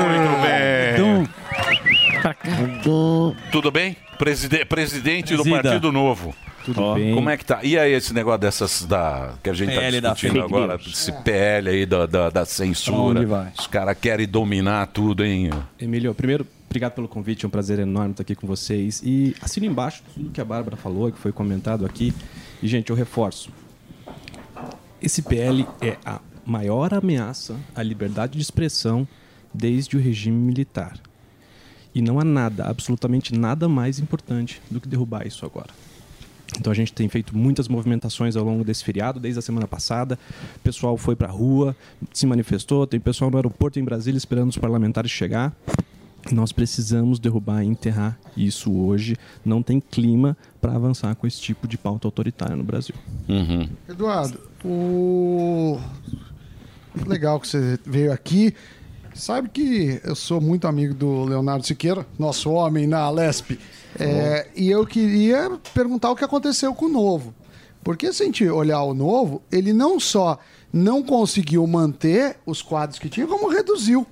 [0.08, 1.28] Muito bem.
[3.52, 3.96] Tudo bem?
[4.18, 5.64] Preside- presidente do Presida.
[5.64, 6.34] Partido Novo.
[6.66, 7.14] Tudo Ó, bem.
[7.14, 7.60] Como é que tá?
[7.64, 10.88] E aí esse negócio dessas da que a gente PL tá discutindo agora, news.
[10.88, 13.22] esse PL aí da, da, da censura.
[13.58, 15.50] Os caras querem dominar tudo, hein?
[15.80, 19.02] Emílio, primeiro, obrigado pelo convite, é um prazer enorme estar aqui com vocês.
[19.04, 22.14] E assino embaixo tudo que a Bárbara falou, que foi comentado aqui.
[22.62, 23.50] E, gente, eu reforço.
[25.02, 29.08] Esse PL é a maior ameaça à liberdade de expressão
[29.54, 31.00] desde o regime militar.
[31.94, 35.70] E não há nada, absolutamente nada mais importante do que derrubar isso agora.
[36.60, 40.18] Então a gente tem feito muitas movimentações ao longo desse feriado, desde a semana passada.
[40.56, 41.76] O pessoal foi para a rua,
[42.14, 45.54] se manifestou, tem pessoal no aeroporto em Brasília esperando os parlamentares chegar.
[46.32, 49.16] Nós precisamos derrubar e enterrar isso hoje.
[49.46, 52.96] Não tem clima para avançar com esse tipo de pauta autoritária no Brasil.
[53.88, 55.80] Eduardo, o...
[57.06, 58.54] legal que você veio aqui.
[59.14, 63.58] Sabe que eu sou muito amigo do Leonardo Siqueira, nosso homem na Lesp.
[64.00, 67.34] É, e eu queria perguntar o que aconteceu com o Novo.
[67.84, 70.38] Porque se a gente olhar o Novo, ele não só
[70.72, 74.06] não conseguiu manter os quadros que tinha, como reduziu.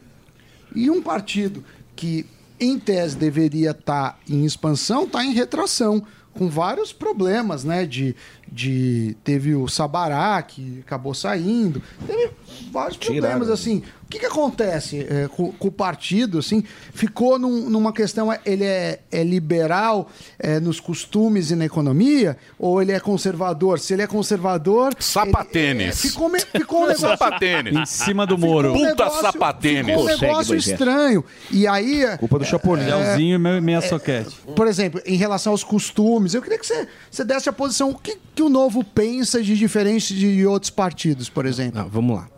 [0.74, 1.64] E um partido
[1.96, 2.26] que,
[2.60, 7.86] em tese, deveria estar em expansão, está em retração, com vários problemas, né?
[7.86, 8.16] De,
[8.52, 12.30] de teve o Sabará, que acabou saindo, teve
[12.72, 13.54] vários Tiraram, problemas, né?
[13.54, 13.84] assim.
[14.06, 16.64] O que, que acontece é, com, com o partido, assim?
[16.94, 20.08] Ficou num- numa questão, é, ele é, é liberal
[20.38, 23.80] é, nos costumes e na economia, ou ele é conservador?
[23.80, 24.94] Se ele é conservador...
[25.00, 25.82] Sapatênis.
[25.82, 27.08] ele- é, ficou, me- ficou um negócio...
[27.10, 27.76] Sapatênis.
[27.76, 28.74] Em cima do muro.
[28.74, 29.88] Um Puta negócio- sapatênis.
[29.88, 31.26] Ficou um negócio estranho.
[31.50, 32.06] E aí...
[32.20, 32.84] Culpa do Chapolin.
[32.86, 34.38] Leozinho e meia- meia soquete.
[34.56, 37.90] Por exemplo, em relação aos costumes, eu queria que você, você desse a posição.
[37.90, 41.80] O que, que o Novo pensa de diferente de outros partidos, por exemplo?
[41.80, 42.30] Ah, vamos lá.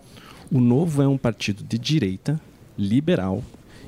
[0.52, 2.40] O Novo é um partido de direita,
[2.78, 3.44] liberal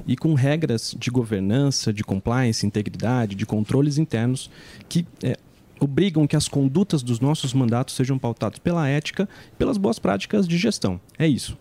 [0.07, 4.49] e com regras de governança, de compliance, integridade, de controles internos
[4.87, 5.37] que é,
[5.79, 10.47] obrigam que as condutas dos nossos mandatos sejam pautadas pela ética e pelas boas práticas
[10.47, 10.99] de gestão.
[11.17, 11.57] É isso.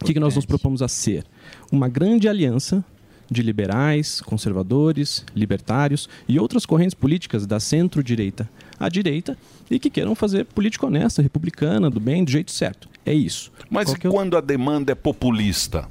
[0.00, 1.24] O que, que nós nos propomos a ser?
[1.70, 2.84] Uma grande aliança
[3.30, 8.48] de liberais, conservadores, libertários e outras correntes políticas da centro-direita
[8.78, 9.36] à direita
[9.70, 12.88] e que queiram fazer política honesta, republicana, do bem, do jeito certo.
[13.04, 13.52] É isso.
[13.70, 15.88] Mas e quando a demanda é populista?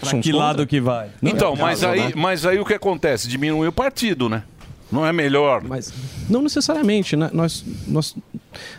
[0.00, 1.10] Pra que lado que vai?
[1.22, 2.22] Então, Não, mas não, aí, não.
[2.22, 3.28] mas aí o que acontece?
[3.28, 4.42] Diminui o partido, né?
[4.92, 5.62] Não é melhor?
[5.62, 5.92] Mas
[6.28, 7.30] não necessariamente, né?
[7.32, 8.14] Nós, nós,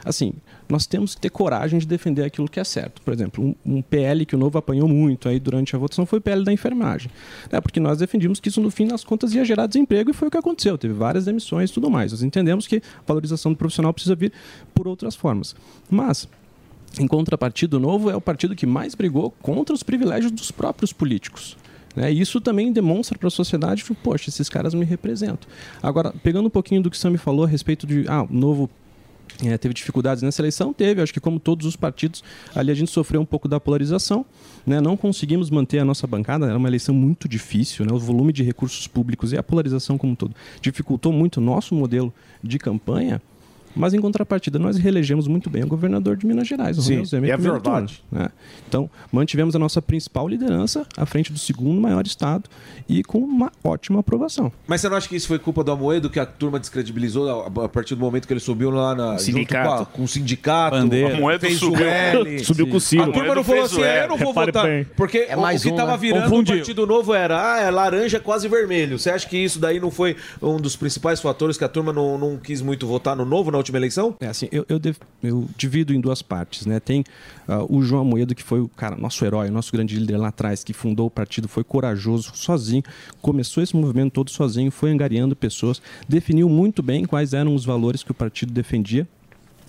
[0.03, 0.33] assim,
[0.67, 3.01] nós temos que ter coragem de defender aquilo que é certo.
[3.01, 6.19] Por exemplo, um, um PL que o Novo apanhou muito aí durante a votação foi
[6.19, 7.11] o PL da enfermagem.
[7.51, 7.61] Né?
[7.61, 10.31] Porque nós defendimos que isso, no fim das contas, ia gerar desemprego e foi o
[10.31, 10.77] que aconteceu.
[10.77, 12.11] Teve várias demissões e tudo mais.
[12.11, 14.31] Nós entendemos que a valorização do profissional precisa vir
[14.73, 15.55] por outras formas.
[15.89, 16.27] Mas,
[16.99, 20.91] em contrapartida, o Novo é o partido que mais brigou contra os privilégios dos próprios
[20.91, 21.57] políticos.
[21.95, 22.11] Né?
[22.11, 25.47] Isso também demonstra para a sociedade que, poxa, esses caras me representam.
[25.81, 28.33] Agora, pegando um pouquinho do que o Sam me falou a respeito de, ah, o
[28.33, 28.69] Novo
[29.43, 30.73] é, teve dificuldades nessa eleição?
[30.73, 32.23] Teve, acho que como todos os partidos,
[32.53, 34.25] ali a gente sofreu um pouco da polarização,
[34.65, 34.79] né?
[34.79, 37.93] não conseguimos manter a nossa bancada, era uma eleição muito difícil, né?
[37.93, 41.75] o volume de recursos públicos e a polarização como um todo dificultou muito o nosso
[41.75, 43.21] modelo de campanha,
[43.75, 47.05] mas em contrapartida nós reelegemos muito bem o governador de Minas Gerais, o Sim, Romeu
[47.05, 48.03] Zema, em é verdade.
[48.09, 48.29] turno, né?
[48.67, 52.49] Então, mantivemos a nossa principal liderança à frente do segundo maior estado
[52.87, 54.51] e com uma ótima aprovação.
[54.67, 57.69] Mas você não acha que isso foi culpa do Amoedo, que a turma descredibilizou a
[57.69, 59.67] partir do momento que ele subiu lá na, Sindicato.
[59.69, 60.77] junto com, a- com o sindicato?
[60.77, 61.15] Bandeira.
[61.17, 62.39] Amoedo Fez o subiu, L.
[62.45, 63.03] Subiu com o Ciro.
[63.03, 64.65] A turma Amoedo não falou fez assim, o "Ah, L." eu não vou Repare votar.
[64.65, 64.83] bem.
[64.95, 65.97] Porque É mais o que um, tava né?
[65.97, 66.55] virando Confundiu.
[66.55, 68.97] o Partido Novo era, ah, é laranja quase vermelho.
[68.99, 72.17] Você acha que isso daí não foi um dos principais fatores que a turma não,
[72.17, 74.15] não quis muito votar no Novo na última eleição?
[74.19, 74.79] É assim, eu, eu,
[75.23, 76.79] eu divido em duas partes, né?
[76.79, 77.03] Tem
[77.47, 80.63] ah, o João Amoedo, que foi o cara, nosso herói, nosso grande líder lá atrás,
[80.63, 82.83] que fundou o partido, foi corajoso, sozinho,
[83.21, 88.03] começou esse movimento todo sozinho, foi angariando pessoas, definiu muito bem quais eram os valores
[88.03, 89.07] que o partido defendia.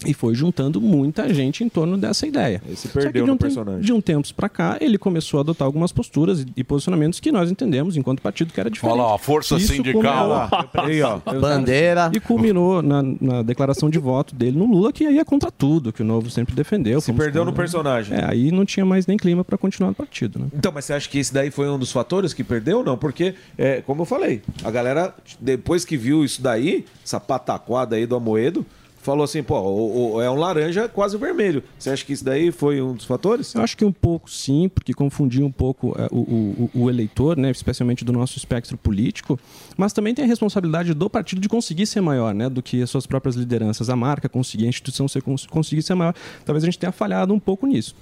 [0.05, 2.61] E foi juntando muita gente em torno dessa ideia.
[2.69, 3.81] se Só que perdeu de um no personagem.
[3.81, 7.33] De um tempo para cá, ele começou a adotar algumas posturas e, e posicionamentos que
[7.33, 8.93] nós entendemos, enquanto partido, que era diferente.
[8.99, 10.03] Olha lá, a força Isso sindical.
[10.03, 12.11] culminou- Aí, Bandeira.
[12.15, 15.93] E culminou na, na declaração de voto dele no Lula, que aí é contra tudo,
[15.93, 17.01] que o Novo sempre defendeu.
[17.01, 18.17] Se perdeu no personagem.
[18.17, 20.47] É, aí não tinha mais nem clima para continuar no partido, né?
[20.55, 22.85] Então, mas você acha que esse daí foi um dos fatores que perdeu?
[22.85, 27.97] Não, porque, é, como eu falei, a galera, depois que viu isso daí, essa pataquada
[27.97, 28.65] aí do Amoedo,
[29.07, 31.63] falou assim, pô, o- o- é um laranja quase vermelho.
[31.79, 33.55] Você acha que isso daí foi um dos fatores?
[33.55, 37.51] Eu acho que um pouco sim, porque confundiu um pouco é, o, o- eleitor, né,
[37.51, 39.39] especialmente do nosso espectro político,
[39.77, 42.91] mas também tem a responsabilidade do partido de conseguir ser maior né, do que as
[42.91, 46.15] suas próprias lideranças, a marca conseguir, a instituição ser, cons- conseguir ser maior.
[46.45, 47.95] Talvez a gente tenha falhado um pouco nisso.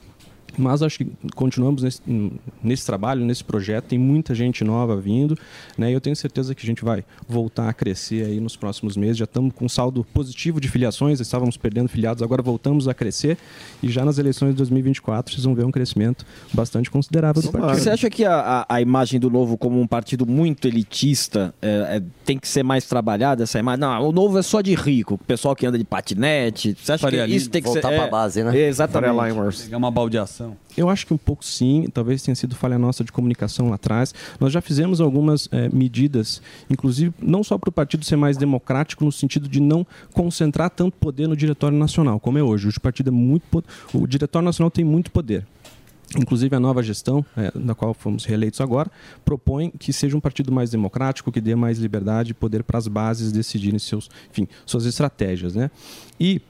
[0.57, 2.01] Mas acho que continuamos nesse,
[2.63, 5.37] nesse trabalho, nesse projeto, tem muita gente nova vindo,
[5.77, 5.91] né?
[5.91, 9.17] E eu tenho certeza que a gente vai voltar a crescer aí nos próximos meses.
[9.17, 13.37] Já estamos com saldo positivo de filiações, estávamos perdendo filiados, agora voltamos a crescer
[13.83, 17.83] e já nas eleições de 2024 vocês vão ver um crescimento bastante considerável do partido.
[17.83, 18.35] Você acha que a,
[18.69, 22.63] a- a imagem do Novo como um partido muito elitista é, é, tem que ser
[22.63, 23.81] mais trabalhada, essa imagem?
[23.81, 26.77] Não, o Novo é só de rico, o pessoal que anda de patinete.
[26.81, 27.97] Você acha Faria que isso tem que voltar ser...
[27.97, 28.57] pra é, base, né?
[28.59, 29.11] Exatamente.
[29.15, 29.65] Faria.
[29.65, 30.44] Pegar uma baldeação.
[30.77, 34.15] Eu acho que um pouco sim, talvez tenha sido falha nossa de comunicação lá atrás.
[34.41, 39.05] Nós já fizemos algumas eh, medidas, inclusive não só para o partido ser mais democrático,
[39.05, 42.69] no sentido de não concentrar tanto poder no Diretório Nacional, como é hoje.
[42.69, 43.65] O partido é muito.
[43.93, 45.47] O Diretório Nacional tem muito poder.
[46.17, 48.91] Inclusive a nova gestão, eh, da qual fomos reeleitos agora,
[49.25, 52.87] propõe que seja um partido mais democrático, que dê mais liberdade e poder para as
[52.87, 55.55] bases decidirem seus, enfim, suas estratégias.
[55.55, 55.71] Né?
[56.21, 56.41] E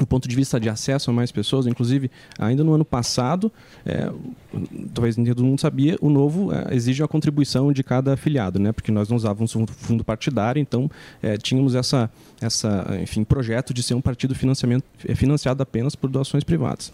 [0.00, 3.52] do ponto de vista de acesso a mais pessoas, inclusive ainda no ano passado,
[3.84, 4.10] é,
[4.94, 8.72] talvez nem todo mundo sabia, o novo é, exige a contribuição de cada afiliado, né?
[8.72, 10.90] Porque nós não usávamos um fundo partidário, então
[11.22, 12.10] é, tínhamos essa,
[12.40, 16.92] essa, enfim, projeto de ser um partido financiamento, é, financiado apenas por doações privadas.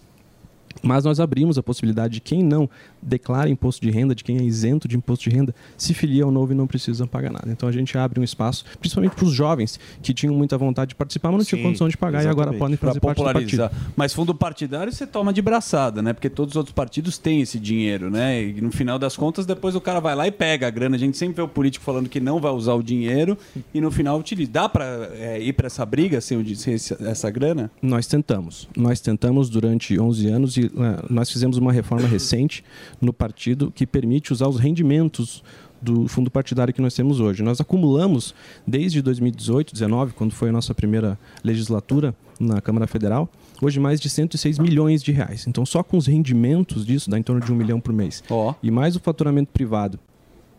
[0.83, 2.69] Mas nós abrimos a possibilidade de quem não
[3.01, 6.31] declara imposto de renda, de quem é isento de imposto de renda, se filia ao
[6.31, 7.51] novo e não precisa pagar nada.
[7.51, 10.95] Então a gente abre um espaço, principalmente para os jovens que tinham muita vontade de
[10.95, 12.59] participar, mas não tinham condição de pagar e agora exatamente.
[12.59, 13.49] podem Pra fazer parte do partido.
[13.49, 13.91] popularizar.
[13.95, 16.13] Mas fundo partidário você toma de braçada, né?
[16.13, 18.43] Porque todos os outros partidos têm esse dinheiro, né?
[18.43, 20.95] E no final das contas, depois o cara vai lá e pega a grana.
[20.95, 23.37] A gente sempre vê o político falando que não vai usar o dinheiro
[23.73, 24.51] e no final utiliza.
[24.51, 25.09] Dá para
[25.39, 27.71] ir para essa briga sem, sem essa grana?
[27.81, 28.67] Nós tentamos.
[28.75, 32.63] Nós tentamos durante 11 anos e eh, nós fizemos uma reforma recente
[33.01, 35.43] no partido que permite usar os rendimentos
[35.81, 37.43] do fundo partidário que nós temos hoje.
[37.43, 38.33] Nós acumulamos
[38.65, 43.29] desde 2018, 19, quando foi a nossa primeira legislatura na Câmara Federal,
[43.61, 45.45] hoje mais de 106 milhões de reais.
[45.47, 48.23] Então só com os rendimentos disso dá em torno de um milhão por mês.
[48.61, 49.99] E mais o faturamento privado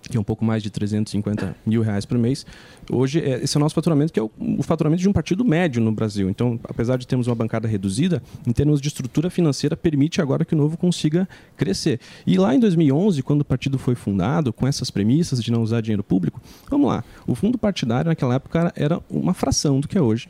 [0.08, 2.46] que é um pouco mais de 350 mil reais por mês.
[2.90, 5.44] Hoje, é, esse é o nosso faturamento, que é o, o faturamento de um partido
[5.44, 6.28] médio no Brasil.
[6.28, 10.54] Então, apesar de termos uma bancada reduzida, em termos de estrutura financeira, permite agora que
[10.54, 12.00] o Novo consiga crescer.
[12.26, 15.80] E lá em 2011, quando o partido foi fundado, com essas premissas de não usar
[15.80, 16.40] dinheiro público,
[16.70, 20.28] vamos lá, o fundo partidário naquela época era uma fração do que é hoje.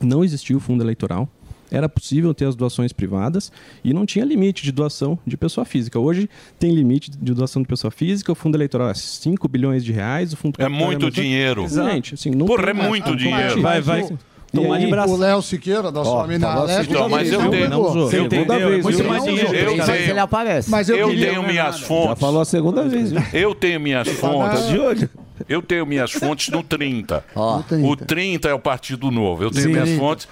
[0.00, 1.28] Não existia o fundo eleitoral.
[1.70, 3.52] Era possível ter as doações privadas
[3.84, 5.98] e não tinha limite de doação de pessoa física.
[5.98, 6.28] Hoje
[6.58, 10.32] tem limite de doação de pessoa física, o fundo eleitoral é 5 bilhões de reais,
[10.32, 11.64] o fundo É muito mais- dinheiro.
[11.64, 12.14] Exatamente.
[12.14, 13.60] Assim, não Porra, é mais- muito dinheiro.
[13.60, 14.02] Vai, vai.
[14.02, 14.18] o-
[14.50, 15.12] Tomar de braço.
[15.12, 17.96] O Léo Siqueira, da sua família falou Leste, então, mas eu tenho- Igor?
[18.14, 19.54] eu tenho- vez, muito mais Não dinheiro.
[19.54, 20.70] Eu tenho- ele aparece.
[20.70, 22.08] Mas eu eu tenho minhas fontes.
[22.08, 23.22] Já falou a segunda vez, viu?
[23.34, 24.60] Eu tenho minhas fontes.
[24.62, 25.10] Tá de olho.
[25.46, 27.22] Eu tenho minhas fontes no 30.
[27.36, 27.62] Ó.
[27.84, 29.42] O 30 é o Partido Novo.
[29.44, 29.72] Eu tenho Sim.
[29.72, 30.26] minhas fontes.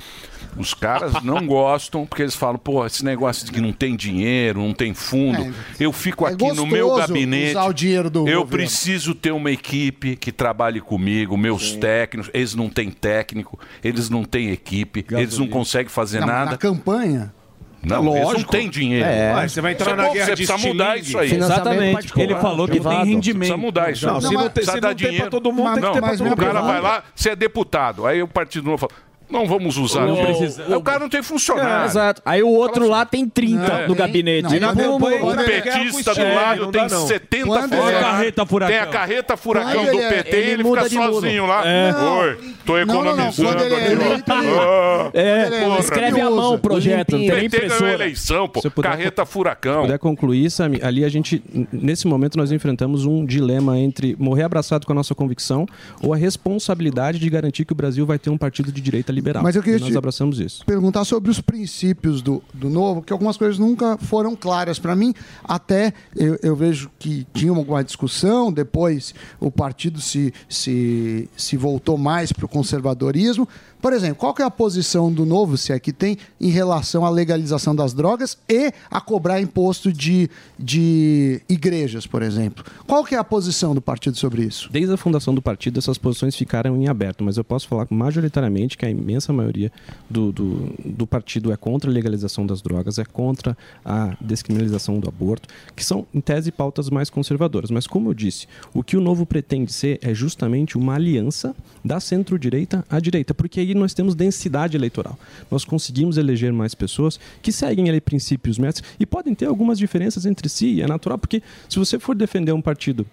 [0.59, 4.61] Os caras não gostam porque eles falam, pô, esse negócio de que não tem dinheiro,
[4.61, 5.43] não tem fundo.
[5.43, 5.53] É.
[5.79, 7.51] eu fico É aqui no meu gabinete.
[7.51, 8.47] usar o dinheiro do eu governo.
[8.49, 12.31] preciso ter uma equipe que trabalhe comigo, meus técnicos.
[12.33, 16.53] Eles não têm técnico, eles não têm equipe, eles não conseguem fazer Não, nada.
[16.53, 17.35] Na campanha.
[17.83, 19.05] Não, eles não têm dinheiro.
[19.07, 19.35] É.
[19.37, 21.33] Ué, você vai entrar Você na é guerra Você de precisa mudar isso aí.
[21.35, 22.13] Exatamente.
[22.21, 23.37] Ele falou que tem rendimento.
[23.39, 24.07] Precisa mudar isso.
[24.07, 24.23] Não, aí.
[24.23, 26.17] se não tem- se dar não tem pra todo mundo, tem que não, ter pra
[26.17, 26.67] todo o cara mundo.
[26.73, 28.07] vai lá, você é deputado.
[28.07, 28.93] Aí o Partido Novo fala,
[29.29, 30.07] não vamos usar.
[30.07, 30.17] Não.
[30.17, 31.83] Aí o cara não tem funcionário.
[31.83, 32.23] É, exato.
[32.25, 33.89] Aí o outro lá tem 30 É.
[33.89, 34.59] no gabinete.
[34.61, 38.01] Não, Pô, campanha, pô, o petista do lado tem 70 Quando ele- funcionários.
[38.07, 38.75] Carreta furacão.
[38.77, 41.67] Tem a carreta furacão Quando do ele é- PT e ele ele fica sozinho lá.
[41.67, 41.95] É.
[41.95, 43.29] Oi, tô Não, não, não.
[43.29, 47.93] economizando é aqui, Ah, É, escreve à mão o projeto, não tem PT ganhou a
[47.93, 48.61] eleição, pô.
[48.61, 49.83] Se Carreta furacão.
[49.83, 51.43] puder concluir, Sami, ali a gente,
[51.73, 55.67] nesse momento, nós enfrentamos um dilema entre morrer abraçado com a nossa convicção
[56.03, 59.43] ou a responsabilidade de garantir que o Brasil vai ter um partido de direita liberal.
[59.43, 60.65] Mas eu queria nós abraçamos isso.
[60.65, 65.13] perguntar sobre os princípios do, do novo, que algumas coisas nunca foram claras para mim.
[65.43, 71.97] Até eu, eu vejo que tinha alguma discussão, depois o partido se, se, se voltou
[71.99, 73.49] mais para o conservadorismo.
[73.87, 77.05] Por exemplo, qual que é a posição do novo, se é que tem, em relação
[77.05, 82.65] à legalização das drogas e a cobrar imposto de, de igrejas, por exemplo?
[82.85, 84.69] Qual que é a posição do partido sobre isso?
[84.73, 88.77] Desde a fundação do partido, essas posições ficaram em aberto, mas eu posso falar majoritariamente
[88.77, 89.71] que a imensa maioria
[90.11, 95.09] do, do, do partido é contra a legalização das drogas, é contra a descriminalização do
[95.09, 97.71] aborto, que são, em tese, pautas mais conservadoras.
[97.71, 101.55] Mas, como eu disse, o que o novo pretende ser é justamente uma aliança
[101.85, 105.19] da centro-direita à direita, porque aí nós temos densidade eleitoral.
[105.51, 110.27] Nós conseguimos eleger mais pessoas que seguem ali princípios métodos e podem ter algumas diferenças
[110.27, 113.07] entre si, é natural, porque se você for defender um partido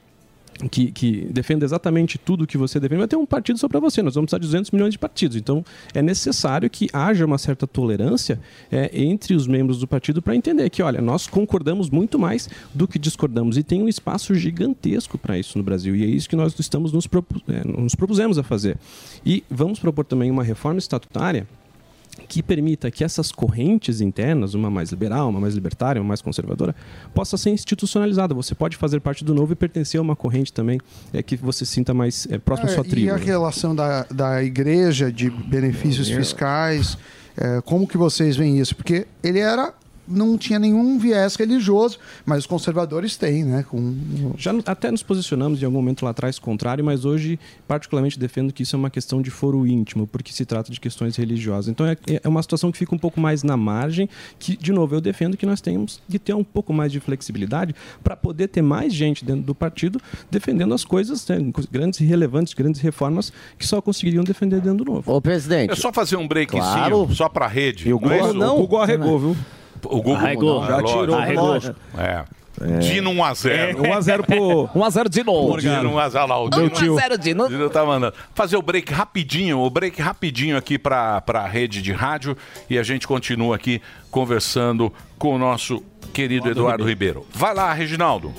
[0.70, 4.02] que, que defenda exatamente tudo que você defende, vai ter um partido só para você.
[4.02, 5.38] Nós vamos precisar de 200 milhões de partidos.
[5.38, 5.64] Então,
[5.94, 8.40] é necessário que haja uma certa tolerância
[8.72, 12.88] é, entre os membros do partido para entender que, olha, nós concordamos muito mais do
[12.88, 15.96] que discordamos e tem um espaço gigantesco para isso no Brasil.
[15.96, 18.78] E é isso que nós estamos nos, propu é, nos propusemos a fazer.
[19.26, 21.48] E vamos propor também uma reforma estatutária
[22.28, 26.76] que permita que essas correntes internas, uma mais liberal, uma mais libertária, uma mais conservadora,
[27.14, 28.34] possa ser institucionalizada.
[28.34, 30.80] Você pode fazer parte do novo e pertencer a uma corrente também
[31.12, 33.12] é, que você sinta mais é, próximo à É, sua e tribo.
[33.12, 33.24] a né?
[33.26, 36.16] relação da, da igreja, de benefícios É.
[36.16, 36.98] fiscais,
[37.38, 38.76] é, como que vocês veem isso?
[38.76, 39.74] Porque ele era
[40.08, 43.64] não tinha nenhum viés religioso, mas os conservadores têm, né?
[43.68, 43.96] Com...
[44.38, 48.52] Já no- até nos posicionamos em algum momento lá atrás contrário, mas hoje particularmente defendo
[48.52, 51.70] que isso é uma questão de foro íntimo, porque se trata de questões religiosas.
[51.70, 54.96] Então é, é uma situação que fica um pouco mais na margem, que, de novo,
[54.96, 57.74] eu defendo que nós temos que ter um pouco mais de flexibilidade
[58.04, 60.00] para poder ter mais gente dentro do partido
[60.30, 61.38] defendendo as coisas, né,
[61.72, 65.12] grandes e relevantes, grandes reformas que só conseguiriam defender dentro do novo.
[65.12, 65.72] Ô, presidente.
[65.72, 67.08] É só fazer um breakzinho, Claro.
[67.14, 67.88] só pra rede.
[67.88, 68.34] E o não é isso?
[68.34, 68.56] não.
[68.58, 69.38] O Google arregou, viu?
[69.86, 70.62] O Google Arregou.
[70.62, 71.00] não, Já é lógico.
[71.00, 71.16] tirou.
[71.18, 71.56] Arregou.
[71.98, 72.24] É.
[72.80, 73.76] Dino 1x0.
[73.78, 74.68] 1x0 pro.
[74.80, 75.58] 1x0 de novo.
[75.60, 76.38] Dino 1x0 lá.
[76.38, 76.96] O Meu Dino, tio.
[76.96, 77.48] 1x0 Dino.
[77.50, 78.14] Dino tá mandando.
[78.36, 82.38] Fazer o break rapidinho, o break rapidinho aqui pra, pra rede de rádio
[82.70, 83.82] e a gente continua aqui
[84.12, 85.84] conversando com o nosso
[86.14, 87.26] querido Eduardo Ribeiro.
[87.34, 88.32] Vai lá, Reginaldo.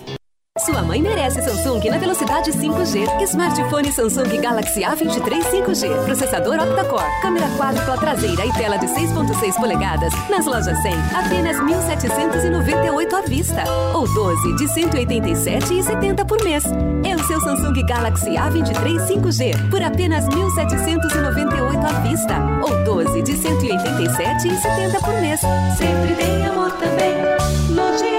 [0.60, 3.22] Sua mãe merece Samsung na velocidade 5G.
[3.22, 6.04] Smartphone Samsung Galaxy A23 5G.
[6.04, 7.02] Processador octa-core.
[7.22, 10.14] Câmera quádrupla traseira e tela de 6.6 polegadas.
[10.30, 13.64] Nas lojas 100, apenas 1.798 à vista.
[13.94, 16.62] Ou 12 de 187,70 por mês.
[17.04, 22.34] É o seu Samsung Galaxy A23 5G por apenas 1.798 à vista.
[22.62, 25.40] Ou 12 de 187,70 por mês.
[25.76, 27.12] Sempre tem amor também.
[27.74, 28.13] Lojas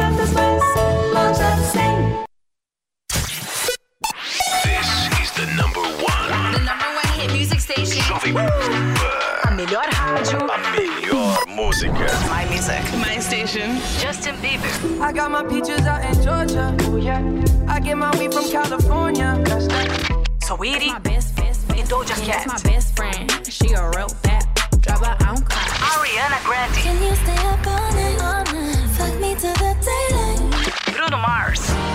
[8.38, 10.40] A melhor rádio.
[10.52, 12.08] A melhor música.
[12.30, 12.84] My music.
[12.98, 13.80] My station.
[14.00, 15.00] Justin Bieber.
[15.02, 16.76] I got my peaches out in Georgia.
[16.82, 17.22] Oh yeah.
[17.68, 19.40] I get my weed from California.
[19.46, 20.28] That's that.
[20.44, 20.92] Sweetie.
[20.92, 21.90] My best, best, best.
[21.90, 22.46] Doja Cat.
[22.48, 23.32] my best friend.
[23.48, 24.44] She a real bad.
[24.82, 25.64] Drop her own car.
[25.96, 26.76] Ariana Grande.
[26.76, 28.20] Can you stay up all night?
[28.22, 28.90] All night.
[28.98, 30.94] Fuck me to the daylight.
[30.94, 31.95] Bruno Mars.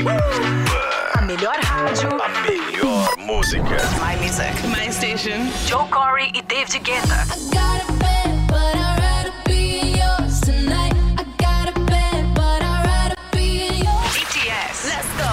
[0.00, 2.08] A melhor rádio.
[2.22, 3.76] A melhor música.
[4.00, 4.54] My music.
[4.64, 5.50] My station.
[5.66, 7.26] Joe Corey e David Guetta.
[7.52, 10.94] Got a bed, but I'd rather be yours tonight.
[11.18, 14.16] I got a bed, but I'd rather be yours.
[14.16, 14.88] BTS.
[14.88, 15.28] Let's go.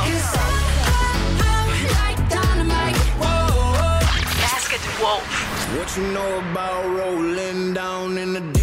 [2.04, 2.98] Like dynamite.
[4.44, 5.24] Basket Wolf.
[5.78, 8.57] What you know about rolling down in the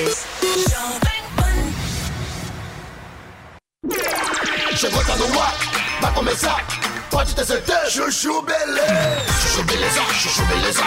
[0.00, 1.60] This is Jovem Pan.
[4.74, 5.54] Chegou, tá no ar,
[6.00, 6.64] vai começar.
[7.10, 7.90] Pode ter certeza.
[7.90, 9.20] Chuchu beleza.
[9.42, 10.82] Chuchu beleza, chuchu beleza.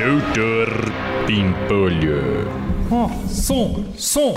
[0.00, 0.68] Doutor
[1.28, 2.48] Pimpolho.
[2.90, 4.34] Ó, som, som.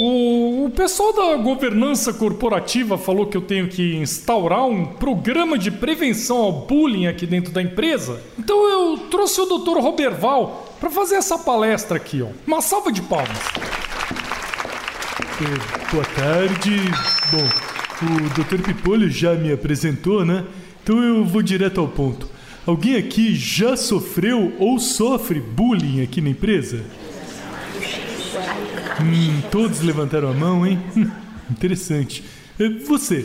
[0.00, 5.72] O, o pessoal da governança corporativa falou que eu tenho que instaurar um programa de
[5.72, 8.22] prevenção ao bullying aqui dentro da empresa.
[8.38, 9.78] Então eu trouxe o Dr.
[9.78, 12.28] Roberval para fazer essa palestra aqui, ó.
[12.46, 13.38] Uma salva de palmas.
[15.40, 16.76] É, boa tarde.
[17.32, 17.48] Bom,
[18.06, 18.62] o Dr.
[18.62, 20.44] Pipolho já me apresentou, né?
[20.80, 22.28] Então eu vou direto ao ponto.
[22.64, 26.84] Alguém aqui já sofreu ou sofre bullying aqui na empresa?
[29.00, 30.78] Hum, todos levantaram a mão, hein?
[30.96, 31.10] Hum,
[31.50, 32.22] Interessante.
[32.60, 33.24] Eh, Você,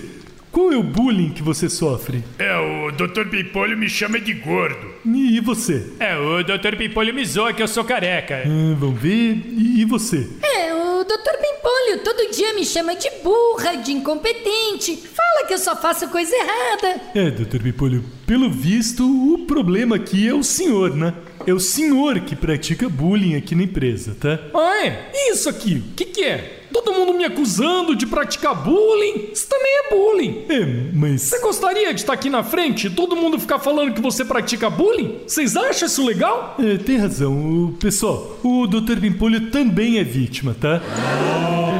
[0.51, 2.23] qual é o bullying que você sofre?
[2.39, 3.25] É, o Dr.
[3.29, 4.87] Pipolho me chama de gordo.
[5.05, 5.91] E você?
[5.99, 6.75] É, o Dr.
[6.77, 8.43] Pipolho me zoa que eu sou careca.
[8.45, 9.41] Ah, vamos ver.
[9.47, 10.29] E e você?
[10.41, 11.37] É, o Dr.
[11.41, 14.95] Pimpolho todo dia me chama de burra, de incompetente.
[14.95, 17.01] Fala que eu só faço coisa errada.
[17.15, 17.61] É, Dr.
[17.61, 19.03] Pipolho, pelo visto,
[19.33, 21.13] o problema aqui é o senhor, né?
[21.45, 24.39] É o senhor que pratica bullying aqui na empresa, tá?
[24.53, 25.09] Ah, é?
[25.13, 25.83] E isso aqui?
[25.91, 26.63] O que, que é?
[26.71, 29.29] Todo mundo me acusando de praticar bullying?
[29.31, 30.45] Isso também é bullying.
[30.49, 31.21] É, mas.
[31.21, 34.69] Você gostaria de estar aqui na frente e todo mundo ficar falando que você pratica
[34.69, 35.19] bullying?
[35.27, 36.55] Vocês acham isso legal?
[36.59, 37.33] É, tem razão.
[37.65, 38.99] O, pessoal, o Dr.
[38.99, 40.81] Pimpolho também é vítima, tá?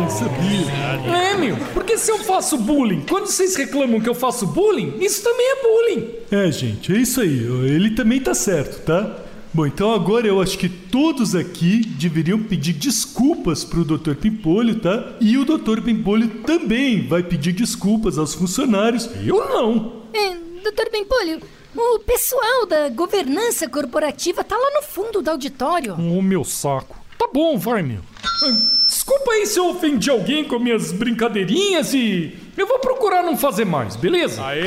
[0.03, 0.73] Eu sabia.
[1.11, 5.23] É, meu, porque se eu faço bullying, quando vocês reclamam que eu faço bullying, isso
[5.23, 6.10] também é bullying.
[6.31, 7.40] É, gente, é isso aí.
[7.65, 9.23] Ele também tá certo, tá?
[9.54, 14.16] Bom, então agora eu acho que todos aqui deveriam pedir desculpas pro Dr.
[14.16, 15.14] Pimpolho, tá?
[15.22, 15.82] E o Dr.
[15.82, 19.08] Pimpolho também vai pedir desculpas aos funcionários.
[19.24, 20.02] Eu não.
[20.12, 20.90] É, Dr.
[20.92, 21.40] Pimpolho,
[21.76, 25.94] o pessoal da governança corporativa tá lá no fundo do auditório.
[25.96, 26.98] O meu saco.
[27.20, 28.00] Tá bom, vai, meu.
[28.24, 33.38] Ah, Desculpa aí se eu ofendi alguém com minhas brincadeirinhas e eu vou procurar não
[33.38, 34.44] fazer mais, beleza?
[34.46, 34.64] Aê!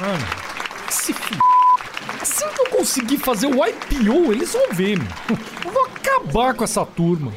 [0.00, 0.45] Mano,
[0.96, 1.38] se f...
[2.20, 5.08] Assim que eu conseguir fazer o IPO, eles vão ver, meu.
[5.64, 7.32] Eu vou acabar com essa turma.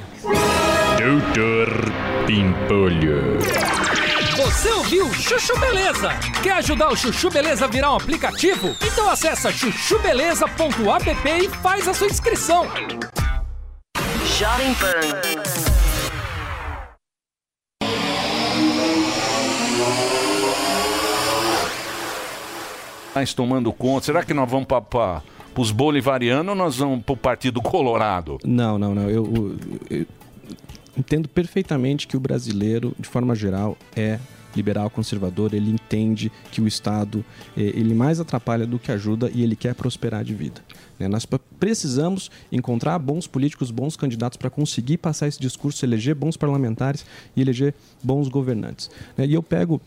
[0.98, 1.70] Doutor
[2.26, 3.40] Pimpolho.
[4.38, 6.10] Você ouviu Chuchu Beleza?
[6.42, 8.76] Quer ajudar o Chuchu Beleza a virar um aplicativo?
[8.82, 12.66] Então acessa chuchubeleza.app e faz a sua inscrição.
[14.38, 15.69] Jovem Pan.
[23.14, 24.06] Mais tomando conta.
[24.06, 25.22] Será que nós vamos para
[25.58, 28.38] os bolivarianos ou nós vamos para o Partido Colorado?
[28.46, 29.10] Não, não, não.
[29.10, 29.58] Eu, eu-
[30.00, 30.06] eu
[30.98, 34.20] entendo perfeitamente que o brasileiro, de forma geral, é
[34.56, 35.54] liberal conservador.
[35.54, 37.24] Ele entende que o Estado
[37.58, 40.62] eh, ele mais atrapalha do que ajuda e ele quer prosperar de vida.
[40.98, 41.08] né?
[41.08, 41.26] Nós
[41.60, 47.06] precisamos encontrar bons políticos, bons candidatos para conseguir passar esse discurso, eleger bons parlamentares
[47.36, 47.74] e eleger
[48.04, 48.90] bons governantes.
[49.18, 49.26] né?
[49.26, 49.80] E eu pego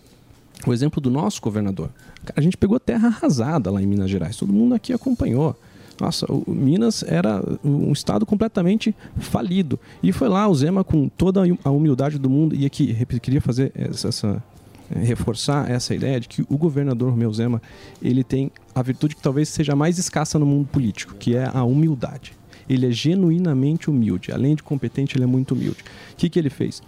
[0.67, 1.91] o exemplo do nosso governador.
[2.25, 4.37] Cara, a gente pegou terra arrasada lá em Minas Gerais.
[4.37, 5.57] Todo mundo aqui acompanhou.
[6.01, 9.79] Nossa, Minas era um estado completamente falido.
[10.03, 12.55] E foi lá o Zema com toda a humildade do mundo.
[12.55, 14.43] E aqui, queria fazer essa, essa-
[14.91, 17.61] eh, reforçar essa ideia de que o governador Romeu Zema,
[18.01, 21.63] ele tem a virtude que talvez seja mais escassa no mundo político, que é a
[21.63, 22.33] humildade.
[22.69, 24.33] Ele é genuinamente humilde.
[24.33, 25.79] Além de competente, ele é muito humilde.
[26.13, 26.83] O que, que ele fez?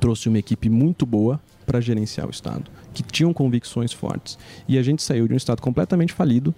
[0.00, 4.38] trouxe uma equipe muito boa para gerenciar o Estado, que tinham convicções fortes.
[4.68, 6.54] E a gente saiu de um Estado completamente falido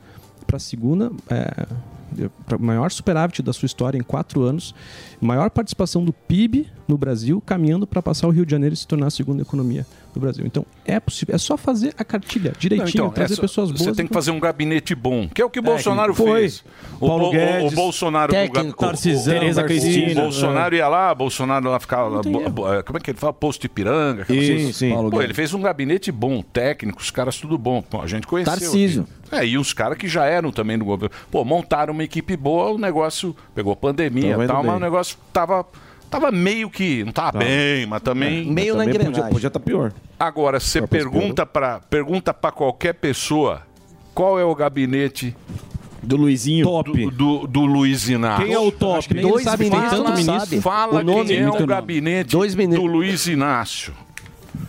[0.47, 1.67] para a segunda, é,
[2.47, 4.75] para maior superávit da sua história em quatro anos,
[5.25, 8.87] maior participação do PIB no Brasil, caminhando para passar o Rio de Janeiro e se
[8.87, 10.45] tornar a segunda economia do Brasil.
[10.47, 13.83] Então é possível, é só fazer a cartilha direitinho, Não, então, trazer essa- pessoas boas.
[13.83, 16.41] Você tem que fazer um gabinete bom, que é o que o Bolsonaro Foi.
[16.43, 16.63] fez.
[17.01, 20.21] O, Paulo Bo- o- Guedes, o Bolsonaro técnico, o- Tarcisão, o- Tereza o Cristina.
[20.23, 20.79] Bolsonaro É.
[20.79, 22.21] ia lá, Bolsonaro lá ficava.
[22.23, 23.33] bo- como é que ele fala?
[23.33, 24.27] Posto Ipiranga.
[24.27, 24.91] Sim, sim.
[24.91, 25.25] Paulo Pô, Guedes.
[25.31, 27.81] ele fez um gabinete bom, técnico, os caras tudo bom.
[27.83, 28.53] Pô, a gente conheceu.
[28.53, 29.03] Tarcísio.
[29.03, 29.25] aqui.
[29.35, 31.13] É, e os caras que já eram também no governo.
[31.31, 34.77] Pô, montaram uma equipe boa, o negócio pegou pandemia Tava e tal, mas bem.
[34.77, 35.67] o negócio tava.
[36.11, 37.03] Tava meio que.
[37.05, 37.45] Não tava Tava.
[37.45, 38.47] bem, mas também.
[38.49, 39.33] É, Meio na também podia- engrenagem.
[39.33, 39.93] podia tá pior.
[40.19, 43.63] Agora, você Pra pergunta para pergunta para qualquer pessoa
[44.15, 45.35] qual é o gabinete
[46.01, 48.45] do Luizinho top do, do Luiz Inácio.
[48.45, 48.99] Quem é o top?
[48.99, 50.93] Acho que Dois sabe, ministros, fala.
[50.93, 53.93] Fala O nome quem é muito o gabinete do Luiz Inácio.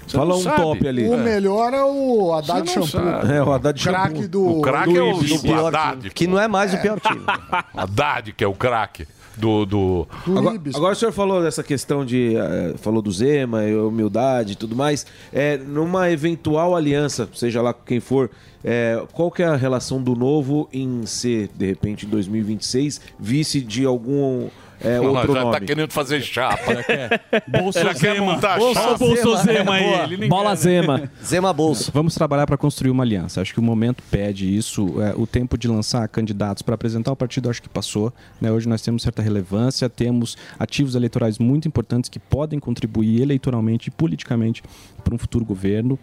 [0.07, 0.61] Você Fala um sabe?
[0.61, 1.07] top ali.
[1.07, 2.87] O melhor é o Haddad Shampoo.
[2.89, 3.33] sabe.
[3.33, 4.27] É, o Haddad Craque Shampoo.
[4.27, 4.47] do.
[4.59, 6.09] O craque é o, o Haddad.
[6.11, 7.21] Que não é mais o pior time.
[7.75, 10.07] Haddad, que é o craque do, do...
[10.27, 12.35] Agora, agora o senhor falou dessa questão de.
[12.35, 15.05] eh, falou do Zema, humildade e tudo mais.
[15.33, 18.29] É, numa eventual aliança, seja lá quem for,
[18.63, 23.61] é, qual que é a relação do novo em ser, de repente, em 2026, vice
[23.61, 24.47] de algum.
[24.85, 25.59] É Não, outro já nome.
[25.59, 26.75] tá querendo fazer chapa.
[27.73, 28.33] Já quer Zema.
[28.33, 30.03] montar Bolso, Zema aí.
[30.03, 30.55] Ele nem Bola quer, né?
[30.55, 31.11] Zema.
[31.23, 31.91] Zema Bolso.
[31.93, 33.41] Vamos trabalhar para construir uma aliança.
[33.41, 35.01] Acho que o momento pede isso.
[35.01, 38.13] É, o tempo de lançar candidatos para apresentar o partido acho que passou.
[38.39, 38.51] né?
[38.51, 43.91] Hoje nós temos certa relevância, temos ativos eleitorais muito importantes que podem contribuir eleitoralmente e
[43.91, 44.63] politicamente
[45.03, 45.97] para um futuro governo.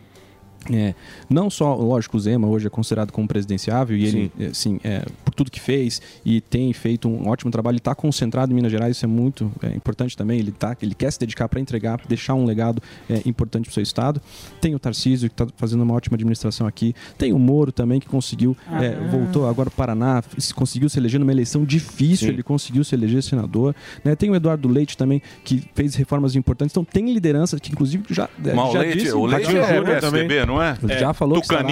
[0.71, 0.95] É,
[1.29, 5.05] não só, lógico, o Zema hoje é considerado como presidenciável e ele, é, sim, é,
[5.25, 8.71] por tudo que fez e tem feito um ótimo trabalho, ele está concentrado em Minas
[8.71, 10.39] Gerais, isso é muito é, importante também.
[10.39, 13.75] Ele, tá, ele quer se dedicar para entregar, deixar um legado é, importante para o
[13.75, 14.21] seu estado.
[14.61, 16.95] Tem o Tarcísio, que está fazendo uma ótima administração aqui.
[17.19, 20.99] Tem o Moro também, que conseguiu, é, voltou agora para o Paraná, se- conseguiu se
[20.99, 22.35] eleger numa eleição difícil, Sim.
[22.35, 23.75] ele conseguiu se eleger senador.
[24.05, 24.15] né?
[24.15, 26.73] Tem o Eduardo Leite também, que fez reformas importantes.
[26.73, 28.29] Então, tem liderança que, inclusive, já.
[28.39, 30.77] Mas o já Leite, disse- o Leite já é falou PSDB, não é?
[30.99, 31.69] Já falou que estará-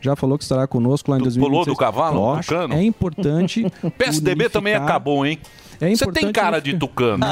[0.00, 1.64] já falou que estará conosco lá em Tu 2026.
[1.64, 2.40] pulou do cavalo?
[2.74, 3.66] É importante.
[3.98, 5.38] PSDB também acabou, hein?
[5.80, 7.24] É Você tem cara de tucano.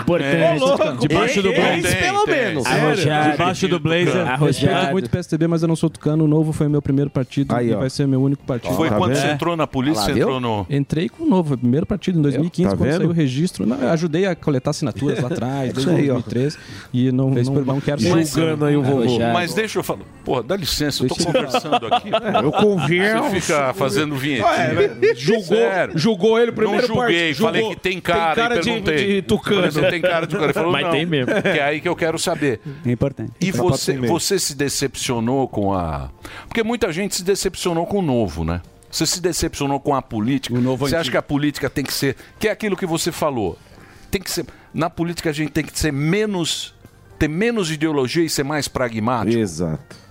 [0.00, 0.60] Importante.
[0.60, 0.96] Louco.
[0.98, 2.12] Debaixo do blazer.
[2.26, 2.62] tem.
[2.62, 3.32] Sério?
[3.32, 4.24] Debaixo do blazer.
[4.40, 6.24] Respeito muito o PSDB, mas eu não sou tucano.
[6.24, 8.74] O Novo foi meu primeiro partido Aí, e vai ser meu único partido.
[8.74, 9.22] Foi Tá quando vendo?
[9.22, 10.66] você entrou na polícia, Ah lá, entrou no...
[10.68, 12.98] Entrei com o Novo, foi o primeiro partido em 2015, Tá quando vendo?
[12.98, 13.66] saiu o registro.
[13.66, 16.14] Não, eu ajudei a coletar assinaturas lá atrás, desde aí, ó.
[16.14, 16.58] 2013.
[16.92, 19.18] E não, não, não quero ser Julgando aí o vovô.
[19.32, 20.00] Mas deixa eu falar.
[20.24, 22.10] Porra, dá licença, eu tô conversando aqui.
[22.42, 23.24] Eu converso.
[23.30, 24.46] Você fica fazendo vinhetinha.
[24.46, 27.44] Ué, julgou, ele primeiro Não julguei, partido.
[27.44, 29.06] falei que tem cara, de, e perguntei.
[29.06, 29.56] de tucano.
[29.56, 30.46] Falei, Você tem cara de tucano.
[30.46, 31.32] Ele falou, Mas não, tem mesmo.
[31.42, 32.60] Que é aí que eu quero saber.
[32.84, 33.32] É importante.
[33.40, 36.10] E você, você se decepcionou com a.
[36.48, 38.60] Porque muita gente se decepcionou com o novo, né?
[38.90, 40.54] Você se decepcionou com a política.
[40.54, 41.12] O novo você acha antigo.
[41.12, 42.16] que a política tem que ser.
[42.38, 43.58] Que é aquilo que você falou.
[44.10, 44.46] Tem que ser.
[44.72, 46.74] Na política a gente tem que ser menos.
[47.18, 49.38] ter menos ideologia e ser mais pragmático.
[49.38, 50.05] Exato.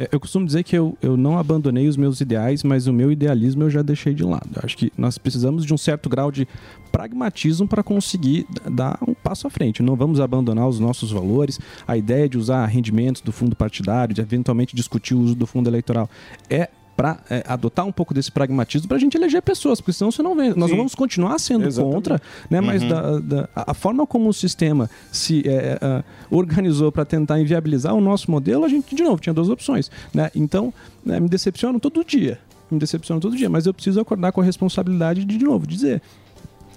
[0.00, 3.12] É, Eu costumo dizer que eu, eu não abandonei os meus ideais, mas o meu
[3.12, 4.48] idealismo eu já deixei de lado.
[4.56, 6.48] Eu acho que nós precisamos de um certo grau de
[6.90, 9.82] pragmatismo para conseguir dar um passo à frente.
[9.82, 11.60] Não vamos abandonar os nossos valores.
[11.86, 15.68] A ideia de usar rendimentos do fundo partidário, de eventualmente discutir o uso do fundo
[15.68, 16.08] eleitoral,
[16.48, 16.70] é
[17.00, 17.18] para
[17.48, 20.52] adotar um pouco desse pragmatismo para a gente eleger pessoas, porque senão você não vem.
[20.54, 20.76] Nós Sim.
[20.76, 21.94] vamos continuar sendo Exatamente.
[21.94, 22.60] contra, né?
[22.60, 27.40] Mas da- da- a a forma como o sistema se é, é, organizou para tentar
[27.40, 29.90] inviabilizar o nosso modelo, a gente, de novo, tinha duas opções.
[30.12, 30.30] Né?
[30.34, 30.74] Então,
[31.04, 32.38] né, me decepciono todo dia.
[32.70, 36.02] Me decepciono todo dia, mas eu preciso acordar com a responsabilidade de, de novo, dizer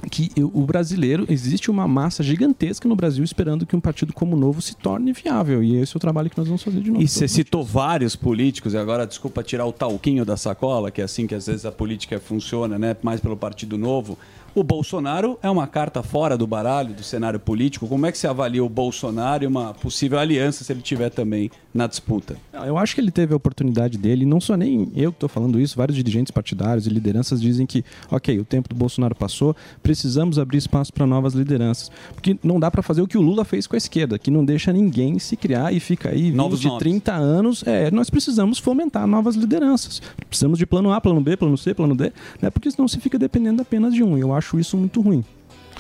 [0.10, 4.40] que o brasileiro, existe uma massa gigantesca no Brasil esperando que um partido como o
[4.40, 5.64] Novo se torne viável.
[5.64, 7.02] E esse é o trabalho que nós vamos fazer de novo.
[7.02, 11.04] E você citou vários políticos, e agora desculpa tirar o talquinho da sacola, que é
[11.04, 12.96] assim que às vezes a política funciona, né?
[13.02, 14.18] Mais pelo Partido Novo.
[14.56, 17.88] O Bolsonaro é uma carta fora do baralho do cenário político.
[17.88, 21.50] Como é que você avalia o Bolsonaro e uma possível aliança se ele tiver também
[21.74, 22.38] na disputa?
[22.54, 25.28] Não, Eu acho que ele teve a oportunidade dele, não sou nem eu que estou
[25.28, 29.56] falando isso, vários dirigentes partidários e lideranças dizem que, ok, o tempo do Bolsonaro passou,
[29.82, 31.90] precisamos abrir espaço para novas lideranças.
[32.14, 34.46] Porque não dá para fazer o que o Lula fez com a esquerda, que não
[34.46, 36.80] deixa ninguém se criar e fica aí 20, Novos de nomes.
[36.80, 37.64] 30 anos.
[37.66, 40.00] É, nós precisamos fomentar novas lideranças.
[40.28, 42.52] Precisamos de plano A, plano B, plano C, plano D, né?
[42.52, 44.16] porque senão você fica dependendo apenas de um.
[44.16, 45.24] Eu acho isso muito ruim.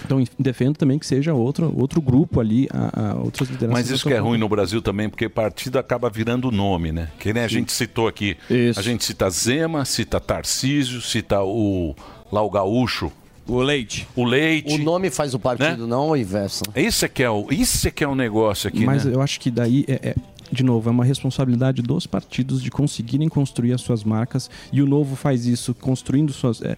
[0.06, 3.84] Então, defendo também que seja outro, outro grupo ali, a, a outras lideranças.
[3.84, 7.10] Mas isso que é ruim no Brasil também, porque partido acaba virando nome, né?
[7.19, 8.35] Que nem a gente citou aqui.
[8.49, 8.80] Isso.
[8.80, 11.95] A gente cita Zema, cita Tarcísio, cita o
[12.31, 13.11] lá o Gaúcho.
[13.48, 14.07] O Leite.
[14.15, 14.73] O Leite.
[14.73, 16.64] O nome faz o partido, não o inverso.
[16.76, 19.14] Isso é que é o, isso é que é o negócio aqui, Mas né?
[19.14, 20.15] eu acho que daí é, é-
[20.52, 24.85] de novo, é uma responsabilidade dos partidos de conseguirem construir as suas marcas e o
[24.85, 26.61] Novo faz isso construindo suas.
[26.61, 26.77] é,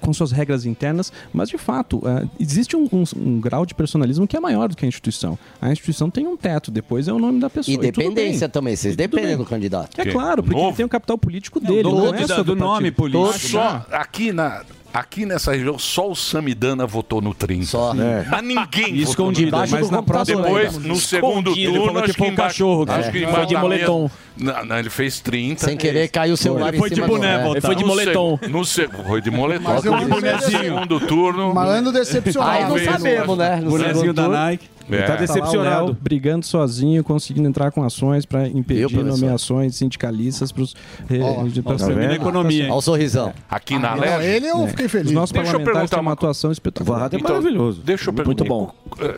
[0.00, 4.26] com suas regras internas, mas de fato, é, existe um, um- um grau de personalismo
[4.26, 5.38] que é maior do que a instituição.
[5.60, 7.74] A instituição tem um teto, depois é o nome da pessoa.
[7.74, 10.00] E dependência também, vocês dependem do candidato.
[10.00, 11.82] É claro, porque ele tem o capital político dele.
[11.82, 13.24] do não nome é só do nome político.
[13.26, 14.62] Todos- Só aqui na
[14.94, 17.64] aqui nessa região só o Samidana votou no 30.
[17.66, 17.92] Só.
[17.94, 18.24] É.
[18.30, 19.80] Mas ninguém escondido, votou no 30.
[19.80, 23.26] mas na próxima depois no segundo Escondido, turno acho foi que um cachorro, acho que
[23.26, 24.10] Foi de moletom.
[24.36, 25.64] Não, não, ele fez 30.
[25.66, 27.38] Sem querer, caiu o celular Ele em foi cima de do- boné é.
[27.38, 27.50] votar.
[27.52, 28.38] Ele foi de No moletom.
[28.42, 29.62] se- No se- foi de moletom.
[29.64, 31.54] Mas eu No segundo turno.
[31.54, 32.74] Mas ando decepcionado.
[32.74, 33.56] Aí não sabemos, né?
[33.62, 34.38] No Bonezinho segundo da turno.
[34.38, 34.73] Nike.
[34.90, 35.02] É.
[35.02, 35.86] Tá decepcionado.
[35.86, 40.72] Léo brigando sozinho, conseguindo entrar com ações para impedir nomeações sindicalistas para os.
[40.72, 40.80] Tá
[41.10, 43.32] Olha o sorrisão.
[43.50, 44.26] Aqui na Não, Leste.
[44.26, 45.08] ele eu fiquei feliz.
[45.08, 46.96] Os nossos Deixa eu parlamentares perguntar têm uma uma atuação espetacular.
[46.98, 47.82] Varrado é maravilhoso.
[47.82, 48.44] Deixa eu Muito perguntar.
[48.44, 48.72] bom.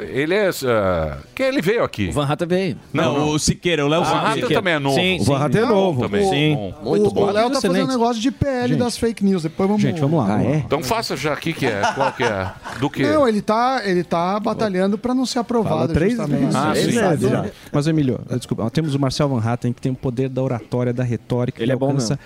[0.08, 0.50] ele é.
[0.64, 2.08] ah, que ele veio aqui.
[2.08, 2.78] O Van Hatten veio.
[2.92, 4.30] Não, o Siqueira, o Léo O Van Siqueira.
[4.46, 4.96] Hatten também é novo.
[4.96, 6.00] Sim, O Van Hatten é novo.
[6.02, 6.30] Também.
[6.30, 6.54] Sim.
[6.82, 6.96] Bom.
[6.96, 8.78] o, o Léo tá fazendo um negócio de PL Gente.
[8.78, 9.42] das fake news.
[9.42, 9.82] Depois vamos.
[9.82, 10.42] Gente, vamos lá.
[10.44, 11.82] Então faça já aqui que é.
[11.94, 12.50] Qual que é?
[12.78, 13.02] Do que?
[13.02, 15.98] Não, ele tá, ele tá batalhando pra não ser aprovado.
[15.98, 16.56] justamente.
[16.56, 16.88] Ah, sim.
[16.88, 17.52] Exato.
[17.72, 21.02] Mas, Emílio, desculpa, temos o Marcel Van Hatten, que tem o poder da oratória, da
[21.02, 21.62] retórica.
[21.62, 22.18] Ele que é bom alcança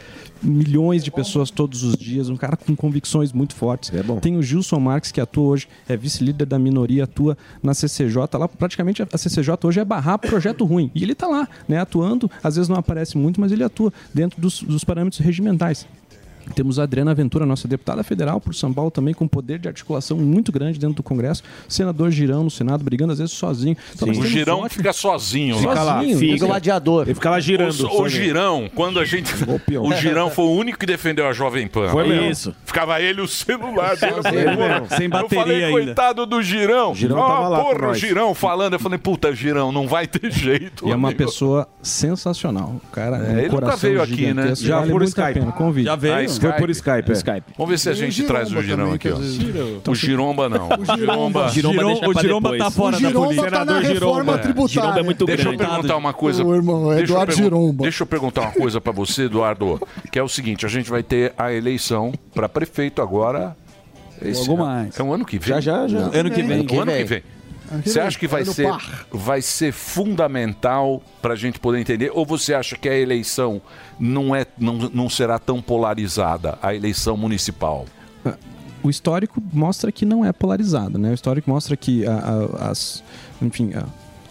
[0.42, 3.92] milhões de pessoas todos os dias, um cara com convicções muito fortes.
[3.92, 4.18] É bom.
[4.18, 8.38] Tem o Gilson Marques, que atua hoje, é vice-líder da minoria, atua na CCJ.
[8.38, 10.90] Lá, praticamente, a CCJ hoje é barrar projeto ruim.
[10.94, 12.30] E ele está lá, né, atuando.
[12.42, 15.86] Às vezes não aparece muito, mas ele atua dentro dos, dos parâmetros regimentais.
[16.54, 20.16] Temos a Adriana Ventura, nossa deputada federal por São Paulo, também com poder de articulação
[20.18, 21.42] muito grande dentro do Congresso.
[21.68, 23.76] Senador Girão no Senado, brigando às vezes sozinho.
[23.94, 25.56] Então, O girão ótimos- fica sozinho.
[25.58, 25.82] Fica lá.
[25.82, 26.46] lá, fica.
[26.46, 27.04] Gladiador.
[27.06, 27.86] Ele fica lá girando.
[27.86, 29.32] O, o girão, quando a gente.
[29.80, 31.88] O girão foi o único que defendeu a Jovem Pan.
[31.88, 32.30] Foi mesmo.
[32.30, 32.54] Isso.
[32.64, 34.14] Ficava ele e o celular dele.
[34.18, 35.72] Eu falei, Ele "Pô, mesmo, sem Eu bateria falei, ainda.
[35.84, 36.94] coitado do girão.
[36.94, 37.98] Girão Ah, tava lá porra, o nós.
[37.98, 38.72] girão falando.
[38.74, 40.86] Eu falei, puta, girão, não vai ter jeito.
[40.86, 42.80] E é uma amigo." pessoa sensacional.
[42.84, 44.54] O cara, É, um ele nunca veio aqui, né?
[44.54, 45.34] Já vale por Skype.
[45.34, 45.52] pena.
[45.52, 45.84] Convite.
[45.86, 46.14] Já veio.
[46.46, 47.10] Ah, Foi por Skype.
[47.10, 47.12] é.
[47.12, 47.42] Skype.
[47.56, 49.16] Vamos ver se a o gente traz o Giromba girão aqui, ó.
[49.16, 49.38] vezes-
[49.88, 50.68] O giromba não.
[50.68, 51.48] O giromba.
[51.48, 53.50] Giromba o Giromba tá fora o da Giromba política.
[53.50, 54.38] tá na Senador reforma Giromba.
[54.38, 54.68] tributária.
[54.82, 55.70] Giromba é muito Deixa eu grande.
[55.72, 56.44] perguntar uma coisa.
[56.44, 57.82] O irmão, é Deixa eu Eduardo Giromba.
[57.82, 59.80] Deixa eu perguntar uma coisa pra você, Eduardo,
[60.10, 63.56] que é o seguinte: a gente vai ter a eleição pra prefeito agora.
[64.22, 65.00] Esse Logo é- mais.
[65.00, 65.48] É um ano que vem.
[65.48, 65.98] Já, já, já.
[65.98, 66.66] Ano que vem.
[66.70, 67.22] O ano que vem.
[67.84, 69.06] Você acha que vai ser, par.
[69.10, 72.10] vai ser fundamental para a gente poder entender?
[72.14, 73.60] Ou você acha que a eleição
[73.98, 77.86] não, é, não, não será tão polarizada, a eleição municipal?
[78.82, 81.10] O histórico mostra que não é polarizado, né?
[81.10, 82.12] O histórico mostra que a-
[82.60, 83.04] a- as,
[83.42, 83.84] enfim, a-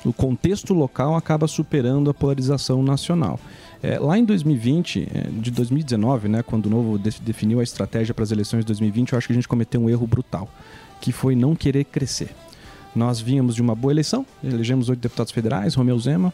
[0.04, 3.40] o contexto local acaba superando a polarização nacional.
[3.84, 8.14] É, lá em 2020, é, de 2019, né, quando o Novo de- definiu a estratégia
[8.14, 10.50] para as eleições de 2020, eu acho que a gente cometeu um erro brutal,
[11.00, 12.30] que foi não querer crescer.
[12.96, 16.34] Nós vínhamos de uma boa eleição, elegemos oito deputados federais, Romeu Zema,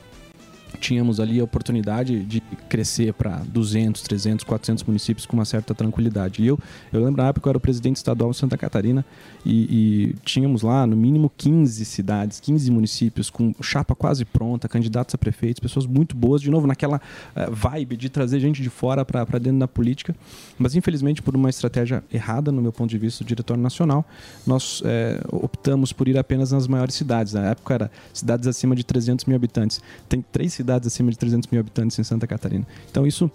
[0.75, 6.43] tínhamos ali a oportunidade de crescer para 200, 300, 400 municípios com uma certa tranquilidade.
[6.43, 6.59] E eu,
[6.91, 9.05] eu lembro na época que eu era o presidente estadual de Santa Catarina
[9.45, 15.15] e, e tínhamos lá no mínimo 15 cidades, 15 municípios com chapa quase pronta, candidatos
[15.15, 17.01] a prefeitos, pessoas muito boas, de novo naquela
[17.35, 20.15] eh, vibe de trazer gente de fora para dentro da política.
[20.57, 24.05] Mas infelizmente por uma estratégia errada, no meu ponto de vista, do diretório nacional,
[24.45, 27.33] nós eh, optamos por ir apenas nas maiores cidades.
[27.33, 29.81] Na época era cidades acima de 300 mil habitantes.
[30.09, 32.65] Tem três cidades acima de 300 mil habitantes em Santa Catarina.
[32.89, 33.29] Então isso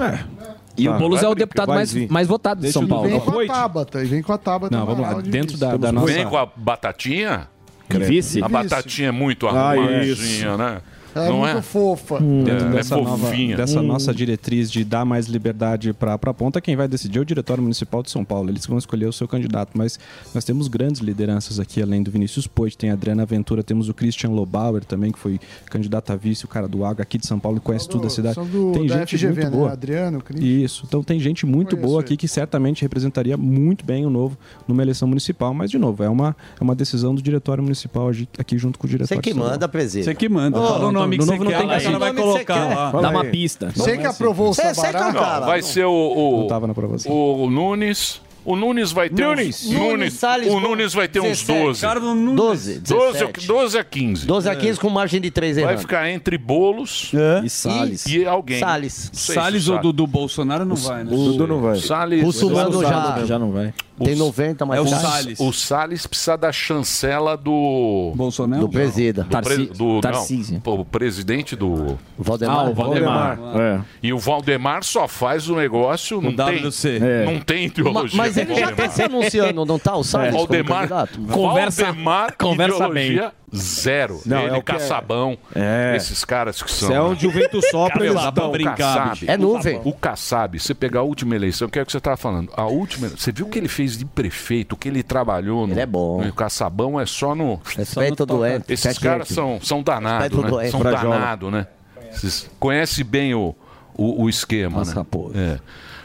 [0.78, 0.98] E o Tá.
[0.98, 3.09] Boulos é o deputado mais, mais votado de São Paulo.
[3.09, 3.47] Vem com a.
[3.47, 4.03] Tabata.
[4.03, 4.77] E vem com a Tabata.
[4.77, 5.20] Não, vamos lá.
[5.20, 6.12] Dentro da, da nossa...
[6.12, 7.48] Vem com a batatinha.
[7.89, 8.43] Vice.
[8.43, 10.81] A batatinha é muito Ah, arrumadinha, né?
[11.16, 11.62] Ela é não muito é?
[11.62, 12.20] fofa.
[12.20, 16.60] Dentro É, dessa, é nova, dessa nossa diretriz de dar mais liberdade para a ponta,
[16.60, 18.51] quem vai decidir é o Diretório Municipal de São Paulo.
[18.51, 19.98] Eles vão escolher o seu candidato, mas
[20.34, 23.94] nós temos grandes lideranças aqui, além do Vinícius Poit, tem a Adriana Ventura, temos o
[23.94, 27.38] Christian Lobauer também, que foi candidato a vice, o cara do Água aqui de São
[27.38, 28.34] Paulo, conhece tudo a cidade.
[28.34, 29.51] São do, tem da gente FGV, muito né?
[29.51, 29.72] boa.
[29.72, 30.43] Adriano, Cris.
[30.43, 32.05] Isso, então tem gente muito boa ele.
[32.05, 34.36] aqui que certamente representaria muito bem o novo
[34.66, 38.59] numa eleição municipal, mas de novo, é uma, é uma decisão do Diretório Municipal aqui
[38.59, 40.05] junto com o Diretório Você que manda, presidente.
[40.05, 40.60] Você que manda.
[40.60, 42.12] Ô, Fala o não, nome no que novo você não quer, tem que- ela vai
[42.14, 42.74] colocar quer.
[42.74, 42.90] lá.
[42.92, 43.72] Dá uma pista.
[43.74, 45.40] Você que aprovou o Você- você que é o Sabará?
[45.46, 47.12] vai ser o, o, Não tava na aprovação.
[47.12, 48.24] o Nunes.
[48.48, 49.66] O Nunes vai ter Nunes.
[49.66, 49.72] uns.
[49.72, 51.64] Nunes, Salles, o Nunes vai ter uns 17.
[51.64, 51.80] 12.
[51.80, 53.44] Cara, não- 12, 12, 17.
[53.48, 54.24] 12 a 15.
[54.24, 55.80] 12 a 15 com margem de 3 Vai errando.
[55.80, 57.10] ficar entre bolos
[57.44, 58.06] E Salles.
[58.06, 58.60] e alguém.
[58.60, 59.10] Salles.
[59.12, 61.10] Salles o ou do, do Bolsonaro não vai, né?
[61.10, 61.74] Dudu não vai.
[61.80, 62.22] Salles.
[62.22, 63.74] Russomano já, Já não vai.
[64.05, 65.40] Tem 90, mas É o Salles.
[65.40, 68.12] O Salles precisa da chancela do.
[68.14, 68.62] Bolsonaro?
[68.62, 69.23] do presida.
[69.23, 70.60] do, pre- Tarci- do Tarcísio.
[70.64, 71.98] não, o presidente do.
[72.18, 72.56] Valdemar.
[72.66, 73.39] Ah, o Valdemar.
[73.56, 73.81] É.
[74.02, 76.20] E o Valdemar só faz o negócio.
[76.20, 76.98] Não tem, WC.
[77.02, 77.24] É.
[77.24, 78.16] não tem ideologia.
[78.16, 79.97] Mas ele já tá se anunciando, não tá?
[79.97, 80.89] O Salles como Valdemar?
[81.32, 84.20] Conversa- Valdemar conversa ideologia Zero.
[84.26, 85.36] Não, Ele, é o que é- Caçabão.
[85.54, 85.94] É.
[85.96, 86.88] Esses caras que são.
[86.88, 88.20] Se é onde o vento sopra, eles
[88.52, 89.24] Brincar, Kassab- bicho.
[89.30, 89.80] É nuvem.
[89.84, 92.52] O Kassab, você pegar a última eleição, que é o que você estava falando.
[92.56, 93.08] A última.
[93.08, 95.72] Você viu o que ele fez de prefeito, o que ele trabalhou no.
[95.72, 96.26] Ele é bom.
[96.26, 97.60] O Caçabão é só no.
[97.76, 100.48] Respeita o doente, Esses caras são, são danados, né?
[100.50, 100.70] doente.
[100.70, 101.14] São Frajola.
[101.18, 101.66] danados, né?
[102.12, 103.54] Vocês conhecem bem o,
[103.94, 104.94] o, o esquema, né?
[105.34, 105.58] É.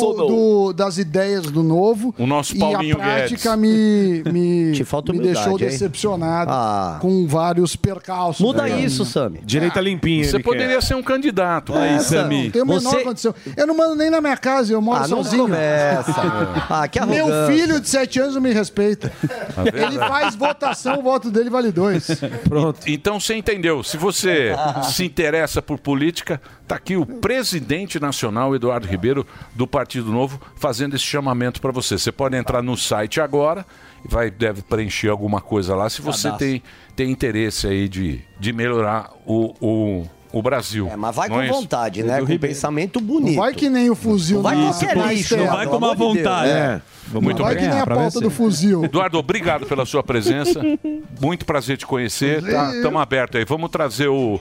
[0.67, 0.73] não.
[0.73, 2.15] das ideias do novo.
[2.19, 6.99] O nosso e Paulinho a prática me, me, Te falta me humildade, deixou decepcionado Ah.
[7.01, 8.41] com vários percalços.
[8.45, 9.41] Muda isso, Sami.
[9.45, 10.25] Direita limpinha.
[10.25, 11.50] Você poderia ser um candidato.
[11.57, 12.45] É, aí, não, Sami.
[12.45, 13.35] Não tem a menor Você- condição.
[13.57, 15.43] Eu não mando nem na minha casa, eu moro Ah, não sozinho.
[15.45, 16.15] começa.
[16.71, 17.55] Ah, que Meu arrogância.
[17.55, 19.13] filho de 7 anos não me respeita.
[19.55, 19.77] Tá vendo?
[19.77, 22.07] Ele faz votação, o voto dele vale dois.
[22.49, 22.79] Pronto.
[22.87, 23.83] Então você entendeu.
[23.83, 24.53] Se você
[24.93, 30.95] se interessa por política, tá aqui o presidente nacional, Eduardo Ribeiro, do Partido Novo, fazendo
[30.95, 31.99] esse chamamento para você.
[31.99, 33.65] Você pode entrar no site agora
[34.05, 36.47] e vai, deve preencher alguma coisa lá se você Cadastro.
[36.49, 36.63] tem,
[36.95, 40.89] tem interesse aí de, de melhorar o, o, o Brasil.
[40.91, 42.21] É, mas vai Não com é vontade, né?
[42.21, 43.35] Com pensamento bonito.
[43.37, 45.67] Não vai que nem o fuzil Não vai na- com qualquer na lixo, não vai
[45.67, 46.47] com uma vontade.
[46.53, 46.57] Deus.
[46.57, 46.81] É.
[47.21, 47.73] Muito não vai que obrigado.
[47.75, 48.23] nem a pauta vencer.
[48.23, 48.85] do fuzil.
[48.85, 50.61] Eduardo, obrigado pela sua presença.
[51.21, 52.43] Muito prazer te conhecer.
[52.75, 53.45] Estamos abertos aí.
[53.45, 54.39] Vamos trazer o.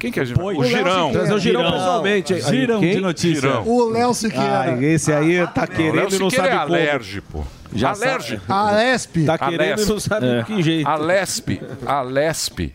[0.00, 0.22] Quem que é?
[0.22, 1.10] O Girão.
[1.12, 2.34] Trazer o Girão pessoalmente.
[2.34, 2.94] Aí, Girão quem?
[2.94, 3.40] de notícia.
[3.40, 3.66] Girão.
[3.66, 4.60] O Léo Siqueira.
[4.62, 6.74] Ah, esse aí tá O querendo Léo e não Siqueira sabe é como.
[6.74, 7.46] alérgico.
[7.74, 8.42] Já alérgico.
[8.52, 9.24] A Lesp.
[9.26, 10.38] Tá querendo e não sabe É.
[10.38, 10.88] de que jeito.
[10.88, 11.60] A Lesp.
[11.84, 12.72] A Lesp.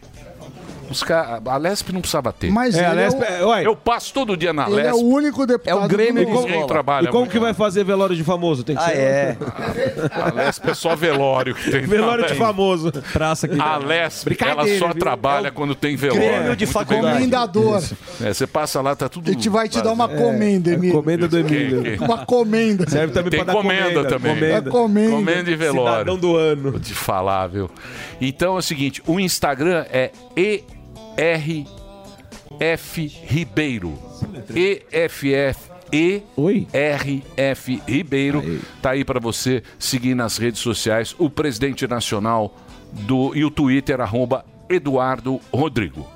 [0.93, 1.03] Os.
[1.45, 2.51] A Lesp não precisava ter.
[2.51, 4.93] Mas É, a Lesp, é, é, ué, Eu passo todo dia na o, ele é
[4.93, 6.47] o único deputado É o Grêmio novo.
[6.47, 8.63] Ninguém trabalha E como que vai fazer velório de famoso?
[8.63, 8.97] Tem que Ah, ser.
[8.97, 9.37] é.
[10.11, 11.81] A Lesp é só velório que tem.
[11.81, 12.91] Velório de famoso.
[13.11, 14.95] Praça que A Lesp, ela só viu?
[14.99, 16.23] trabalha quando tem velório.
[16.23, 17.15] Grêmio de faculdade.
[17.17, 17.83] Comendador.
[18.21, 19.29] É, você passa lá, tá tudo.
[19.29, 20.95] A gente vai te dar uma comenda, É, Emílio.
[20.95, 21.83] comenda do Emílio.
[22.01, 22.89] Uma comenda.
[22.89, 24.31] Serve também Tem pra dar comenda comenda também.
[24.31, 25.11] É Comenda.
[25.11, 25.49] comenda.
[25.51, 25.91] E velório.
[25.91, 26.71] Cidadão do ano.
[26.71, 27.69] Vou te falar, viu?
[28.21, 30.11] Então é o seguinte, o Instagram é
[31.17, 33.97] ERF Ribeiro.
[34.55, 35.73] EFF
[36.35, 36.67] Oi?
[36.73, 38.61] ERF Ribeiro.
[38.81, 42.55] Tá aí pra você seguir nas redes sociais o presidente nacional
[42.91, 46.07] do e o Twitter arroba Eduardo Rodrigo.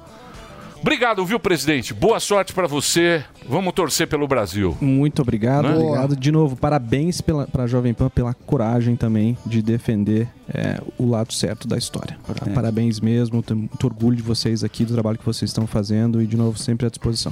[0.81, 1.93] Obrigado, viu, presidente?
[1.93, 3.23] Boa sorte pra você.
[3.49, 4.75] Vamos torcer pelo Brasil.
[4.81, 5.75] Muito obrigado, Né?
[5.75, 6.15] obrigado.
[6.15, 11.33] De novo, parabéns pela, pra Jovem Pan pela coragem também de defender é, o lado
[11.33, 12.17] certo da história.
[12.45, 12.49] É.
[12.49, 16.27] Parabéns mesmo, tenho muito orgulho de vocês aqui, do trabalho que vocês estão fazendo e,
[16.27, 17.31] de novo, sempre à disposição.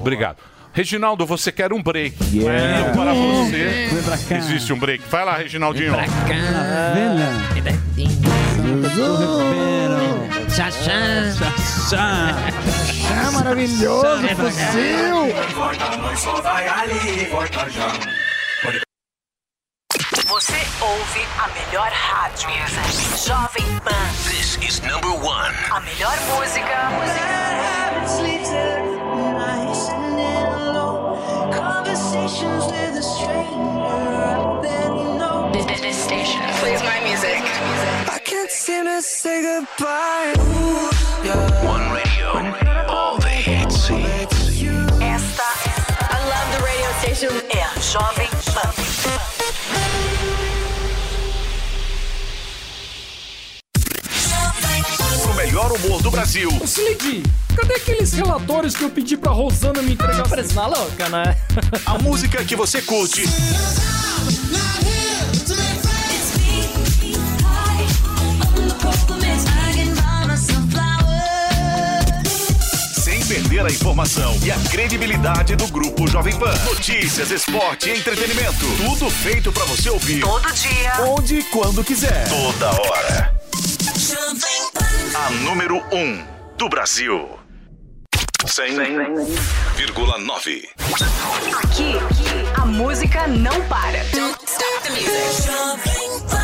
[0.00, 0.38] Obrigado.
[0.74, 2.16] Reginaldo, você quer um break.
[2.34, 2.80] Yeah.
[2.80, 4.36] Então, para você, Vem pra cá.
[4.38, 5.04] existe um break.
[5.10, 5.92] Vai lá, Reginaldinho.
[11.94, 12.36] Ah,
[13.32, 15.32] maravilhoso, fuzil.
[20.26, 22.50] Você ouve a melhor rádio.
[23.16, 24.12] Jovem Pan.
[24.28, 25.54] This is number one.
[25.70, 26.90] A melhor música.
[35.52, 38.11] This, this station plays my music.
[38.54, 40.34] Seem to say goodbye.
[41.64, 42.26] One radio.
[42.86, 43.88] All the hits.
[45.00, 45.48] Esta
[45.98, 47.32] I love the radio station.
[47.48, 48.70] é a Jovem Pan.
[55.30, 56.50] O melhor humor do Brasil.
[56.60, 57.22] Ô, Slade,
[57.56, 60.28] cadê aqueles relatórios que eu pedi pra Rosana me entregar?
[60.28, 61.36] Parece maluca, né?
[61.86, 63.24] A música que você curte.
[73.32, 76.52] perder a informação e a credibilidade do Grupo Jovem Pan.
[76.66, 78.66] Notícias, esporte e entretenimento.
[78.76, 80.20] Tudo feito para você ouvir.
[80.20, 80.92] Todo dia.
[81.00, 82.28] Onde e quando quiser.
[82.28, 83.34] Toda hora.
[83.96, 85.18] Jovem Pan.
[85.18, 86.22] A número 1 um
[86.58, 87.26] do Brasil.
[88.44, 89.24] 100,9.
[90.44, 90.68] 100.
[91.54, 91.94] Aqui,
[92.60, 94.04] a música não para.
[94.14, 95.46] Don't stop the music.
[95.46, 96.41] Jovem Pan.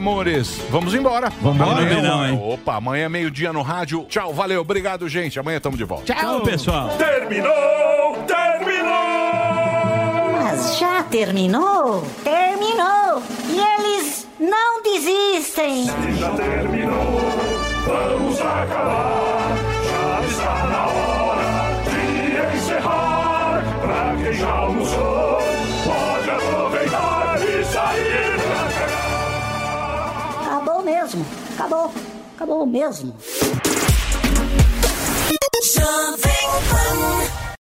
[0.00, 0.60] amores.
[0.70, 1.30] Vamos embora.
[1.40, 2.02] Vamos embora.
[2.02, 2.40] Não, é hein?
[2.42, 4.04] Opa, amanhã é meio-dia no rádio.
[4.08, 4.62] Tchau, valeu.
[4.62, 5.38] Obrigado, gente.
[5.38, 6.12] Amanhã estamos de volta.
[6.12, 6.88] Tchau, pessoal.
[6.96, 8.16] Terminou!
[8.26, 8.90] Terminou!
[10.42, 12.02] Mas já terminou?
[12.24, 13.22] Terminou!
[13.50, 15.84] E eles não desistem.
[15.84, 17.20] Se já terminou,
[17.86, 19.56] vamos acabar.
[19.84, 23.62] Já está na hora de encerrar.
[23.82, 25.38] Pra quem já almoçou,
[25.84, 28.19] pode aproveitar e sair.
[31.60, 31.92] Acabou.
[32.36, 33.14] Acabou mesmo.
[35.62, 36.29] Jovem.